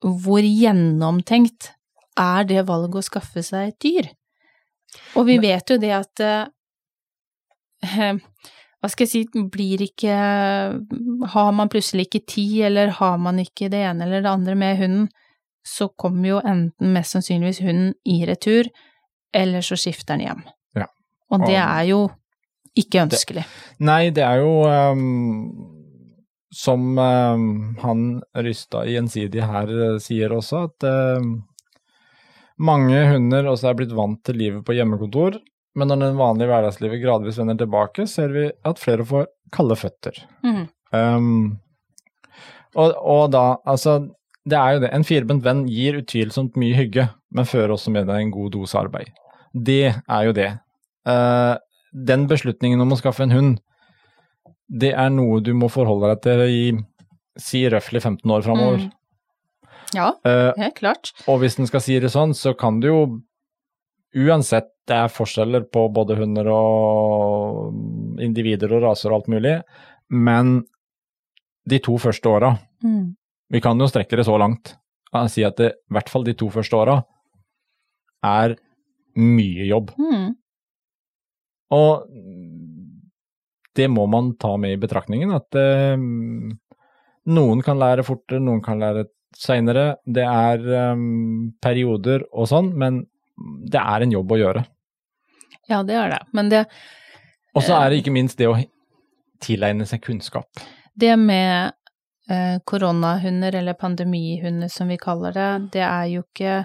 hvor 0.02 0.42
gjennomtenkt 0.42 1.70
er 2.18 2.44
det 2.48 2.64
valget 2.66 2.96
å 3.02 3.06
skaffe 3.06 3.42
seg 3.44 3.68
et 3.68 3.78
dyr? 3.84 4.08
Og 5.18 5.26
vi 5.28 5.38
vet 5.42 5.70
jo 5.70 5.76
det 5.82 5.92
at 5.94 6.20
eh, 6.24 6.46
Hva 8.82 8.90
skal 8.92 9.06
jeg 9.06 9.12
si, 9.12 9.44
blir 9.50 9.80
ikke 9.86 10.16
Har 11.32 11.54
man 11.56 11.70
plutselig 11.72 12.06
ikke 12.06 12.26
tid, 12.28 12.58
eller 12.68 12.92
har 12.98 13.16
man 13.18 13.40
ikke 13.42 13.70
det 13.72 13.80
ene 13.88 14.04
eller 14.06 14.24
det 14.24 14.30
andre 14.30 14.54
med 14.58 14.76
hunden, 14.82 15.06
så 15.66 15.88
kommer 15.98 16.28
jo 16.28 16.42
enten 16.46 16.92
mest 16.94 17.16
sannsynligvis 17.16 17.64
hunden 17.64 17.94
i 18.06 18.20
retur, 18.28 18.68
eller 19.34 19.64
så 19.66 19.78
skifter 19.80 20.14
den 20.14 20.28
hjem. 20.28 20.44
Ja. 20.78 20.86
Og 21.32 21.42
det 21.48 21.58
er 21.58 21.88
jo 21.88 22.04
ikke 22.76 23.02
ønskelig. 23.06 23.42
Nei, 23.82 24.12
det 24.14 24.22
er 24.22 24.44
jo 24.44 24.52
um, 24.68 25.74
som 26.54 26.98
um, 26.98 27.76
han 27.82 28.06
Rystad 28.46 28.88
Gjensidig 28.92 29.44
her 29.44 29.72
eh, 29.74 29.98
sier 30.02 30.32
også, 30.36 30.66
at 30.70 30.86
ehm, 30.88 31.32
mange 32.56 33.02
hunder 33.10 33.50
også 33.50 33.70
er 33.70 33.78
blitt 33.80 33.94
vant 33.96 34.22
til 34.24 34.38
livet 34.40 34.64
på 34.64 34.76
hjemmekontor, 34.76 35.40
men 35.76 35.90
når 35.90 36.02
den 36.02 36.18
vanlige 36.18 36.48
hverdagslivet 36.50 37.02
gradvis 37.02 37.38
vender 37.40 37.58
tilbake, 37.60 38.06
ser 38.08 38.32
vi 38.32 38.46
at 38.64 38.80
flere 38.80 39.04
får 39.06 39.28
kalde 39.54 39.76
føtter. 39.78 40.18
Mm. 40.46 40.64
Um, 40.96 41.58
og, 42.76 42.94
og 42.96 43.30
da, 43.34 43.44
altså, 43.68 43.98
det 44.48 44.56
er 44.58 44.76
jo 44.76 44.82
det. 44.86 44.90
En 44.96 45.06
firbent 45.06 45.44
venn 45.44 45.66
gir 45.68 46.00
utvilsomt 46.00 46.56
mye 46.60 46.76
hygge, 46.78 47.08
men 47.34 47.48
fører 47.48 47.76
også 47.76 47.92
med 47.94 48.08
deg 48.08 48.22
en 48.24 48.34
god 48.34 48.54
dose 48.56 48.78
arbeid. 48.80 49.12
Det 49.52 49.92
er 49.92 50.26
jo 50.28 50.34
det. 50.36 50.50
Uh, 51.08 51.54
den 51.92 52.26
beslutningen 52.30 52.80
om 52.82 52.92
å 52.92 53.00
skaffe 53.00 53.24
en 53.24 53.34
hund, 53.36 53.56
det 54.66 54.92
er 54.98 55.12
noe 55.14 55.38
du 55.44 55.52
må 55.54 55.68
forholde 55.70 56.10
deg 56.14 56.22
til 56.24 56.44
i 56.46 56.62
si 57.40 57.62
røftlig 57.70 58.02
15 58.02 58.32
år 58.32 58.44
framover. 58.48 58.86
Mm. 58.86 58.92
Ja, 59.94 60.08
Eh, 60.26 60.52
helt 60.58 60.74
klart. 60.80 61.12
og 61.30 61.38
hvis 61.40 61.58
en 61.60 61.68
skal 61.68 61.80
si 61.80 61.98
det 62.02 62.10
sånn, 62.10 62.32
så 62.34 62.56
kan 62.58 62.80
du 62.80 62.88
jo 62.88 63.00
uansett 64.16 64.66
det 64.86 64.96
er 64.96 65.12
forskjeller 65.12 65.66
på 65.72 65.88
både 65.94 66.16
hunder 66.18 66.48
og 66.52 68.22
individer 68.22 68.72
og 68.76 68.84
raser 68.86 69.10
og 69.10 69.20
alt 69.20 69.30
mulig, 69.34 69.56
men 70.14 70.60
de 71.66 71.80
to 71.82 71.96
første 71.98 72.30
åra 72.30 72.54
Mm. 72.84 73.14
Vi 73.52 73.60
kan 73.62 73.80
jo 73.80 73.88
strekke 73.88 74.18
det 74.18 74.26
så 74.28 74.36
langt 74.40 74.74
og 75.14 75.30
si 75.32 75.44
at 75.46 75.56
det, 75.60 75.70
i 75.88 75.96
hvert 75.96 76.10
fall 76.12 76.26
de 76.26 76.34
to 76.36 76.48
første 76.52 76.76
åra 76.76 76.96
er 78.26 78.56
mye 79.16 79.64
jobb. 79.68 79.92
Mm. 79.96 80.34
Og 81.72 82.08
det 83.76 83.86
må 83.92 84.06
man 84.10 84.34
ta 84.40 84.54
med 84.60 84.74
i 84.74 84.80
betraktningen, 84.80 85.32
at 85.36 85.56
eh, 85.56 85.96
noen 87.36 87.62
kan 87.64 87.80
lære 87.80 88.04
fortere, 88.06 88.42
noen 88.42 88.60
kan 88.64 88.80
lære 88.82 89.06
seinere. 89.36 89.86
Det 90.04 90.26
er 90.26 90.68
eh, 90.82 91.06
perioder 91.64 92.26
og 92.32 92.50
sånn, 92.50 92.72
men 92.76 93.04
det 93.36 93.80
er 93.80 94.04
en 94.04 94.14
jobb 94.18 94.36
å 94.36 94.40
gjøre. 94.42 94.66
Ja, 95.70 95.82
det 95.82 95.96
er 95.98 96.12
det. 96.14 96.22
Men 96.32 96.50
det, 96.52 96.64
Og 97.54 97.64
så 97.64 97.76
er 97.78 97.90
det 97.90 98.02
ikke 98.02 98.14
minst 98.14 98.38
det 98.38 98.48
å 98.50 98.58
tilegne 99.42 99.86
seg 99.86 100.02
kunnskap. 100.04 100.48
det 100.94 101.16
med 101.16 101.72
eh, 102.30 102.58
koronahunder, 102.64 103.54
eller 103.54 103.74
pandemihunder 103.74 104.68
som 104.68 104.88
vi 104.88 104.96
kaller 104.96 105.32
det, 105.32 105.50
det 105.72 105.84
er 105.84 106.06
jo 106.14 106.24
ikke 106.26 106.64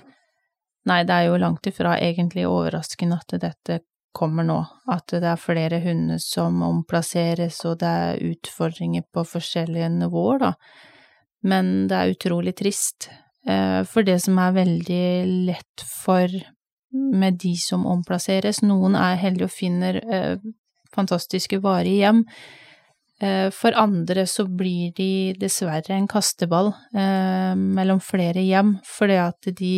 Nei, 0.89 1.03
det 1.05 1.13
er 1.13 1.27
jo 1.27 1.37
langt 1.37 1.67
ifra 1.69 1.91
egentlig 2.01 2.47
overraskende 2.49 3.19
at 3.21 3.35
dette 3.37 3.75
kommer 4.17 4.43
nå. 4.43 4.59
At 4.89 5.13
det 5.13 5.27
er 5.29 5.37
flere 5.37 5.77
hunder 5.83 6.17
som 6.17 6.63
omplasseres, 6.65 7.59
og 7.69 7.79
det 7.83 7.91
er 8.05 8.23
utfordringer 8.31 9.05
på 9.13 9.21
forskjellige 9.29 9.91
nivåer, 9.99 10.41
da. 10.41 10.53
Men 11.45 11.85
det 11.89 11.99
er 11.99 12.15
utrolig 12.15 12.55
trist. 12.57 13.11
Eh, 13.47 13.81
for 13.89 14.05
det 14.05 14.19
som 14.25 14.37
er 14.41 14.57
veldig 14.57 15.05
lett 15.51 15.85
for 15.85 16.33
med 16.91 17.39
de 17.41 17.55
som 17.59 17.85
omplasseres. 17.87 18.61
Noen 18.65 18.97
er 18.99 19.19
heldige 19.21 19.47
og 19.47 19.55
finner 19.55 20.01
eh, 20.01 20.51
fantastiske 20.95 21.61
varige 21.63 22.03
hjem. 22.03 22.25
Eh, 23.21 23.49
for 23.53 23.75
andre 23.77 24.25
så 24.27 24.47
blir 24.47 24.91
de 24.97 25.33
dessverre 25.39 25.95
en 25.95 26.07
kasteball 26.09 26.73
eh, 26.93 27.53
mellom 27.55 28.01
flere 28.03 28.41
hjem, 28.41 28.77
fordi 28.87 29.19
at 29.21 29.51
de 29.59 29.75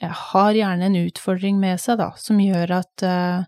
har 0.00 0.56
gjerne 0.56 0.86
en 0.88 0.96
utfordring 0.96 1.60
med 1.60 1.80
seg, 1.80 2.00
da, 2.00 2.10
som 2.18 2.40
gjør 2.40 2.78
at 2.80 3.04
eh, 3.06 3.44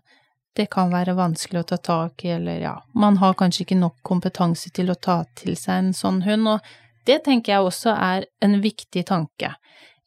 det 0.53 0.69
kan 0.71 0.93
være 0.93 1.17
vanskelig 1.17 1.63
å 1.63 1.67
ta 1.73 1.79
tak 1.81 2.25
i, 2.25 2.35
eller 2.35 2.61
ja, 2.61 2.75
man 2.93 3.17
har 3.17 3.35
kanskje 3.37 3.65
ikke 3.65 3.79
nok 3.81 3.97
kompetanse 4.05 4.69
til 4.69 4.93
å 4.93 4.95
ta 4.95 5.23
til 5.39 5.57
seg 5.57 5.79
en 5.81 5.93
sånn 5.97 6.21
hund, 6.27 6.47
og 6.55 7.07
det 7.09 7.23
tenker 7.25 7.55
jeg 7.55 7.67
også 7.67 7.95
er 7.97 8.27
en 8.45 8.59
viktig 8.63 9.03
tanke. 9.09 9.55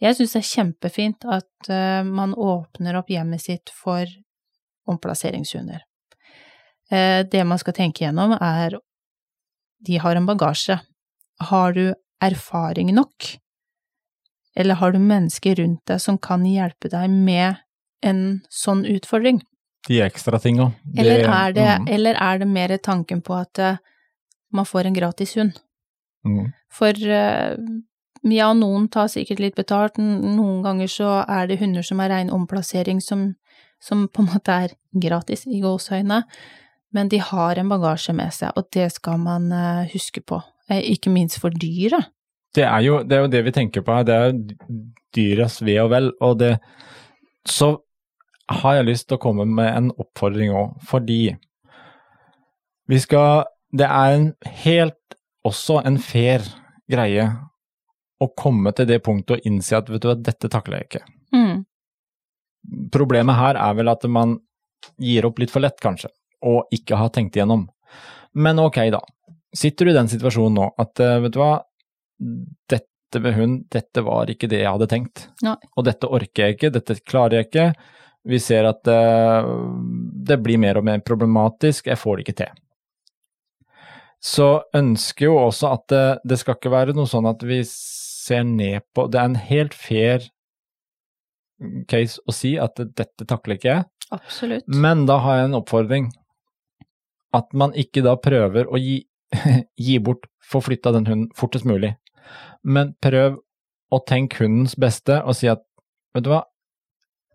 Jeg 0.03 0.17
syns 0.19 0.35
det 0.35 0.41
er 0.43 0.51
kjempefint 0.51 1.25
at 1.33 1.71
uh, 1.73 2.03
man 2.05 2.35
åpner 2.37 2.99
opp 2.99 3.09
hjemmet 3.13 3.45
sitt 3.47 3.73
for 3.73 4.05
omplasseringshunder. 4.91 5.81
Uh, 6.93 7.25
det 7.25 7.45
man 7.49 7.61
skal 7.61 7.77
tenke 7.77 8.05
gjennom, 8.05 8.37
er 8.37 8.77
de 9.87 9.99
har 10.03 10.19
en 10.19 10.29
bagasje. 10.29 10.79
Har 11.49 11.73
du 11.77 11.95
erfaring 12.23 12.93
nok? 12.97 13.37
Eller 14.57 14.81
har 14.81 14.93
du 14.93 15.01
mennesker 15.01 15.57
rundt 15.61 15.85
deg 15.89 16.01
som 16.01 16.21
kan 16.21 16.45
hjelpe 16.49 16.89
deg 16.93 17.13
med 17.13 17.61
en 18.05 18.23
sånn 18.53 18.85
utfordring? 18.89 19.43
De 19.89 20.01
ekstra 20.03 20.41
tinga. 20.43 20.71
Eller, 20.97 21.25
er 21.25 21.53
det, 21.57 21.67
mm, 21.67 21.91
eller 21.97 22.17
er 22.21 22.41
det 22.41 22.49
mer 22.51 22.77
tanken 22.83 23.21
på 23.25 23.37
at 23.37 23.61
uh, 23.63 23.83
man 24.53 24.69
får 24.69 24.91
en 24.91 24.97
gratis 24.97 25.37
hund? 25.41 25.57
mm. 26.27 26.49
For 26.77 26.93
ja, 28.33 28.51
noen 28.57 28.89
tar 28.93 29.11
sikkert 29.13 29.43
litt 29.43 29.57
betalt, 29.59 29.99
noen 30.01 30.63
ganger 30.65 30.91
så 30.91 31.11
er 31.23 31.47
det 31.47 31.61
hunder 31.61 31.85
som 31.87 32.01
er 32.03 32.11
rein 32.11 32.33
omplassering 32.35 33.01
som, 33.05 33.29
som 33.83 34.07
på 34.09 34.25
en 34.25 34.31
måte 34.33 34.57
er 34.67 34.75
gratis 34.93 35.47
i 35.47 35.61
gåseøyne, 35.63 36.23
men 36.97 37.11
de 37.13 37.21
har 37.21 37.61
en 37.61 37.71
bagasje 37.71 38.15
med 38.17 38.35
seg, 38.35 38.57
og 38.57 38.69
det 38.75 38.89
skal 38.95 39.21
man 39.23 39.51
uh, 39.53 39.87
huske 39.93 40.23
på, 40.25 40.41
uh, 40.43 40.79
ikke 40.81 41.13
minst 41.13 41.41
for 41.43 41.55
dyret. 41.55 42.11
Det 42.57 42.65
er, 42.65 42.81
jo, 42.87 43.03
det 43.05 43.17
er 43.17 43.27
jo 43.27 43.33
det 43.33 43.43
vi 43.45 43.53
tenker 43.53 43.85
på 43.85 43.99
her, 43.99 44.07
det 44.09 44.17
er 44.17 44.39
dyras 45.17 45.61
ve 45.65 45.77
og 45.83 45.91
vel. 45.93 46.13
Og 46.25 46.39
det 46.41 46.57
Så 47.47 47.77
har 48.49 48.75
jeg 48.75 48.87
lyst 48.87 49.09
til 49.09 49.19
å 49.19 49.23
komme 49.23 49.45
med 49.45 49.69
en 49.71 49.91
oppfordring 49.93 50.55
òg, 50.57 50.79
fordi 50.83 51.37
vi 52.89 52.99
skal 52.99 53.45
Det 53.77 53.85
er 53.85 54.15
en 54.15 54.33
helt 54.63 55.17
også 55.45 55.83
en 55.85 55.99
fair 55.99 56.41
greie 56.89 57.27
å 58.23 58.29
komme 58.39 58.73
til 58.77 58.89
det 58.89 59.03
punktet 59.05 59.39
og 59.39 59.49
innse 59.49 59.77
at 59.77 59.91
vet 59.93 60.03
du 60.03 60.09
hva, 60.11 60.17
dette 60.17 60.51
takler 60.53 60.81
jeg 60.81 60.89
ikke. 60.89 61.03
Mm. 61.37 61.57
Problemet 62.95 63.39
her 63.39 63.59
er 63.61 63.77
vel 63.79 63.93
at 63.93 64.07
man 64.11 64.39
gir 65.03 65.27
opp 65.29 65.41
litt 65.43 65.53
for 65.53 65.65
lett, 65.65 65.79
kanskje, 65.83 66.11
og 66.47 66.73
ikke 66.75 66.99
har 67.01 67.13
tenkt 67.15 67.37
igjennom. 67.37 67.67
Men 68.37 68.61
ok, 68.63 68.81
da. 68.95 69.03
Sitter 69.57 69.87
du 69.87 69.93
i 69.93 69.97
den 69.97 70.11
situasjonen 70.13 70.59
nå 70.59 70.69
at 70.81 71.01
eh, 71.01 71.19
vet 71.25 71.35
du 71.35 71.41
hva, 71.41 71.53
dette 72.73 73.23
med 73.23 73.37
hund, 73.37 73.59
dette 73.73 74.03
var 74.05 74.31
ikke 74.33 74.49
det 74.51 74.63
jeg 74.63 74.73
hadde 74.73 74.89
tenkt. 74.91 75.29
Nei. 75.47 75.57
Og 75.77 75.87
dette 75.89 76.11
orker 76.11 76.49
jeg 76.49 76.57
ikke, 76.57 76.73
dette 76.75 76.99
klarer 77.05 77.41
jeg 77.41 77.49
ikke. 77.49 77.67
Vi 78.27 78.41
ser 78.43 78.69
at 78.69 78.89
eh, 78.91 79.51
det 80.29 80.41
blir 80.45 80.61
mer 80.61 80.81
og 80.81 80.89
mer 80.89 81.05
problematisk, 81.07 81.89
jeg 81.89 82.01
får 82.01 82.19
det 82.19 82.27
ikke 82.27 82.39
til. 82.43 82.63
Så 84.27 84.49
ønsker 84.75 85.29
jo 85.29 85.37
også 85.39 85.71
at 85.77 85.85
det, 85.93 86.07
det 86.27 86.41
skal 86.41 86.57
ikke 86.59 86.73
være 86.73 86.97
noe 86.97 87.09
sånn 87.09 87.29
at 87.31 87.45
vi 87.47 87.61
ser 88.27 88.47
ned 88.47 88.83
på 88.95 89.07
Det 89.13 89.21
er 89.21 89.31
en 89.31 89.39
helt 89.49 89.75
fair 89.77 90.25
case 91.89 92.21
å 92.29 92.35
si 92.37 92.57
at 92.61 92.77
dette 92.77 93.25
takler 93.25 93.57
ikke 93.57 93.71
jeg, 93.71 93.85
Absolutt. 94.13 94.67
men 94.69 95.07
da 95.09 95.19
har 95.25 95.39
jeg 95.39 95.49
en 95.49 95.59
oppfordring. 95.61 96.11
At 97.37 97.49
man 97.57 97.73
ikke 97.77 98.05
da 98.05 98.17
prøver 98.21 98.69
å 98.69 98.81
gi, 98.81 98.99
gi 99.87 99.97
bort, 100.05 100.29
få 100.45 100.61
flytta 100.65 100.93
den 100.95 101.09
hunden 101.09 101.31
fortest 101.37 101.67
mulig. 101.69 101.95
Men 102.63 102.93
prøv 103.03 103.39
å 103.93 104.03
tenke 104.05 104.43
hundens 104.43 104.77
beste 104.79 105.21
og 105.23 105.39
si 105.39 105.49
at, 105.51 105.63
vet 106.15 106.27
du 106.27 106.33
hva, 106.35 106.43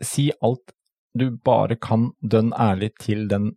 si 0.03 0.29
alt 0.43 0.75
du 1.17 1.29
bare 1.43 1.77
kan 1.81 2.11
dønn 2.21 2.53
ærlig 2.55 2.93
til 3.01 3.25
den 3.31 3.51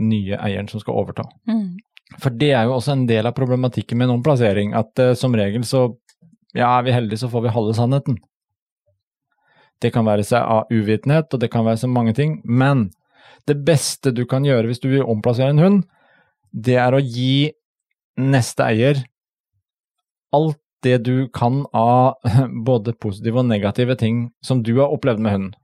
nye 0.00 0.38
eieren 0.40 0.68
som 0.70 0.82
skal 0.82 0.98
overta. 1.00 1.24
Mm. 1.48 1.78
For 2.20 2.34
det 2.34 2.52
er 2.56 2.66
jo 2.66 2.76
også 2.78 2.94
en 2.96 3.06
del 3.08 3.28
av 3.28 3.36
problematikken 3.36 3.98
med 3.98 4.08
en 4.08 4.16
omplassering, 4.18 4.74
at 4.76 5.02
uh, 5.02 5.12
som 5.18 5.34
regel 5.36 5.64
så, 5.68 5.86
ja, 6.56 6.66
er 6.78 6.82
vi 6.86 6.94
heldige 6.94 7.22
så 7.22 7.30
får 7.30 7.44
vi 7.46 7.54
halve 7.54 7.74
sannheten. 7.78 8.18
Det 9.80 9.92
kan 9.94 10.04
være 10.04 10.24
seg 10.26 10.42
av 10.44 10.68
uvitenhet, 10.72 11.30
og 11.32 11.40
det 11.40 11.50
kan 11.52 11.64
være 11.64 11.80
så 11.84 11.88
mange 11.88 12.12
ting, 12.16 12.40
men 12.44 12.90
det 13.48 13.56
beste 13.64 14.12
du 14.12 14.26
kan 14.28 14.44
gjøre 14.44 14.68
hvis 14.68 14.82
du 14.82 14.90
vil 14.92 15.06
omplassere 15.08 15.54
en 15.54 15.62
hund, 15.62 15.78
det 16.52 16.76
er 16.82 16.92
å 16.92 17.00
gi 17.00 17.52
neste 18.20 18.66
eier 18.66 19.00
alt 20.36 20.58
det 20.84 20.98
du 21.04 21.28
kan 21.32 21.62
av 21.76 22.16
både 22.68 22.92
positive 22.96 23.40
og 23.42 23.48
negative 23.48 23.96
ting 24.00 24.28
som 24.44 24.62
du 24.64 24.74
har 24.80 24.92
opplevd 24.92 25.22
med 25.24 25.36
hunden, 25.36 25.54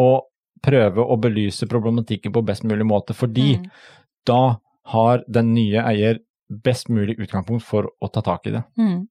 og 0.00 0.26
prøve 0.64 1.04
å 1.04 1.16
belyse 1.20 1.68
problematikken 1.68 2.32
på 2.32 2.42
best 2.46 2.64
mulig 2.64 2.86
måte, 2.88 3.14
fordi 3.14 3.58
Mm. 3.58 3.70
da 4.26 4.56
har 4.86 5.22
den 5.28 5.54
nye 5.54 5.82
eier 5.84 6.18
best 6.48 6.88
mulig 6.88 7.18
utgangspunkt 7.18 7.62
for 7.64 7.90
å 8.02 8.08
ta 8.12 8.22
tak 8.24 8.46
i 8.46 8.50
det. 8.56 8.62
Mm. 8.78 9.06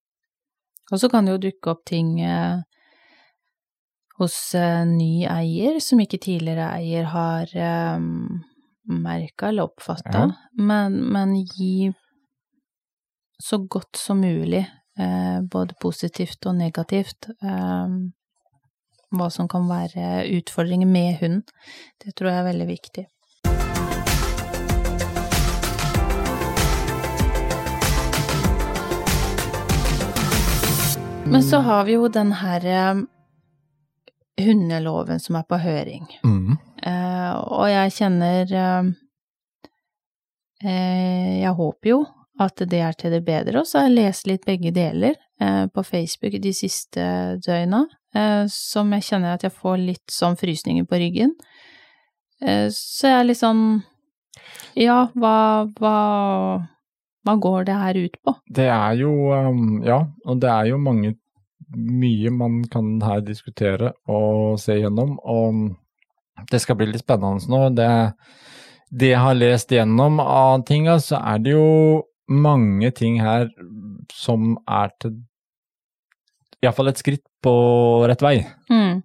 Og 0.92 1.00
så 1.00 1.10
kan 1.10 1.26
det 1.26 1.32
jo 1.38 1.44
dukke 1.50 1.72
opp 1.72 1.86
ting 1.88 2.18
eh, 2.22 2.60
hos 4.20 4.36
eh, 4.56 4.84
ny 4.86 5.26
eier 5.30 5.80
som 5.82 6.02
ikke 6.04 6.20
tidligere 6.22 6.68
eier 6.78 7.08
har 7.14 7.54
eh, 7.56 8.00
merka 8.94 9.48
eller 9.50 9.70
oppfatta, 9.72 10.26
Ja. 10.28 10.32
men, 10.60 11.00
men 11.14 11.36
gi 11.46 11.92
så 13.44 13.58
godt 13.68 13.96
som 14.00 14.20
mulig, 14.22 14.66
eh, 15.00 15.40
både 15.52 15.76
positivt 15.82 16.46
og 16.48 16.56
negativt, 16.60 17.30
hva 19.14 19.28
som 19.32 19.48
kan 19.52 19.66
være 19.70 20.24
utfordringer 20.40 20.88
med 20.90 21.18
hund. 21.22 21.42
Det 22.02 22.14
tror 22.16 22.30
jeg 22.32 22.40
er 22.40 22.48
veldig 22.52 22.68
viktig. 22.70 23.04
Men 31.26 31.44
så 31.44 31.58
har 31.58 31.86
vi 31.86 31.94
jo 31.94 32.08
den 32.08 32.32
her 32.32 32.66
eh, 32.66 32.96
hundeloven 34.46 35.20
som 35.20 35.36
er 35.36 35.46
på 35.50 35.58
høring. 35.58 36.06
Mm. 36.24 36.58
Eh, 36.84 37.32
og 37.34 37.70
jeg 37.72 37.94
kjenner 37.96 38.54
eh, 38.60 38.90
eh, 40.66 41.32
Jeg 41.42 41.56
håper 41.58 41.90
jo 41.90 42.02
at 42.42 42.64
det 42.70 42.82
er 42.82 42.98
til 42.98 43.14
det 43.14 43.22
bedre, 43.26 43.62
og 43.62 43.70
så 43.70 43.80
har 43.80 43.90
jeg 43.90 43.98
lest 44.00 44.28
litt 44.28 44.46
begge 44.46 44.74
deler 44.74 45.16
eh, 45.42 45.66
på 45.70 45.84
Facebook 45.86 46.40
de 46.42 46.54
siste 46.56 47.04
døgna, 47.46 47.84
eh, 48.16 48.44
som 48.50 48.94
jeg 48.98 49.08
kjenner 49.10 49.36
at 49.36 49.46
jeg 49.46 49.54
får 49.54 49.78
litt 49.80 50.14
sånn 50.14 50.38
frysninger 50.40 50.88
på 50.90 51.00
ryggen. 51.02 51.36
Eh, 52.42 52.68
så 52.74 53.12
jeg 53.12 53.20
er 53.20 53.30
litt 53.30 53.42
sånn 53.42 53.66
Ja, 54.76 55.06
hva, 55.14 55.70
hva, 55.78 55.98
hva 57.24 57.36
går 57.40 57.68
det 57.70 57.76
her 57.80 58.00
ut 58.06 58.18
på? 58.24 58.34
Det 58.52 58.66
er 58.70 58.98
jo 59.00 59.12
um, 59.32 59.82
Ja, 59.86 60.02
og 60.28 60.42
det 60.44 60.50
er 60.52 60.72
jo 60.74 60.80
mange 60.82 61.16
mye 61.74 62.30
man 62.30 62.62
kan 62.70 62.98
her 63.02 63.22
diskutere 63.26 63.94
og 64.12 64.60
se 64.62 64.76
gjennom. 64.78 65.16
Og 65.24 65.72
det 66.52 66.60
skal 66.62 66.78
bli 66.78 66.90
litt 66.92 67.04
spennende 67.06 67.50
nå. 67.50 67.62
Det, 67.78 67.90
det 68.92 69.14
jeg 69.14 69.22
har 69.24 69.38
lest 69.40 69.72
gjennom 69.74 70.20
av 70.24 70.66
tinga, 70.68 71.00
så 71.02 71.22
er 71.22 71.42
det 71.46 71.56
jo 71.56 72.04
mange 72.30 72.92
ting 72.96 73.20
her 73.22 73.50
som 74.14 74.58
er 74.70 74.94
til 75.02 75.18
Iallfall 76.64 76.94
et 76.94 77.02
skritt 77.02 77.26
på 77.44 77.52
rett 78.08 78.22
vei. 78.24 78.38
Mm, 78.72 79.02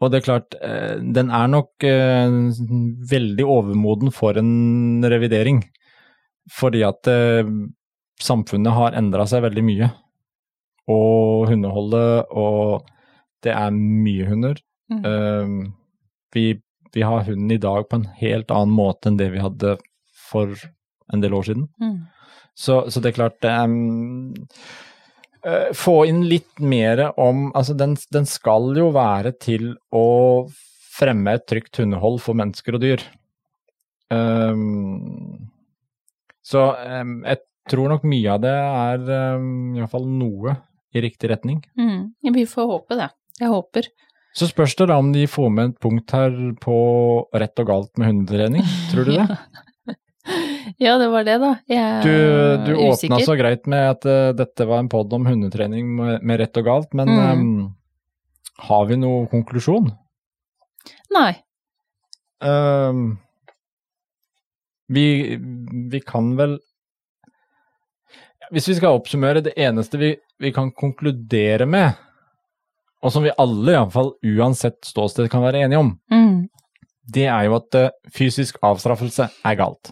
Og 0.00 0.10
det 0.10 0.18
er 0.18 0.24
klart, 0.26 0.54
eh, 0.62 0.96
den 0.98 1.30
er 1.34 1.46
nok 1.50 1.84
eh, 1.86 2.38
veldig 3.10 3.44
overmoden 3.46 4.10
for 4.14 4.38
en 4.38 5.04
revidering. 5.06 5.60
Fordi 6.52 6.84
at 6.86 7.08
eh, 7.10 7.48
samfunnet 8.22 8.74
har 8.76 8.96
endra 8.98 9.26
seg 9.28 9.44
veldig 9.44 9.64
mye. 9.66 9.90
Og 10.88 11.50
hundeholdet, 11.50 12.30
og 12.32 12.86
det 13.44 13.52
er 13.54 13.74
mye 13.74 14.28
hunder. 14.30 14.62
mm, 14.90 15.02
Eh, 15.04 15.52
vi, 16.34 16.46
vi 16.92 17.02
har 17.04 17.24
hunden 17.26 17.50
i 17.52 17.60
dag 17.60 17.88
på 17.88 17.98
en 18.00 18.08
helt 18.20 18.50
annen 18.50 18.74
måte 18.74 19.08
enn 19.10 19.18
det 19.20 19.30
vi 19.32 19.42
hadde 19.44 19.76
for 20.28 20.52
en 21.12 21.20
del 21.24 21.34
år 21.36 21.48
siden. 21.48 21.68
mm, 21.80 21.98
Så, 22.56 22.90
så 22.90 23.00
det 23.00 23.12
er 23.12 23.16
klart 23.16 23.44
um, 23.44 24.34
eh, 25.44 25.70
Få 25.72 26.02
inn 26.08 26.24
litt 26.28 26.58
mer 26.60 27.04
om 27.20 27.52
Altså, 27.54 27.76
den, 27.78 27.96
den 28.12 28.26
skal 28.28 28.74
jo 28.76 28.90
være 28.96 29.32
til 29.40 29.76
å 29.94 30.48
fremme 30.98 31.36
et 31.36 31.46
trygt 31.46 31.78
hundehold 31.78 32.18
for 32.20 32.34
mennesker 32.34 32.74
og 32.74 32.82
dyr. 32.82 33.04
Um, 34.10 35.47
så 36.48 36.64
um, 37.02 37.18
jeg 37.28 37.42
tror 37.68 37.90
nok 37.92 38.04
mye 38.08 38.32
av 38.32 38.40
det 38.46 38.54
er 38.56 39.02
um, 39.36 39.76
iallfall 39.76 40.06
noe 40.08 40.54
i 40.96 41.02
riktig 41.04 41.28
retning. 41.34 41.58
mm. 41.76 42.32
Vi 42.32 42.44
får 42.48 42.68
håpe 42.70 42.96
det. 42.96 43.10
Jeg 43.40 43.50
håper. 43.52 43.88
Så 44.38 44.46
spørs 44.48 44.74
det 44.78 44.86
da 44.88 44.96
om 45.00 45.10
de 45.12 45.26
får 45.28 45.50
med 45.52 45.70
et 45.74 45.78
punkt 45.82 46.12
her 46.14 46.32
på 46.62 46.76
rett 47.36 47.60
og 47.60 47.66
galt 47.68 47.98
med 48.00 48.08
hundetrening, 48.12 48.64
tror 48.92 49.08
du 49.08 49.16
det? 49.18 49.26
Ja, 50.78 50.98
det 51.00 51.06
var 51.08 51.24
det, 51.24 51.38
da. 51.40 51.54
Jeg 51.72 52.02
Du, 52.04 52.10
er 52.12 52.58
du 52.66 52.72
åpna 52.76 52.90
usikker. 52.92 53.22
så 53.24 53.36
greit 53.40 53.64
med 53.72 53.86
at 53.94 54.04
uh, 54.04 54.32
dette 54.36 54.66
var 54.68 54.82
en 54.82 54.90
pod 54.92 55.12
om 55.16 55.24
hundetrening 55.24 55.88
med, 55.96 56.18
med 56.28 56.40
rett 56.42 56.58
og 56.60 56.66
galt, 56.66 56.92
men 56.94 57.08
Mm. 57.08 57.40
um, 57.40 57.74
har 58.68 58.84
vi 58.90 58.98
noe 59.00 59.24
konklusjon? 59.32 59.88
Nei. 61.14 61.30
Ehm, 62.44 63.18
vi, 64.88 65.36
vi 65.92 66.00
kan 66.00 66.32
vel 66.38 66.58
Hvis 68.50 68.68
vi 68.70 68.74
skal 68.78 68.96
oppsummere, 68.96 69.42
det 69.44 69.52
eneste 69.60 69.98
vi, 70.00 70.14
vi 70.40 70.52
kan 70.56 70.70
konkludere 70.72 71.66
med, 71.68 71.98
og 73.04 73.12
som 73.12 73.26
vi 73.26 73.32
alle, 73.36 73.74
iallfall 73.74 74.14
uansett 74.24 74.78
ståsted, 74.88 75.28
kan 75.30 75.42
være 75.44 75.66
enige 75.66 75.78
om, 75.82 75.90
Mm. 76.10 76.48
det 77.12 77.26
er 77.28 77.44
jo 77.44 77.56
at 77.58 77.74
eh, 77.76 77.90
fysisk 78.14 78.56
avstraffelse 78.64 79.26
er 79.44 79.58
galt. 79.60 79.90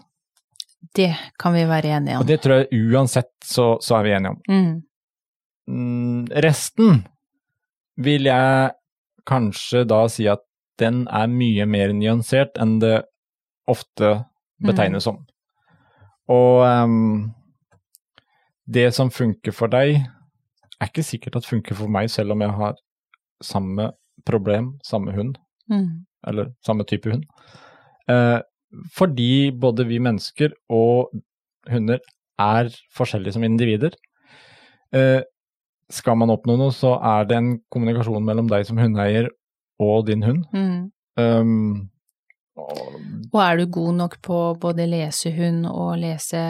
Det 0.95 1.11
kan 1.37 1.53
vi 1.53 1.67
være 1.69 1.91
enige 1.99 2.15
om. 2.17 2.21
Og 2.23 2.27
det 2.31 2.39
tror 2.41 2.63
jeg 2.63 2.81
uansett 2.89 3.29
så, 3.45 3.77
så 3.81 3.99
er 3.99 4.03
vi 4.07 4.15
enige 4.17 4.31
om. 4.33 4.41
Mm. 4.49 4.81
Mm, 5.69 6.25
resten 6.41 7.05
vil 7.97 8.25
jeg 8.31 8.71
kanskje 9.27 9.85
da 9.85 10.01
si 10.09 10.25
at 10.31 10.41
den 10.79 11.05
er 11.09 11.27
mye 11.29 11.65
mer 11.69 11.93
nyansert 11.93 12.57
enn 12.61 12.79
det 12.81 13.03
ofte 13.67 14.23
betegnes 14.63 15.03
som. 15.03 15.19
Og 16.27 16.63
um, 16.65 17.31
det 18.67 18.93
som 18.93 19.11
funker 19.13 19.51
for 19.55 19.71
deg, 19.71 20.01
er 20.77 20.89
ikke 20.89 21.05
sikkert 21.05 21.39
at 21.39 21.47
funker 21.47 21.75
for 21.75 21.87
meg, 21.87 22.09
selv 22.09 22.31
om 22.35 22.41
jeg 22.41 22.53
har 22.57 22.75
samme 23.43 23.91
problem, 24.25 24.79
samme 24.83 25.13
hund, 25.15 25.37
Mm. 25.69 26.05
eller 26.23 26.53
samme 26.63 26.85
type 26.87 27.11
hund. 27.11 27.25
Uh, 28.07 28.39
fordi 28.95 29.51
både 29.51 29.85
vi 29.87 29.99
mennesker 29.99 30.53
og 30.69 31.11
hunder 31.69 31.99
er 32.39 32.69
forskjellige 32.95 33.33
som 33.33 33.43
individer. 33.43 33.91
Uh, 34.95 35.21
skal 35.91 36.15
man 36.15 36.29
oppnå 36.29 36.55
noe, 36.57 36.71
så 36.71 36.95
er 37.03 37.27
det 37.27 37.37
en 37.37 37.59
kommunikasjon 37.71 38.23
mellom 38.23 38.47
deg 38.47 38.65
som 38.67 38.77
hundeeier 38.79 39.27
og 39.79 40.07
din 40.07 40.23
hund. 40.23 40.45
Mm. 40.53 40.91
Um, 41.19 41.89
og- 42.57 43.41
er 43.43 43.57
du 43.57 43.65
god 43.65 43.93
nok 43.95 44.21
på 44.21 44.37
både 44.59 44.87
lese 44.89 45.31
hund 45.35 45.65
og 45.69 45.97
lese 46.01 46.41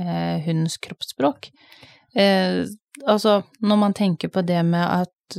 eh, 0.00 0.40
hundens 0.44 0.76
kroppsspråk? 0.82 1.50
Eh, 2.16 2.64
altså, 3.06 3.42
når 3.62 3.76
man 3.78 3.94
tenker 3.94 4.28
på 4.28 4.42
det 4.46 4.64
med 4.64 4.84
at 4.84 5.38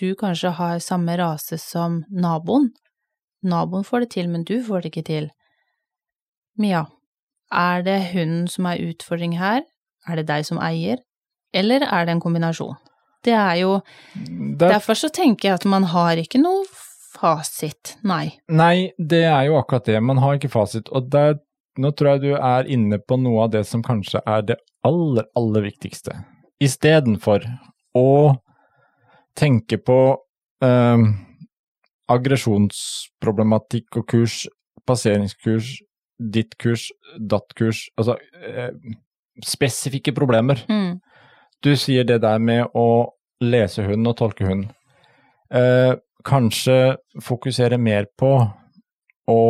du 0.00 0.14
kanskje 0.14 0.50
har 0.52 0.78
samme 0.78 1.16
rase 1.18 1.58
som 1.58 2.04
naboen, 2.10 2.70
naboen 3.44 3.84
får 3.84 4.00
det 4.00 4.10
til, 4.10 4.28
men 4.28 4.44
du 4.44 4.62
får 4.64 4.82
det 4.82 4.90
ikke 4.92 5.06
til. 5.06 5.30
Mia, 6.58 6.84
er 7.52 7.82
det 7.82 7.98
hunden 8.12 8.48
som 8.48 8.66
er 8.66 8.82
utfordring 8.90 9.38
her? 9.38 9.62
Er 10.08 10.16
det 10.16 10.26
deg 10.28 10.44
som 10.46 10.58
eier? 10.58 10.98
Eller 11.54 11.84
er 11.86 12.04
det 12.06 12.14
en 12.16 12.20
kombinasjon? 12.20 12.76
Det 13.24 13.32
er 13.32 13.54
jo 13.62 13.80
Derfor 14.60 14.94
så 14.98 15.08
tenker 15.08 15.48
jeg 15.48 15.54
at 15.54 15.64
man 15.64 15.84
har 15.84 16.16
ikke 16.20 16.40
noe 16.42 16.64
fasit, 17.24 17.96
nei. 18.04 18.34
Nei, 18.52 18.92
det 18.98 19.24
er 19.24 19.48
jo 19.48 19.58
akkurat 19.58 19.88
det. 19.88 20.00
Man 20.04 20.20
har 20.20 20.36
ikke 20.36 20.52
fasit. 20.52 20.90
Og 20.92 21.08
der, 21.12 21.38
nå 21.80 21.92
tror 21.96 22.14
jeg 22.14 22.24
du 22.26 22.32
er 22.36 22.68
inne 22.70 23.00
på 23.00 23.16
noe 23.20 23.46
av 23.46 23.54
det 23.54 23.64
som 23.68 23.84
kanskje 23.84 24.20
er 24.28 24.44
det 24.50 24.58
aller, 24.84 25.26
aller 25.38 25.64
viktigste. 25.64 26.18
Istedenfor 26.62 27.46
å 27.96 28.10
tenke 29.38 29.80
på 29.80 29.98
eh, 30.64 31.06
aggresjonsproblematikk 32.12 34.02
og 34.02 34.06
kurs, 34.12 34.44
passeringskurs, 34.86 35.78
ditt 36.20 36.54
kurs, 36.60 36.90
datt 37.18 37.56
kurs, 37.58 37.86
altså 37.98 38.18
eh, 38.44 38.70
spesifikke 39.44 40.14
problemer. 40.14 40.60
Mm. 40.68 41.00
Du 41.64 41.72
sier 41.80 42.04
det 42.06 42.20
der 42.22 42.38
med 42.38 42.68
å 42.76 43.14
lese 43.42 43.86
hund 43.88 44.06
og 44.12 44.18
tolke 44.20 44.46
hund. 44.46 44.68
Eh, 45.54 45.94
kanskje 46.26 46.96
fokusere 47.22 47.78
mer 47.80 48.06
på 48.18 48.30
å 49.30 49.42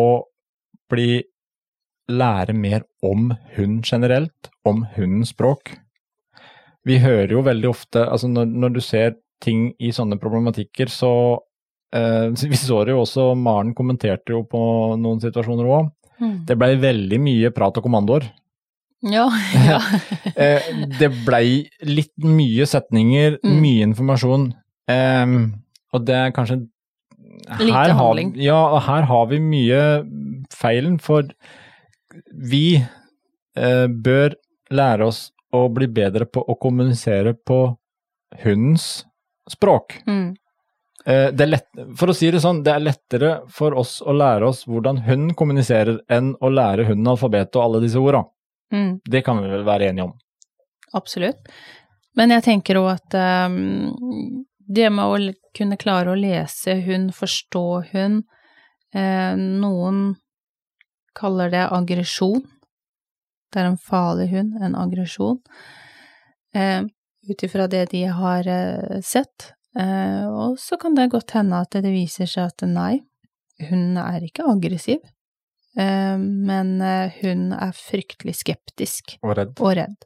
bli 0.90 1.22
lære 2.10 2.52
mer 2.56 2.82
om 3.02 3.30
hund 3.56 3.84
generelt, 3.88 4.50
om 4.68 4.84
hundens 4.96 5.32
språk. 5.32 5.72
Vi 6.84 6.98
hører 7.00 7.32
jo 7.32 7.40
veldig 7.46 7.68
ofte, 7.70 8.02
altså 8.04 8.28
når, 8.28 8.50
når 8.52 8.74
du 8.76 8.80
ser 8.84 9.14
ting 9.44 9.70
i 9.80 9.90
sånne 9.94 10.18
problematikker, 10.20 10.90
så 10.92 11.10
eh, 11.94 12.28
Vi 12.50 12.58
så 12.60 12.82
det 12.84 12.92
jo 12.94 13.02
også, 13.06 13.30
Maren 13.40 13.72
kommenterte 13.76 14.34
jo 14.36 14.42
på 14.48 14.60
noen 15.00 15.22
situasjoner 15.24 15.68
òg. 15.78 15.92
Mm. 16.20 16.34
Det 16.46 16.56
blei 16.60 16.74
veldig 16.78 17.18
mye 17.24 17.50
prat 17.56 17.80
og 17.80 17.86
kommandoer. 17.88 18.28
Ja, 19.04 19.26
ja. 19.70 19.80
Eh, 20.36 20.68
det 21.00 21.10
blei 21.26 21.64
litt 21.88 22.14
mye 22.20 22.68
setninger, 22.68 23.38
Mm. 23.44 23.58
mye 23.64 23.88
informasjon. 23.88 24.46
Em, 24.92 25.34
og 25.94 26.04
det 26.08 26.14
er 26.18 26.32
kanskje 26.36 26.60
her 27.48 27.90
har- 27.94 28.20
Ja, 28.40 28.78
her 28.80 29.02
har 29.08 29.26
vi 29.30 29.38
mye 29.42 29.80
feilen, 30.54 30.98
for 31.00 31.22
vi 32.32 32.76
eh, 33.56 33.86
bør 33.86 34.34
lære 34.74 35.06
oss 35.06 35.30
å 35.54 35.68
bli 35.72 35.86
bedre 35.86 36.26
på 36.26 36.42
å 36.50 36.56
kommunisere 36.58 37.34
på 37.46 37.76
hundens 38.42 39.04
språk. 39.50 40.00
Mm. 40.08 40.34
Eh, 41.06 41.30
det 41.36 41.46
lett, 41.46 41.68
for 41.98 42.08
å 42.10 42.14
si 42.16 42.30
det 42.32 42.40
sånn, 42.42 42.62
det 42.64 42.72
er 42.74 42.80
lettere 42.82 43.32
for 43.52 43.76
oss 43.78 43.98
å 44.02 44.14
lære 44.16 44.48
oss 44.48 44.64
hvordan 44.66 45.02
hunden 45.04 45.34
kommuniserer, 45.36 46.00
enn 46.10 46.32
å 46.40 46.50
lære 46.50 46.86
hunden 46.88 47.06
alfabetet 47.12 47.56
og 47.60 47.62
alle 47.66 47.82
disse 47.84 48.00
orda. 48.00 48.24
Mm. 48.72 49.00
Det 49.04 49.22
kan 49.26 49.42
vi 49.42 49.50
vel 49.52 49.66
være 49.66 49.90
enige 49.92 50.08
om. 50.08 50.14
Absolutt. 50.94 51.44
Men 52.16 52.30
jeg 52.30 52.42
tenker 52.46 52.78
òg 52.80 52.92
at 52.94 53.14
um, 53.50 54.44
det 54.66 54.90
med 54.94 55.04
å 55.04 55.18
kunne 55.56 55.78
klare 55.80 56.12
å 56.12 56.18
lese 56.18 56.74
hund, 56.86 57.12
forstå 57.16 57.64
hund 57.92 58.22
eh, 58.94 59.34
Noen 59.38 60.16
kaller 61.14 61.50
det 61.52 61.64
aggresjon. 61.70 62.42
Det 63.52 63.62
er 63.62 63.70
en 63.70 63.78
farlig 63.78 64.28
hund, 64.34 64.56
en 64.62 64.74
aggresjon. 64.74 65.38
Eh, 66.54 66.82
Ut 67.24 67.40
ifra 67.46 67.64
det 67.72 67.86
de 67.94 68.02
har 68.12 68.44
eh, 68.50 68.98
sett. 69.00 69.52
Eh, 69.78 70.26
og 70.28 70.58
så 70.60 70.76
kan 70.76 70.94
det 70.94 71.06
godt 71.14 71.32
hende 71.32 71.62
at 71.64 71.72
det 71.72 71.88
viser 71.94 72.28
seg 72.28 72.50
at 72.50 72.64
nei, 72.68 72.98
hunden 73.64 73.96
er 74.02 74.26
ikke 74.26 74.44
aggressiv. 74.50 75.00
Eh, 75.78 76.18
men 76.20 76.74
eh, 76.84 77.14
hun 77.22 77.48
er 77.56 77.72
fryktelig 77.78 78.36
skeptisk 78.42 79.16
Og 79.22 79.32
redd. 79.38 79.54
og 79.56 79.72
redd, 79.78 80.04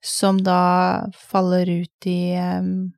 som 0.00 0.40
da 0.42 1.06
faller 1.28 1.68
ut 1.82 2.08
i 2.08 2.18
um, 2.40 2.94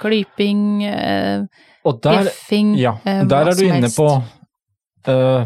klyping, 0.00 0.84
eh, 0.84 1.44
bjeffing, 1.84 2.74
ja, 2.80 2.96
eh, 3.04 3.24
der 3.28 3.50
er 3.50 3.58
du 3.58 3.64
inne 3.66 3.90
på 3.92 4.08
eh, 5.08 5.44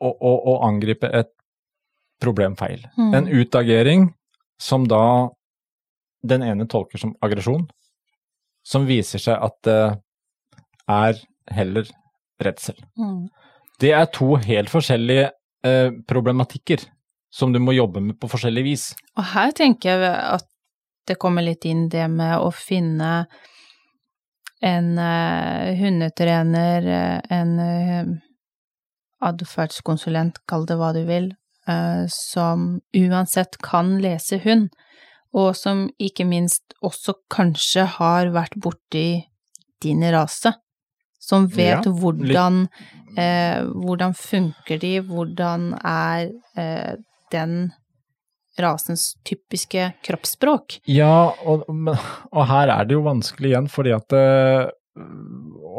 å, 0.00 0.08
å, 0.10 0.32
å 0.52 0.56
angripe 0.66 1.10
et 1.12 1.32
problemfeil. 2.20 2.84
Mm. 2.98 3.12
En 3.14 3.28
utagering 3.28 4.08
som 4.60 4.86
da 4.88 5.30
den 6.22 6.44
ene 6.44 6.66
tolker 6.68 7.00
som 7.00 7.14
aggresjon, 7.24 7.64
som 8.66 8.84
viser 8.88 9.22
seg 9.22 9.40
at 9.40 9.56
det 9.64 9.80
er 10.90 11.20
heller 11.50 11.88
redsel. 12.40 12.76
Mm. 12.98 13.28
Det 13.80 13.92
er 13.96 14.08
to 14.12 14.34
helt 14.44 14.72
forskjellige 14.72 15.30
eh, 15.64 15.92
problematikker 16.08 16.84
som 17.32 17.54
du 17.54 17.60
må 17.62 17.72
jobbe 17.76 18.02
med 18.04 18.18
på 18.20 18.28
forskjellig 18.28 18.64
vis. 18.66 18.90
Og 19.16 19.24
her 19.32 19.54
tenker 19.56 19.94
jeg 19.94 20.14
at 20.36 20.46
det 21.08 21.16
kommer 21.20 21.44
litt 21.46 21.64
inn 21.66 21.88
det 21.90 22.04
med 22.12 22.36
å 22.38 22.50
finne 22.54 23.24
en 24.62 24.98
eh, 24.98 25.76
hundetrener, 25.78 26.86
eh, 26.86 27.20
en 27.32 27.52
uh, 27.58 28.10
atferdskonsulent, 29.20 30.40
kall 30.48 30.66
det 30.68 30.76
hva 30.80 30.92
du 30.96 31.02
vil, 31.08 31.30
eh, 31.68 32.04
som 32.12 32.80
uansett 32.96 33.58
kan 33.64 33.98
lese 34.02 34.40
hund, 34.44 34.70
og 35.36 35.54
som 35.56 35.86
ikke 36.00 36.26
minst 36.26 36.74
også 36.82 37.14
kanskje 37.30 37.86
har 37.98 38.32
vært 38.34 38.56
borti 38.56 39.22
din 39.82 40.02
rase, 40.12 40.54
som 41.20 41.46
vet 41.46 41.86
Ja, 41.86 41.92
hvordan, 41.92 42.66
eh, 43.16 43.60
hvordan 43.62 44.14
funker 44.16 44.80
de, 44.80 45.00
hvordan 45.00 45.74
er 45.84 46.32
eh, 46.56 46.96
den 47.30 47.72
rasens 48.64 49.14
typiske 49.26 49.92
kroppsspråk. 50.06 50.80
Ja, 50.90 51.32
og, 51.46 51.64
men- 51.72 51.98
og 52.32 52.46
her 52.50 52.68
er 52.74 52.84
det 52.88 52.94
jo 52.98 53.02
vanskelig 53.06 53.52
igjen, 53.52 53.68
fordi 53.72 53.94
at 53.96 54.12
eh, 54.16 54.68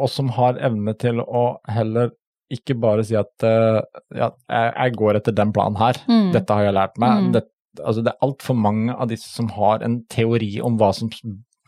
oss 0.02 0.14
som 0.18 0.28
har 0.38 0.58
evne 0.64 0.94
til 0.98 1.20
å 1.22 1.44
heller 1.68 2.10
ikke 2.52 2.74
bare 2.80 3.04
si 3.08 3.14
at 3.16 3.44
eh, 3.48 3.80
ja, 4.18 4.30
jeg 4.50 4.96
går 4.98 5.16
etter 5.20 5.32
den 5.36 5.52
planen 5.56 5.78
her, 5.80 5.96
Mm. 6.08 6.32
dette 6.34 6.52
har 6.52 6.64
jeg 6.66 6.74
lært 6.76 6.98
meg. 7.00 7.22
Mm. 7.22 7.32
Det, 7.32 7.42
altså, 7.80 8.02
det 8.04 8.12
er 8.12 8.26
altfor 8.26 8.58
mange 8.58 8.92
av 8.92 9.08
disse 9.08 9.28
som 9.32 9.48
har 9.56 9.82
en 9.86 10.02
teori 10.12 10.58
om 10.60 10.76
hva 10.80 10.90
som 10.94 11.08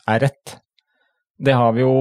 er 0.08 0.20
rett. 0.26 0.58
Det 1.40 1.54
har 1.56 1.72
vi 1.74 1.80
jo 1.82 1.94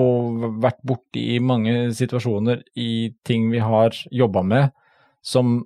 vært 0.61 0.81
borti 0.85 1.23
i 1.35 1.39
mange 1.41 1.89
situasjoner 1.95 2.59
i 2.77 3.13
ting 3.25 3.47
vi 3.51 3.59
har 3.63 3.95
jobba 4.13 4.43
med, 4.45 4.71
som 5.25 5.63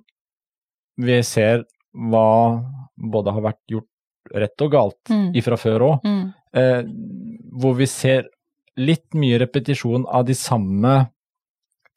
vi 0.98 1.18
ser 1.22 1.64
hva 1.94 2.62
både 2.98 3.32
har 3.36 3.44
vært 3.50 3.62
gjort 3.70 3.88
rett 4.34 4.60
og 4.66 4.72
galt 4.74 5.08
Mm. 5.14 5.30
ifra 5.38 5.56
før 5.56 5.84
òg. 5.86 6.04
Mm. 6.04 6.34
Eh, 6.58 6.82
hvor 7.60 7.74
vi 7.78 7.86
ser 7.86 8.26
litt 8.76 9.14
mye 9.14 9.38
repetisjon 9.40 10.04
av 10.06 10.24
de 10.28 10.34
samme 10.34 11.08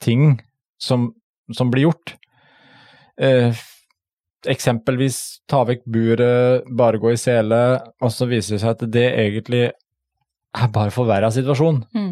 ting 0.01 0.39
som, 0.79 1.11
som 1.53 1.69
blir 1.71 1.83
gjort. 1.89 2.15
Eh, 3.21 3.53
eksempelvis 4.49 5.17
ta 5.49 5.63
vekk 5.67 5.83
buret, 5.93 6.65
bare 6.77 6.97
gå 7.01 7.11
i 7.13 7.19
sele, 7.21 7.59
og 8.01 8.09
så 8.13 8.25
viser 8.29 8.55
det 8.57 8.61
seg 8.63 8.71
at 8.73 8.85
det 8.91 9.07
egentlig 9.11 9.63
er 10.57 10.71
bare 10.73 10.91
forverra 10.93 11.29
situasjon. 11.31 11.83
Mm. 11.93 12.11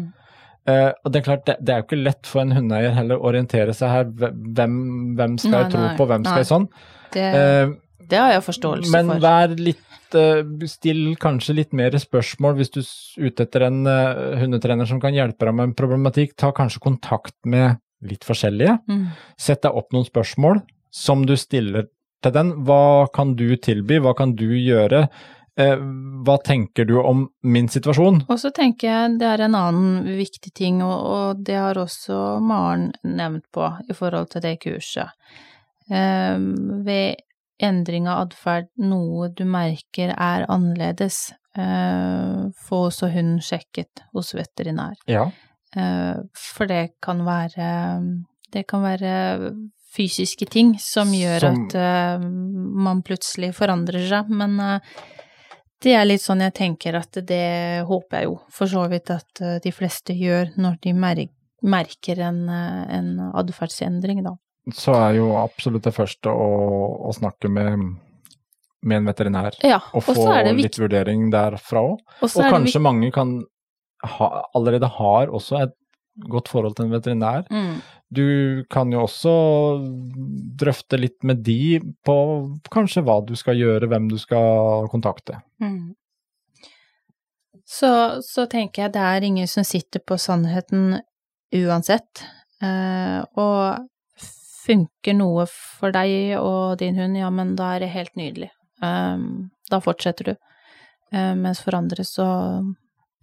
Eh, 0.70 0.90
og 1.04 1.10
det 1.12 1.20
er 1.22 1.26
klart, 1.26 1.46
det, 1.48 1.56
det 1.64 1.74
er 1.74 1.80
jo 1.82 1.88
ikke 1.88 2.02
lett 2.04 2.28
for 2.30 2.44
en 2.44 2.52
hundeeier 2.54 2.94
heller 2.94 3.18
å 3.18 3.26
orientere 3.32 3.74
seg 3.74 3.90
her. 3.90 4.04
Hvem, 4.12 4.76
hvem 5.18 5.38
skal 5.40 5.50
Nei, 5.56 5.62
jeg 5.64 5.72
tro 5.74 5.82
nei, 5.82 5.94
på, 5.98 6.06
hvem 6.12 6.24
skal 6.28 6.36
nei. 6.36 6.42
jeg 6.44 6.50
sånn? 6.52 6.68
Det, 7.16 7.26
Eh, 7.40 7.72
det 8.10 8.18
har 8.20 8.34
jeg 8.34 8.44
forståelse 8.46 8.92
men 8.94 9.12
for. 9.14 9.22
vær 9.22 9.54
litt 9.58 10.18
eh, 10.18 10.42
Still 10.70 11.14
kanskje 11.20 11.56
litt 11.60 11.76
mer 11.76 11.94
spørsmål 12.00 12.58
hvis 12.58 12.74
du 12.74 12.80
er 12.82 13.30
ute 13.30 13.46
etter 13.46 13.66
en 13.68 13.80
eh, 13.86 14.42
hundetrener 14.42 14.88
som 14.88 15.00
kan 15.02 15.16
hjelpe 15.16 15.46
deg 15.46 15.56
med 15.56 15.70
en 15.70 15.78
problematikk. 15.78 16.34
Ta 16.40 16.52
kanskje 16.56 16.82
kontakt 16.82 17.36
med 17.46 17.80
litt 18.06 18.24
forskjellige. 18.26 18.78
Mm. 18.90 19.08
Sett 19.38 19.62
deg 19.66 19.76
opp 19.76 19.92
noen 19.94 20.08
spørsmål 20.08 20.62
som 20.94 21.26
du 21.28 21.36
stiller 21.38 21.90
til 22.24 22.34
den. 22.34 22.54
Hva 22.66 23.10
kan 23.14 23.36
du 23.38 23.48
tilby, 23.60 24.00
hva 24.02 24.16
kan 24.18 24.34
du 24.38 24.48
gjøre? 24.56 25.06
Eh, 25.60 25.76
hva 26.24 26.36
tenker 26.44 26.88
du 26.88 26.96
om 27.00 27.26
min 27.42 27.68
situasjon? 27.70 28.24
Og 28.30 28.40
så 28.40 28.52
tenker 28.54 28.88
jeg 28.88 29.16
det 29.20 29.28
er 29.28 29.44
en 29.46 29.58
annen 29.58 30.10
viktig 30.18 30.52
ting, 30.56 30.82
og, 30.86 31.42
det 31.46 31.58
har 31.58 31.78
også 31.78 32.38
Maren 32.44 32.90
nevnt 33.04 33.46
på 33.54 33.68
i 33.88 33.96
forhold 33.96 34.30
til 34.32 34.44
det 34.46 34.56
kurset. 34.64 35.16
Ved 35.90 37.18
endring 37.60 38.08
av 38.08 38.26
atferd, 38.26 38.68
noe 38.80 39.28
du 39.36 39.44
merker 39.48 40.14
er 40.16 40.46
annerledes, 40.50 41.30
eh, 41.56 42.48
få 42.66 42.86
også 42.88 43.10
hunden 43.12 43.40
sjekket 43.44 44.04
hos 44.14 44.32
veterinær. 44.36 44.96
Ja. 45.10 45.28
Eh, 45.76 46.16
for 46.34 46.66
det 46.66 46.96
kan 47.02 47.24
være 47.24 48.26
Det 48.50 48.64
kan 48.66 48.82
være 48.82 49.54
fysiske 49.94 50.48
ting 50.50 50.72
som 50.82 51.12
gjør 51.14 51.38
Som- 51.40 51.66
at 51.68 51.74
eh, 51.78 52.18
man 52.18 53.02
plutselig 53.02 53.52
forandrer 53.54 54.08
seg, 54.08 54.28
men 54.28 54.80
det 55.80 55.92
er 55.94 56.04
litt 56.04 56.20
sånn 56.20 56.40
jeg 56.40 56.54
tenker 56.54 56.96
at 56.98 57.12
det 57.24 57.86
håper 57.86 58.18
jeg 58.18 58.24
jo 58.24 58.40
for 58.50 58.66
så 58.66 58.88
vidt 58.90 59.08
at 59.10 59.62
de 59.62 59.70
fleste 59.70 60.12
gjør 60.12 60.56
når 60.58 60.80
de 60.82 60.92
merker 61.62 62.18
en, 62.18 62.48
en 62.48 63.30
atferdsendring, 63.32 64.24
da. 64.24 64.34
Så 64.76 64.92
er 64.94 65.16
jo 65.16 65.30
absolutt 65.40 65.86
det 65.88 65.94
første 65.96 66.30
å, 66.30 66.48
å 67.08 67.12
snakke 67.16 67.48
med, 67.48 67.80
med 68.84 69.00
en 69.00 69.08
veterinær. 69.08 69.56
Ja, 69.64 69.80
Og 69.96 70.04
få 70.04 70.26
litt 70.54 70.76
vurdering 70.78 71.30
derfra 71.32 71.82
òg. 71.94 72.02
Og 72.20 72.28
Og 72.28 72.50
kanskje 72.52 72.82
mange 72.84 73.10
kan 73.14 73.38
ha, 74.04 74.28
allerede 74.54 74.88
har 75.00 75.32
også 75.32 75.62
et 75.64 75.76
godt 76.30 76.48
forhold 76.52 76.76
til 76.76 76.84
en 76.88 76.92
veterinær. 76.92 77.46
mm, 77.50 77.80
Du 78.12 78.64
kan 78.70 78.90
jo 78.92 79.04
også 79.06 79.32
drøfte 80.60 80.98
litt 81.00 81.22
med 81.24 81.40
de 81.46 81.78
på 82.04 82.16
kanskje 82.72 83.02
hva 83.06 83.20
du 83.24 83.34
skal 83.38 83.56
gjøre, 83.56 83.88
hvem 83.88 84.08
du 84.10 84.18
skal 84.18 84.88
kontakte. 84.92 85.40
mm. 85.62 85.94
Så, 87.70 87.88
så 88.26 88.48
tenker 88.50 88.82
jeg 88.82 88.92
det 88.96 89.02
er 89.06 89.22
ingen 89.22 89.46
som 89.46 89.62
sitter 89.62 90.02
på 90.02 90.16
sannheten 90.18 90.96
uansett. 91.54 92.24
Eh, 92.58 93.20
og 93.38 93.86
funker 94.66 95.14
noe 95.16 95.46
for 95.50 95.92
deg 95.94 96.36
og 96.38 96.78
din 96.80 96.96
hund, 96.98 97.16
ja, 97.18 97.30
men 97.30 97.54
da 97.56 97.74
er 97.76 97.80
det 97.84 97.90
helt 97.94 98.14
nydelig. 98.18 98.50
Um, 98.82 99.50
da 99.70 99.78
fortsetter 99.80 100.24
du. 100.24 100.34
Um, 101.12 101.42
mens 101.46 101.60
for 101.64 101.74
andre 101.76 102.04
så, 102.06 102.26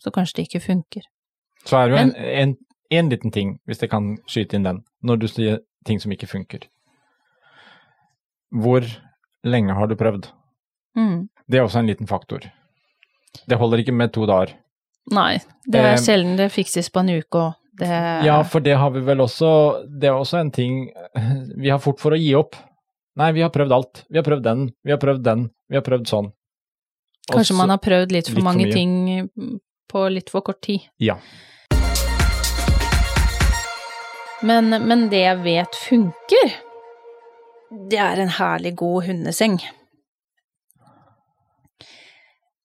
så 0.03 0.11
kanskje 0.13 0.35
det 0.41 0.47
ikke 0.49 0.63
funker. 0.65 1.05
Så 1.65 1.77
er 1.79 1.87
det 1.87 1.93
jo 1.95 2.01
en, 2.01 2.13
Men- 2.13 2.39
en, 2.41 2.55
en 3.01 3.09
liten 3.09 3.31
ting, 3.31 3.59
hvis 3.67 3.81
jeg 3.83 3.89
kan 3.91 4.15
skyte 4.27 4.55
inn 4.57 4.63
den, 4.67 4.83
når 5.03 5.19
du 5.21 5.27
sier 5.27 5.59
ting 5.85 5.99
som 6.03 6.11
ikke 6.11 6.27
funker. 6.27 6.67
Hvor 8.51 8.85
lenge 9.43 9.73
har 9.75 9.87
du 9.87 9.95
prøvd? 9.99 10.29
Mm. 10.97 11.27
Det 11.47 11.59
er 11.59 11.65
også 11.67 11.79
en 11.81 11.87
liten 11.91 12.07
faktor. 12.07 12.47
Det 13.47 13.57
holder 13.59 13.83
ikke 13.83 13.93
med 13.95 14.13
to 14.15 14.25
dager. 14.27 14.55
Nei, 15.11 15.37
det 15.67 15.79
er 15.79 15.93
Eh, 15.93 16.01
sjelden 16.03 16.35
det 16.39 16.49
fikses 16.51 16.89
på 16.91 16.99
en 17.03 17.11
uke 17.19 17.39
òg. 17.39 17.53
Det 17.77 17.89
Ja, 18.25 18.39
for 18.43 18.63
det 18.65 18.73
har 18.77 18.89
vi 18.95 19.03
vel 19.05 19.19
også 19.21 19.49
Det 20.01 20.09
er 20.09 20.15
også 20.17 20.39
en 20.39 20.51
ting 20.51 20.79
Vi 21.61 21.69
har 21.69 21.79
fort 21.83 21.99
for 22.01 22.15
å 22.15 22.17
gi 22.19 22.31
opp. 22.37 22.55
Nei, 23.17 23.31
vi 23.33 23.41
har 23.41 23.49
prøvd 23.53 23.73
alt. 23.73 24.03
Vi 24.09 24.17
har 24.19 24.25
prøvd 24.25 24.43
den, 24.45 24.65
vi 24.85 24.93
har 24.93 24.99
prøvd 25.01 25.23
den, 25.25 25.47
vi 25.69 25.77
har 25.79 25.85
prøvd 25.85 26.05
sånn. 26.09 26.27
Også, 27.27 27.33
Kanskje 27.33 27.55
man 27.57 27.73
har 27.73 27.79
prøvd 27.81 28.13
litt 28.13 28.29
for 28.29 28.37
litt 28.37 28.45
mange 28.45 28.67
for 28.67 28.77
ting 28.77 29.59
på 29.89 30.03
litt 30.13 30.29
for 30.29 30.45
kort 30.45 30.61
tid. 30.61 30.85
Ja. 31.01 31.15
Men, 34.45 34.69
men 34.69 35.07
det 35.09 35.23
jeg 35.23 35.41
vet 35.41 35.79
funker, 35.87 36.53
det 37.89 37.97
er 37.99 38.21
en 38.21 38.29
herlig 38.37 38.75
god 38.77 39.07
hundeseng. 39.09 39.57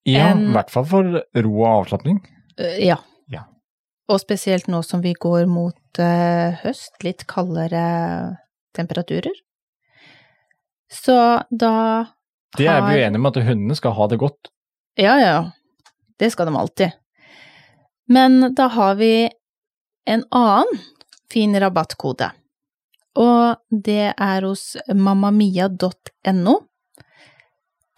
Ja, 0.05 0.33
i 0.35 0.53
hvert 0.53 0.71
fall 0.75 0.87
for 0.91 1.09
ro 1.47 1.55
og 1.63 1.69
avslapning. 1.71 2.21
Eh, 2.59 2.77
Ja. 2.91 2.99
Og 4.11 4.21
spesielt 4.21 4.69
nå 4.71 4.83
som 4.87 5.03
vi 5.05 5.15
går 5.15 5.47
mot 5.51 6.01
eh, 6.03 6.59
høst, 6.65 6.97
litt 7.05 7.27
kaldere 7.31 7.85
temperaturer. 8.77 9.35
Så 10.93 11.15
da 11.51 11.75
Det 12.59 12.67
er 12.69 12.83
vi 12.85 12.99
jo 12.99 13.05
enige 13.07 13.21
om 13.21 13.31
at 13.31 13.39
hundene 13.47 13.77
skal 13.79 13.95
ha 13.97 14.09
det 14.11 14.19
godt. 14.21 14.51
Ja, 15.01 15.17
ja. 15.21 15.37
Det 16.21 16.33
skal 16.35 16.51
de 16.51 16.59
alltid. 16.59 16.99
Men 18.13 18.53
da 18.55 18.67
har 18.75 18.99
vi 18.99 19.31
en 20.05 20.25
annen 20.35 20.83
fin 21.33 21.55
rabattkode. 21.61 22.29
Og 23.17 23.57
det 23.71 24.13
er 24.13 24.45
hos 24.45 24.77
mammamia.no. 24.89 26.55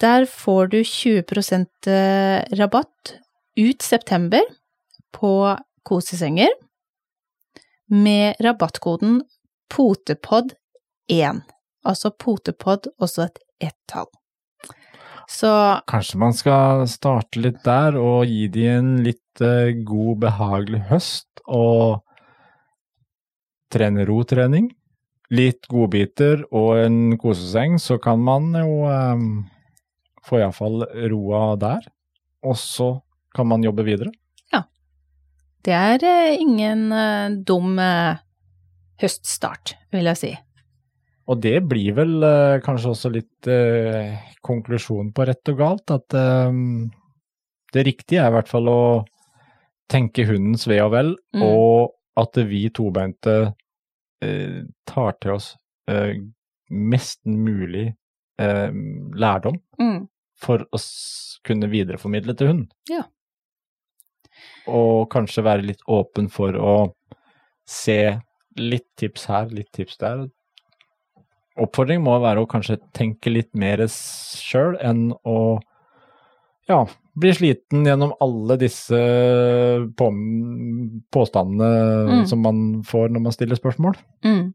Der 0.02 0.26
får 0.26 0.70
du 0.70 0.80
20% 0.82 1.90
rabatt 2.60 3.14
ut 3.58 3.82
september 3.82 4.42
på 5.14 5.34
kosesenger 5.86 6.50
med 7.92 8.40
rabattkoden 8.42 9.22
potepod1. 9.72 11.42
Altså 11.84 12.10
potepod, 12.10 12.88
også 12.98 13.28
et 13.28 13.40
ett-tall. 13.68 14.08
Så 15.28 15.50
Kanskje 15.88 16.20
man 16.20 16.34
skal 16.36 16.84
starte 16.90 17.40
litt 17.40 17.62
der 17.64 17.96
og 17.96 18.28
gi 18.28 18.48
de 18.52 18.66
en 18.74 18.90
litt 19.04 19.40
eh, 19.44 19.72
god, 19.86 20.18
behagelig 20.26 20.82
høst 20.90 21.44
og 21.44 22.02
trene 23.72 24.04
rotrening. 24.08 24.68
Litt 25.34 25.66
godbiter 25.70 26.44
og 26.52 26.76
en 26.82 27.16
koseseng, 27.18 27.78
så 27.80 27.96
kan 27.98 28.20
man 28.22 28.52
jo 28.60 28.84
um, 28.84 29.24
få 30.24 30.42
iallfall 30.42 30.84
roa 31.10 31.46
der. 31.58 31.88
Og 32.44 32.58
så 32.60 32.90
kan 33.34 33.48
man 33.48 33.64
jobbe 33.64 33.86
videre. 33.88 34.12
Det 35.64 35.72
er 35.74 36.02
eh, 36.04 36.34
ingen 36.42 36.90
eh, 36.92 37.36
dum 37.48 37.78
eh, 37.80 38.18
høststart, 39.00 39.74
vil 39.94 40.10
jeg 40.12 40.20
si. 40.20 40.32
Og 41.24 41.40
det 41.40 41.56
blir 41.70 41.94
vel 41.96 42.18
kanskje 42.66 42.90
også 42.92 43.10
litt 43.14 43.48
eh, 43.48 44.18
konklusjonen 44.44 45.08
på 45.16 45.24
rett 45.24 45.48
og 45.54 45.56
galt, 45.62 45.94
at 45.94 46.16
eh, 46.20 46.58
det 47.72 47.86
riktige 47.88 48.20
er 48.20 48.28
i 48.28 48.34
hvert 48.36 48.50
fall 48.52 48.68
å 48.68 48.80
tenke 49.90 50.26
hundens 50.28 50.66
ve 50.68 50.80
og 50.84 50.92
vel, 50.96 51.14
Mm. 51.34 51.42
og 51.42 51.94
at 52.20 52.36
vi 52.46 52.60
tobeinte 52.70 53.32
eh, 54.22 54.60
tar 54.86 55.16
til 55.20 55.32
oss 55.34 55.54
mest 56.70 57.20
mulig 57.28 57.88
lærdom 58.38 59.58
Mm. 59.80 60.06
for 60.40 60.62
å 60.72 60.78
kunne 61.44 61.68
videreformidle 61.70 62.34
til 62.38 62.48
hund. 62.48 62.62
Ja. 62.88 63.02
Og 64.70 65.10
kanskje 65.12 65.44
være 65.44 65.66
litt 65.70 65.82
åpen 65.90 66.30
for 66.32 66.56
å 66.56 66.76
se 67.68 67.98
litt 68.56 68.86
tips 69.00 69.26
her, 69.28 69.50
litt 69.52 69.70
tips 69.74 69.98
der. 70.00 70.26
Oppfordring 71.60 72.02
må 72.02 72.16
være 72.22 72.42
å 72.42 72.48
kanskje 72.50 72.80
tenke 72.96 73.30
litt 73.30 73.52
mer 73.54 73.82
sjøl 73.90 74.74
enn 74.82 75.12
å 75.26 75.60
ja, 76.66 76.80
bli 77.20 77.30
sliten 77.36 77.84
gjennom 77.86 78.14
alle 78.24 78.56
disse 78.58 78.98
på, 79.98 80.06
påstandene 81.12 81.70
Mm. 82.08 82.26
som 82.26 82.40
man 82.42 82.60
får 82.82 83.10
når 83.12 83.20
man 83.20 83.32
stiller 83.36 83.56
spørsmål. 83.60 83.98
Mm. 84.24 84.54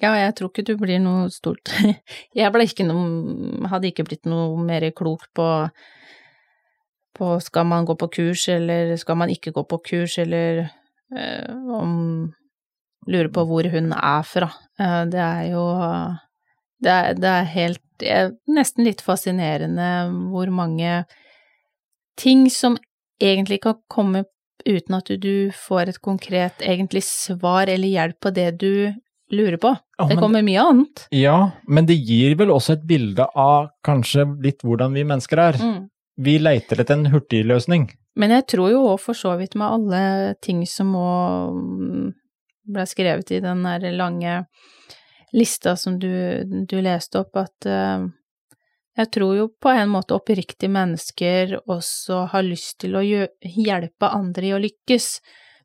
Ja, 0.00 0.14
jeg 0.16 0.34
tror 0.38 0.50
ikke 0.50 0.64
du 0.66 0.76
blir 0.80 0.98
noe 1.02 1.28
stort 1.30 1.68
Jeg 2.38 2.50
ble 2.54 2.64
ikke 2.64 2.86
noe 2.88 3.68
Hadde 3.68 3.90
ikke 3.90 4.06
blitt 4.08 4.24
noe 4.26 4.56
mer 4.64 4.86
klok 4.96 5.26
på 5.36 5.44
på 7.16 7.34
skal 7.44 7.66
man 7.68 7.86
gå 7.88 7.96
på 7.98 8.08
kurs, 8.08 8.48
eller 8.48 8.94
skal 9.00 9.18
man 9.20 9.32
ikke 9.32 9.52
gå 9.54 9.64
på 9.68 9.78
kurs, 9.90 10.18
eller 10.18 10.64
eh, 11.16 11.50
om 11.52 12.32
Lurer 13.02 13.32
på 13.34 13.42
hvor 13.48 13.66
hun 13.66 13.90
er 13.96 14.22
fra. 14.22 14.46
Eh, 14.78 15.00
det 15.10 15.18
er 15.18 15.46
jo 15.50 15.64
det 16.82 16.92
er, 16.92 17.16
det 17.18 17.30
er 17.30 17.48
helt 17.50 17.82
det 18.02 18.10
er 18.10 18.30
Nesten 18.50 18.86
litt 18.86 19.02
fascinerende 19.04 19.88
hvor 20.32 20.50
mange 20.54 21.02
ting 22.18 22.48
som 22.50 22.76
egentlig 23.22 23.60
kan 23.62 23.78
komme 23.90 24.24
uten 24.66 24.96
at 24.98 25.10
du 25.22 25.50
får 25.54 25.90
et 25.92 26.00
konkret 26.02 26.62
egentlig 26.62 27.02
svar 27.06 27.70
eller 27.70 27.90
hjelp 27.90 28.18
på 28.22 28.30
det 28.34 28.50
du 28.60 28.92
lurer 29.32 29.56
på. 29.56 29.72
Ja, 29.98 30.06
det 30.10 30.18
kommer 30.20 30.44
mye 30.44 30.60
annet. 30.60 31.06
Ja, 31.14 31.36
men 31.66 31.86
det 31.88 31.96
gir 31.96 32.36
vel 32.38 32.52
også 32.52 32.76
et 32.76 32.84
bilde 32.86 33.26
av 33.38 33.70
kanskje 33.86 34.26
litt 34.44 34.62
hvordan 34.66 34.94
vi 34.94 35.06
mennesker 35.08 35.40
er. 35.40 35.58
Mm. 35.58 35.80
Vi 36.22 36.38
leiter 36.38 36.82
etter 36.82 36.98
en 36.98 37.10
hurtigløsning. 37.12 37.88
Men 38.20 38.34
jeg 38.36 38.46
tror 38.52 38.70
jo 38.70 38.82
òg 38.92 38.98
for 39.00 39.16
så 39.16 39.34
vidt 39.40 39.56
med 39.58 39.68
alle 39.78 40.34
ting 40.44 40.64
som 40.68 40.92
òg 40.98 41.60
ble 42.72 42.86
skrevet 42.86 43.32
i 43.34 43.40
den 43.42 43.64
der 43.66 43.88
lange 43.96 44.42
lista 45.32 45.76
som 45.76 45.98
du, 45.98 46.12
du 46.68 46.76
leste 46.84 47.22
opp, 47.22 47.36
at 47.40 47.66
uh, 47.66 48.04
jeg 48.98 49.08
tror 49.16 49.36
jo 49.36 49.46
på 49.62 49.72
en 49.72 49.88
måte 49.94 50.14
oppriktige 50.16 50.70
mennesker 50.72 51.56
også 51.62 52.26
har 52.34 52.44
lyst 52.44 52.82
til 52.84 52.98
å 52.98 53.02
hjelpe 53.02 54.12
andre 54.12 54.50
i 54.50 54.52
å 54.52 54.60
lykkes, 54.60 55.08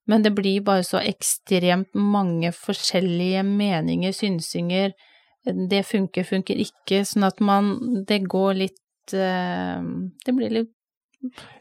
men 0.07 0.23
det 0.23 0.31
blir 0.37 0.63
bare 0.63 0.85
så 0.87 1.01
ekstremt 1.03 1.91
mange 1.91 2.53
forskjellige 2.55 3.43
meninger, 3.43 4.15
synsinger, 4.15 4.95
det 5.43 5.83
funker, 5.87 6.25
funker 6.27 6.59
ikke, 6.59 7.05
sånn 7.07 7.23
at 7.23 7.37
man 7.39 8.03
Det 8.07 8.17
går 8.27 8.57
litt 8.59 8.79
Det 9.11 10.33
blir 10.35 10.49
litt, 10.49 10.71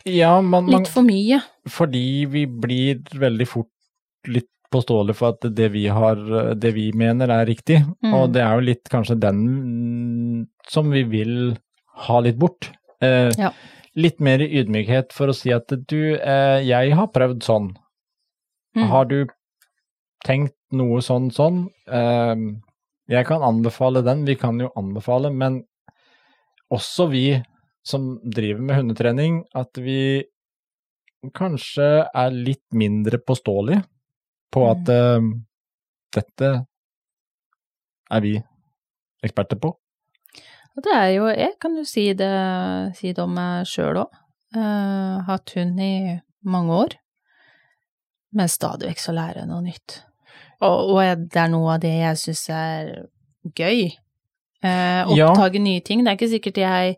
Ja, 0.05 0.41
man, 0.45 0.67
litt 0.69 0.89
for 0.89 1.03
mye. 1.07 1.41
fordi 1.69 2.27
vi 2.29 2.45
blir 2.47 3.01
veldig 3.19 3.47
fort 3.49 3.71
litt 4.29 4.49
påståelige 4.73 5.15
for 5.17 5.29
at 5.37 5.47
det 5.55 5.71
vi 5.73 5.87
har, 5.87 6.17
det 6.59 6.73
vi 6.75 6.91
mener 6.93 7.31
er 7.31 7.47
riktig, 7.47 7.79
Mm. 8.05 8.13
og 8.15 8.33
det 8.35 8.43
er 8.43 8.55
jo 8.55 8.67
litt 8.67 8.85
kanskje 8.91 9.19
den 9.21 10.47
som 10.69 10.91
vi 10.91 11.05
vil 11.05 11.57
ha 12.09 12.19
litt 12.21 12.39
bort. 12.39 12.71
Eh, 13.01 13.31
Ja. 13.39 13.53
Litt 13.97 14.21
mer 14.21 14.39
ydmykhet 14.41 15.13
for 15.13 15.29
å 15.29 15.35
si 15.35 15.51
at 15.53 15.69
du, 15.69 16.17
eh, 16.21 16.61
jeg 16.67 16.93
har 16.93 17.07
prøvd 17.09 17.41
sånn. 17.43 17.75
Mm. 18.77 18.89
Har 18.89 19.05
du 19.07 19.27
tenkt 20.27 20.53
noe 20.73 20.99
sånn 21.01 21.31
sånn? 21.33 21.71
Eh, 21.89 22.37
jeg 23.09 23.25
kan 23.27 23.41
anbefale 23.41 24.03
den, 24.05 24.25
vi 24.27 24.35
kan 24.35 24.59
jo 24.61 24.69
anbefale, 24.77 25.33
men 25.33 25.65
også 26.73 27.09
vi 27.11 27.27
som 27.87 28.17
driver 28.25 28.65
med 28.67 28.81
hundetrening, 28.81 29.45
at 29.55 29.79
vi 29.79 30.25
kanskje 31.35 32.07
er 32.07 32.35
litt 32.35 32.65
mindre 32.75 33.19
påståelige 33.19 33.85
på 34.55 34.63
Mm. 34.63 34.71
at 34.73 34.89
eh, 34.89 35.29
dette 36.17 36.51
er 38.11 38.21
vi 38.21 38.37
eksperter 39.23 39.59
på. 39.59 39.75
Det 40.77 40.93
er 40.93 41.11
jo, 41.17 41.27
jeg 41.33 41.55
kan 41.61 41.77
jo 41.77 41.85
si 41.89 42.13
det, 42.13 42.33
si 42.99 43.13
det 43.13 43.23
om 43.23 43.33
meg 43.33 43.67
sjøl 43.67 44.03
òg. 44.05 44.23
Uh, 44.57 45.25
hatt 45.27 45.53
hund 45.57 45.81
i 45.83 46.21
mange 46.47 46.73
år, 46.73 46.95
men 48.33 48.49
stadig 48.49 48.89
vekk 48.89 49.01
så 49.03 49.13
lærer 49.17 49.43
jeg 49.43 49.49
noe 49.51 49.65
nytt. 49.65 49.97
Og, 50.61 50.95
og 50.95 51.25
det 51.27 51.41
er 51.43 51.51
noe 51.53 51.75
av 51.75 51.81
det 51.83 51.93
jeg 51.93 52.21
syns 52.21 52.45
er 52.55 52.93
gøy. 53.59 53.91
Eh, 54.65 55.17
Ja. 55.17 55.33
nye 55.59 55.81
ting. 55.81 56.05
Det 56.05 56.11
er 56.11 56.17
ikke 56.17 56.33
sikkert 56.33 56.57
jeg 56.57 56.97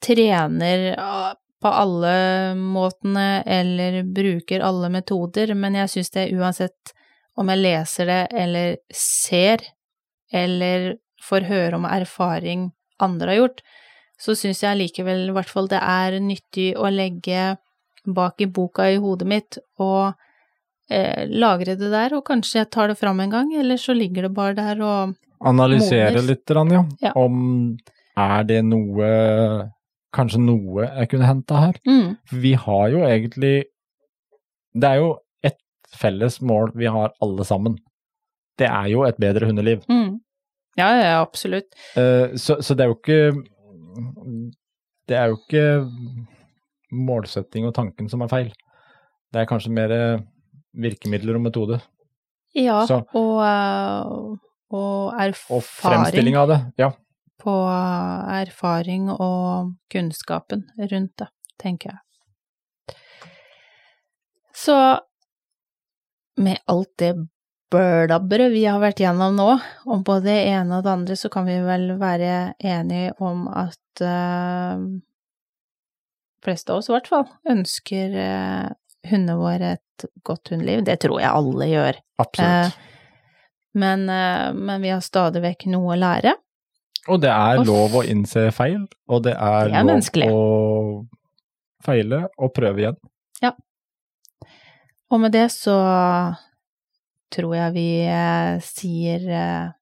trener 0.00 0.94
ah, 0.98 1.34
på 1.62 1.68
alle 1.68 2.54
måtene 2.56 3.42
eller 3.46 4.02
bruker 4.04 4.60
alle 4.60 4.90
metoder, 4.92 5.54
men 5.54 5.74
jeg 5.74 5.88
syns 5.88 6.10
det 6.10 6.32
uansett 6.32 6.92
om 7.36 7.48
jeg 7.50 7.58
leser 7.58 8.06
det 8.06 8.22
eller 8.32 8.76
ser, 8.92 9.64
eller 10.32 10.96
får 11.24 11.48
høre 11.48 11.74
om 11.80 11.86
erfaring 11.88 12.70
andre 13.02 13.32
har 13.32 13.40
gjort, 13.40 13.62
så 14.20 14.36
syns 14.38 14.62
jeg 14.62 14.78
likevel 14.78 15.28
i 15.28 15.34
hvert 15.34 15.50
fall 15.50 15.66
det 15.70 15.80
er 15.80 16.20
nyttig 16.22 16.74
å 16.78 16.90
legge 16.92 17.56
bak 18.04 18.40
i 18.44 18.46
boka 18.46 18.86
i 18.92 19.00
hodet 19.00 19.26
mitt 19.26 19.58
og 19.80 20.12
eh, 20.92 21.24
lagre 21.32 21.74
det 21.80 21.90
der, 21.90 22.14
og 22.14 22.26
kanskje 22.28 22.60
jeg 22.60 22.70
tar 22.70 22.92
det 22.92 22.98
fram 23.00 23.20
en 23.24 23.32
gang, 23.32 23.54
eller 23.56 23.80
så 23.80 23.96
ligger 23.96 24.28
det 24.28 24.34
bare 24.36 24.54
der 24.60 24.82
og 24.84 25.16
Analysere 25.44 26.10
Modnes. 26.12 26.26
litt, 26.28 26.44
grann, 26.46 26.70
ja. 26.72 26.82
Ja. 27.02 27.12
Om 27.16 27.76
er 28.16 28.44
det 28.44 28.60
noe 28.64 29.70
Kanskje 30.14 30.38
noe 30.38 30.84
jeg 30.86 31.08
kunne 31.10 31.26
henta 31.26 31.58
her? 31.58 31.78
mm, 31.88 32.16
vi 32.30 32.52
har 32.54 32.88
jo 32.92 33.00
egentlig 33.02 33.64
Det 34.74 34.84
er 34.90 35.00
jo 35.00 35.08
et 35.42 35.56
felles 35.94 36.40
mål 36.40 36.70
vi 36.78 36.86
har 36.86 37.12
alle 37.22 37.44
sammen. 37.44 37.76
Det 38.58 38.68
er 38.70 38.86
jo 38.92 39.02
et 39.04 39.18
bedre 39.18 39.46
hundeliv. 39.46 39.82
mm. 39.90 40.20
Ja, 40.76 40.88
ja, 40.98 41.20
absolutt. 41.22 41.66
Eh, 41.96 42.34
så, 42.34 42.56
så 42.62 42.74
det 42.74 42.82
er 42.84 42.88
jo 42.90 42.96
ikke 42.98 43.42
Det 45.06 45.16
er 45.18 45.28
jo 45.30 45.36
ikke 45.38 45.64
målsetting 46.94 47.66
og 47.68 47.74
tanken 47.74 48.08
som 48.10 48.22
er 48.24 48.30
feil. 48.30 48.52
Det 49.34 49.42
er 49.42 49.48
kanskje 49.50 49.72
mer 49.74 49.92
virkemidler 50.74 51.34
og 51.38 51.42
metode. 51.42 51.80
Ja, 52.54 52.84
Så- 52.86 53.02
og, 53.14 53.42
eh, 53.42 54.36
og 54.72 55.12
erfaring. 55.12 55.58
Og 55.58 55.66
fremstilling 55.68 56.38
av 56.40 56.48
det. 56.52 56.60
Ja. 56.80 56.92
på 57.44 57.54
erfaring 58.32 59.10
og 59.12 59.74
kunnskapen 59.92 60.62
rundt 60.78 61.12
det, 61.20 61.28
tenker 61.60 61.90
jeg. 61.92 62.96
Så 64.54 64.76
med 66.40 66.62
alt 66.70 66.92
det 67.02 67.12
bølabberet 67.74 68.52
vi 68.54 68.64
har 68.68 68.80
vært 68.82 69.02
gjennom 69.02 69.34
nå, 69.36 69.48
om 69.90 70.04
både 70.06 70.28
det 70.30 70.38
ene 70.52 70.78
og 70.78 70.86
det 70.86 70.94
andre, 70.94 71.18
så 71.18 71.30
kan 71.32 71.48
vi 71.48 71.58
vel 71.64 71.90
være 72.00 72.54
enige 72.62 73.12
om 73.24 73.44
at 73.50 74.04
uh, 74.04 74.78
fleste 76.44 76.72
av 76.72 76.80
oss 76.80 76.90
i 76.90 76.94
hvert 76.94 77.10
fall 77.10 77.26
ønsker 77.50 78.16
uh, 78.16 78.72
hundene 79.10 79.38
våre 79.40 79.76
et 79.76 80.08
godt 80.26 80.54
hundeliv. 80.54 80.84
Det 80.86 81.00
tror 81.04 81.20
jeg 81.20 81.30
alle 81.30 81.70
gjør. 81.70 82.00
Absolutt. 82.22 82.82
Men, 83.74 84.08
eh, 84.08 84.52
men 84.54 84.82
vi 84.82 84.92
har 84.94 85.00
stadig 85.02 85.42
vekk 85.42 85.66
noe 85.72 85.94
å 85.96 85.98
lære. 85.98 86.34
Og 87.08 87.20
det 87.20 87.30
er 87.30 87.58
Og 87.60 87.66
lov 87.68 87.96
å 88.00 88.04
innse 88.08 88.46
feil, 88.54 88.86
og 89.08 89.24
det 89.26 89.34
er, 89.34 89.68
Det 89.68 89.74
er 89.74 89.82
lov 89.82 89.90
menneskelig. 89.90 90.28
å 90.32 91.06
feile 91.84 92.22
og 92.38 92.54
prøve 92.54 92.80
igjen. 92.80 92.96
Ja. 93.42 93.52
Og 95.10 95.20
med 95.20 95.32
det 95.32 95.50
så 95.52 95.74
tror 97.34 97.54
jeg 97.58 97.74
vi 97.74 97.88
eh, 98.06 98.58
sier 98.64 99.28
eh, 99.28 99.72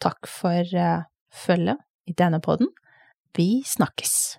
takk 0.00 0.28
for 0.30 0.60
eh, 0.76 1.02
følget 1.32 1.78
i 2.06 2.12
denne 2.16 2.40
podden. 2.44 2.68
Vi 3.36 3.62
snakkes. 3.66 4.38